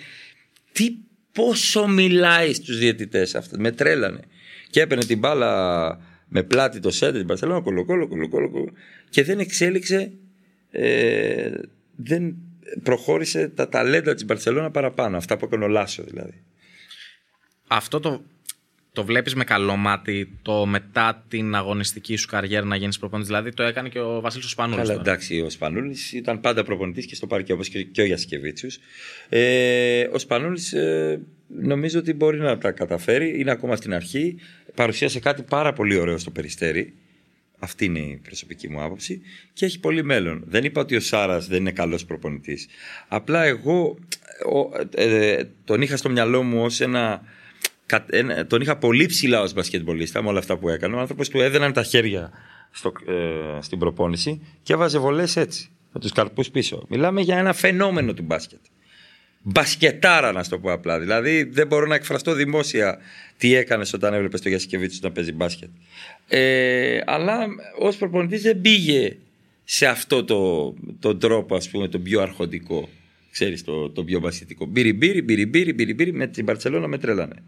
[0.72, 0.94] τι
[1.32, 3.56] πόσο μιλάει στους διαιτητές αυτό.
[3.58, 4.20] Με τρέλανε.
[4.70, 8.72] Και έπαιρνε την μπάλα με πλάτη το σέντερ την Παρσελόνα, κολοκόλο, κολοκόλο, κολο.
[9.08, 10.12] Και δεν εξέλιξε,
[10.70, 11.50] ε,
[11.96, 12.34] δεν
[12.82, 15.16] προχώρησε τα ταλέντα της Μπαρσελόνα παραπάνω.
[15.16, 16.42] Αυτά που έκανε ο Λάσο δηλαδή.
[17.66, 18.22] Αυτό το,
[18.92, 23.30] το βλέπεις με καλό μάτι το μετά την αγωνιστική σου καριέρα να γίνεις προπονητής.
[23.30, 24.88] Δηλαδή το έκανε και ο Βασίλης Σπανούλης.
[24.88, 28.70] Καλά, εντάξει, ο Σπανούλης ήταν πάντα προπονητής και στο πάρκι όπως και, και ο Γιασκεβίτσιου.
[29.28, 33.40] Ε, ο Σπανούλης ε, νομίζω ότι μπορεί να τα καταφέρει.
[33.40, 34.36] Είναι ακόμα στην αρχή.
[34.74, 36.94] Παρουσίασε κάτι πάρα πολύ ωραίο στο περιστέρι.
[37.58, 39.20] Αυτή είναι η προσωπική μου άποψη.
[39.52, 40.44] Και έχει πολύ μέλλον.
[40.46, 42.66] Δεν είπα ότι ο Σάρας δεν είναι καλός προπονητής.
[43.08, 43.98] Απλά εγώ
[44.52, 47.22] ο, ε, τον είχα στο μυαλό μου ως ένα, κα- ένα-
[48.46, 50.94] Τον είχα πολύ ψηλά ως μπασκετμπολίστα με όλα αυτά που έκανε.
[50.94, 52.30] Ο άνθρωπος του έδαιναν τα χέρια
[52.70, 55.70] στο, ε, στην προπόνηση και έβαζε βολές έτσι.
[55.92, 56.84] Με τους καρπού πίσω.
[56.88, 58.58] Μιλάμε για ένα φαινόμενο του μπάσκετ.
[59.42, 61.00] Μπασκετάρα, να σου το πω απλά.
[61.00, 62.98] Δηλαδή, δεν μπορώ να εκφραστώ δημόσια
[63.36, 65.68] τι έκανες όταν έβλεπες το Γιασκεβίτσιος να παίζει μπάσκετ.
[66.28, 67.46] Ε, αλλά
[67.78, 69.16] ως προπονητής δεν πήγε
[69.64, 72.88] σε αυτό το, το τρόπο, ας πούμε, τον πιο αρχοντικό.
[73.30, 74.66] Ξέρεις, το, το πιο μπασκετικό.
[74.66, 77.42] Μπύρι, μπύρι, μπύρι, μπύρι, μπύρι, μπύρι, με την Παρσελόνα με τρέλανε.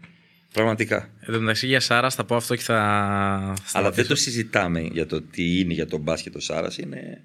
[0.53, 1.09] Πραγματικά.
[1.19, 2.75] Εν τω μεταξύ για Σάρα θα πω αυτό και θα.
[2.75, 4.07] Αλλά δεν σταματήσω.
[4.07, 6.77] το συζητάμε για το τι είναι για τον μπάσκετ ο Σάρας.
[6.77, 7.21] Είναι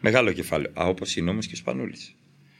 [0.00, 0.72] μεγάλο κεφάλαιο.
[0.80, 2.14] Α, όπως είναι όμως και ο Σπανούλης.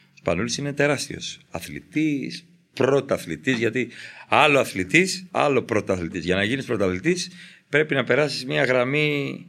[0.08, 1.38] Ο Σπανούλης είναι τεράστιος.
[1.50, 2.44] Αθλητής,
[2.74, 3.58] πρωταθλητής.
[3.58, 3.88] Γιατί
[4.28, 6.24] άλλο αθλητής, άλλο πρωταθλητής.
[6.24, 7.30] Για να γίνεις πρωταθλητής
[7.68, 9.46] πρέπει να περάσεις μια γραμμή.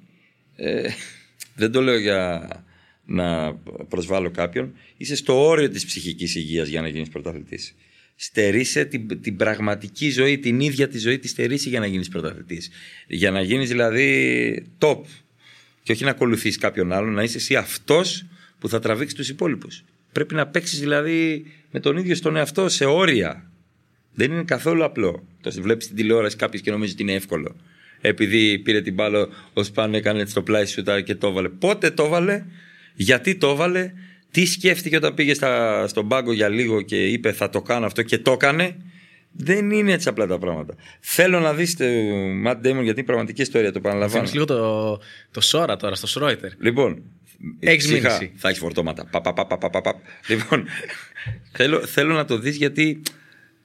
[0.55, 0.89] Ε,
[1.55, 2.47] δεν το λέω για
[3.05, 3.53] να
[3.89, 4.73] προσβάλλω κάποιον.
[4.97, 7.75] Είσαι στο όριο της ψυχικής υγείας για να γίνεις πρωταθλητής.
[8.25, 12.69] Στερείσαι την, την πραγματική ζωή, την ίδια τη ζωή τη στερήσει για να γίνεις πρωταθλητής.
[13.07, 14.99] Για να γίνεις δηλαδή top.
[15.83, 18.25] Και όχι να ακολουθήσει κάποιον άλλον, να είσαι εσύ αυτός
[18.59, 19.83] που θα τραβήξει τους υπόλοιπους.
[20.11, 23.51] Πρέπει να παίξεις δηλαδή με τον ίδιο στον εαυτό σε όρια.
[24.13, 25.27] Δεν είναι καθόλου απλό.
[25.41, 27.55] Το βλέπεις την τηλεόραση κάποιος και νομίζεις ότι είναι εύκολο.
[28.01, 31.49] Επειδή πήρε την μπάλα, ο Σπάν έκανε έτσι το πλάι σου και το έβαλε.
[31.49, 32.45] Πότε το έβαλε,
[32.93, 33.93] γιατί το έβαλε,
[34.33, 38.01] τι σκέφτηκε όταν πήγε στα, στον πάγκο για λίγο και είπε θα το κάνω αυτό
[38.01, 38.75] και το έκανε.
[39.31, 40.75] Δεν είναι έτσι απλά τα πράγματα.
[40.99, 41.85] Θέλω να δεις το
[42.45, 44.27] Matt Damon γιατί είναι πραγματική ιστορία, το επαναλαμβάνω.
[44.27, 44.99] Θυμηθείς λίγο το,
[45.31, 46.51] το Σόρα τώρα στο Σρόιτερ.
[46.59, 47.03] Λοιπόν,
[47.59, 48.31] Έχεις ψυχά, μήνυση.
[48.35, 49.05] Θα έχεις φορτώματα.
[49.05, 49.95] Πα, πα, πα, πα, πα, πα, πα.
[50.27, 50.65] Λοιπόν,
[51.51, 53.01] θέλω, θέλω να το δεις γιατί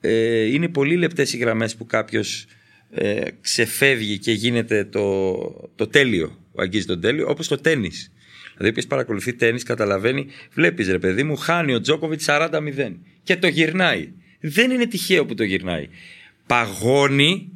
[0.01, 2.47] ε, είναι πολύ λεπτές οι γραμμές που κάποιος
[2.91, 5.35] ε, ξεφεύγει και γίνεται το,
[5.75, 8.13] το τέλειο, αγγίζει το τέλειο, όπως το τέννις.
[8.59, 13.47] Δηλαδή, όποιος παρακολουθεί τέννις καταλαβαίνει, βλέπεις ρε παιδί μου, χάνει ο Τζόκοβιτς 40-0 και το
[13.47, 14.13] γυρνάει.
[14.41, 15.89] Δεν είναι τυχαίο που το γυρνάει.
[16.47, 17.53] Παγώνει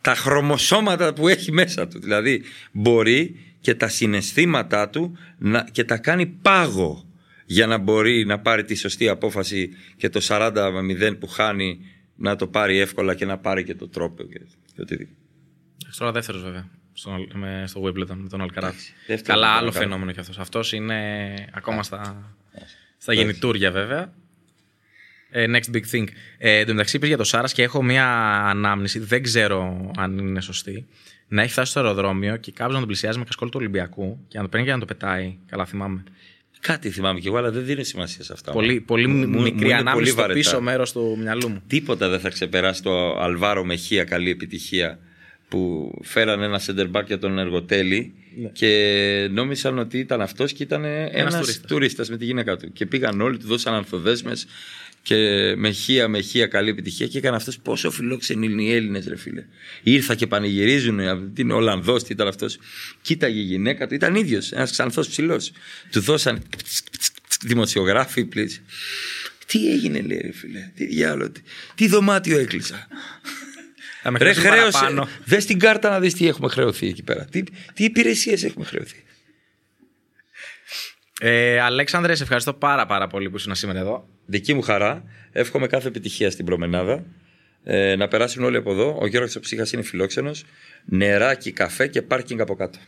[0.00, 2.00] τα χρωμοσώματα που έχει μέσα του.
[2.00, 2.42] Δηλαδή
[2.72, 7.08] μπορεί και τα συναισθήματά του να, και τα κάνει πάγο
[7.46, 11.80] για να μπορεί να πάρει τη σωστή απόφαση και το 40-0 που χάνει
[12.16, 14.38] να το πάρει εύκολα και να πάρει και το τρόπο και,
[14.74, 15.18] και οτιδήποτε.
[15.98, 16.70] Τώρα δεύτερος βέβαια.
[16.94, 18.74] Στο, με, στο Wimbledon με τον Αλκαράθ.
[19.06, 19.78] δεύτερο Καλά, με τον άλλο Alcaraz.
[19.80, 20.38] φαινόμενο κι αυτός.
[20.38, 22.30] Αυτός είναι ακόμα στα,
[22.98, 24.12] στα γεννητούρια βέβαια.
[25.30, 26.04] Ε, next big thing.
[26.38, 28.06] Ε, εν τω μεταξύ, είπες για το Σάρας και έχω μια
[28.48, 30.86] ανάμνηση, δεν ξέρω αν είναι σωστή.
[31.28, 34.36] Να έχει φτάσει στο αεροδρόμιο και κάποιος να τον πλησιάζει με κασκόλ του Ολυμπιακού και
[34.36, 35.36] να το παίρνει και να το πετάει.
[35.46, 36.02] Καλά, θυμάμαι.
[36.60, 38.52] Κάτι θυμάμαι και εγώ, αλλά δεν δίνω σημασία σε αυτά.
[38.52, 40.38] Πολύ, πολύ Μου- μου μικρή είναι ανάμνηση πολύ στο βαρετά.
[40.38, 41.62] πίσω μέρος του μυαλού μου.
[41.66, 44.98] Τίποτα δεν θα ξεπεράσει το Αλβάρο Μεχία καλή επιτυχία
[45.48, 48.12] που φέρανε ένα center back για τον Εργοτέλη
[48.52, 51.60] και νόμισαν ότι ήταν αυτός και ήταν ένας, τουρίστας.
[51.66, 52.10] τουρίστας.
[52.10, 54.46] με τη γυναίκα του και πήγαν όλοι, του δώσαν ανθοδέσμες
[55.02, 59.44] και Μεχία, Μεχία καλή επιτυχία και έκανε αυτός πόσο φιλόξενοι είναι οι Έλληνες ρε φίλε
[59.82, 60.98] ήρθα και πανηγυρίζουν
[61.34, 62.58] τι είναι Ολλανδός, τι ήταν αυτός
[63.02, 65.52] κοίταγε η γυναίκα του, ήταν ίδιος ένας ξανθός ψηλός
[65.90, 66.42] του δώσαν
[67.44, 68.62] δημοσιογράφοι πλήση.
[69.46, 70.70] Τι έγινε, λέει, ρε φίλε.
[70.74, 71.30] Τι διάλογο.
[71.30, 71.40] Τι,
[71.74, 72.88] τι δωμάτιο έκλεισα.
[74.04, 74.70] Θα με Ρε, χρεώσουν χρέωσε.
[74.78, 75.08] παραπάνω.
[75.24, 77.24] Δες την κάρτα να δεις τι έχουμε χρεωθεί εκεί πέρα.
[77.24, 77.42] Τι,
[77.74, 79.04] τι υπηρεσίες έχουμε χρεωθεί.
[81.20, 84.08] Ε, Αλέξανδρε, σε ευχαριστώ πάρα, πάρα πολύ που ήσουν σήμερα εδώ.
[84.26, 85.04] Δική μου χαρά.
[85.32, 87.04] Εύχομαι κάθε επιτυχία στην προμενάδα.
[87.64, 88.98] Ε, να περάσουν όλοι από εδώ.
[89.00, 90.44] Ο Γιώργος Ψύχας είναι φιλόξενος.
[90.84, 92.78] Νεράκι, καφέ και πάρκινγκ από κάτω.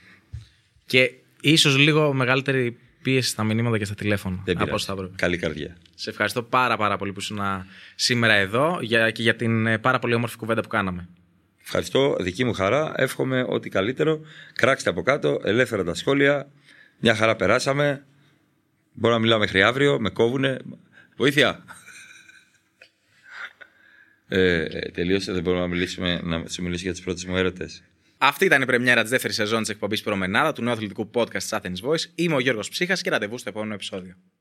[0.87, 1.11] Και
[1.41, 4.35] ίσως λίγο μεγαλύτερη πίεση στα μηνύματα και στα τηλέφωνα.
[4.45, 4.73] Δεν από πειράζει.
[4.73, 5.13] όσο θα έπρεπε.
[5.17, 5.77] Καλή καρδιά.
[5.95, 7.41] Σε ευχαριστώ πάρα, πάρα πολύ που ήσουν
[7.95, 11.09] σήμερα εδώ για, και για την ε, πάρα πολύ όμορφη κουβέντα που κάναμε.
[11.63, 12.17] Ευχαριστώ.
[12.21, 12.93] Δική μου χαρά.
[12.97, 14.21] Εύχομαι ό,τι καλύτερο.
[14.53, 15.41] Κράξτε από κάτω.
[15.45, 16.49] Ελεύθερα τα σχόλια.
[16.99, 18.05] Μια χαρά περάσαμε.
[18.93, 20.01] Μπορώ να μιλάω μέχρι αύριο.
[20.01, 20.59] Με κόβουνε.
[21.17, 21.65] Βοήθεια.
[24.29, 25.33] Ε, ε, τελείωσε.
[25.33, 27.83] Δεν μπορούμε να μιλήσουμε, να σου μιλήσω για τις πρώτες μου έρωτες.
[28.19, 31.49] Αυτή ήταν η πρεμιέρα της δεύτερης σεζόν της εκπομπής Προμενάδα του νέου αθλητικού podcast τη
[31.51, 32.05] Athens Voice.
[32.15, 34.15] Είμαι ο Γιώργος Ψύχας και ραντεβού στο επόμενο επεισόδιο.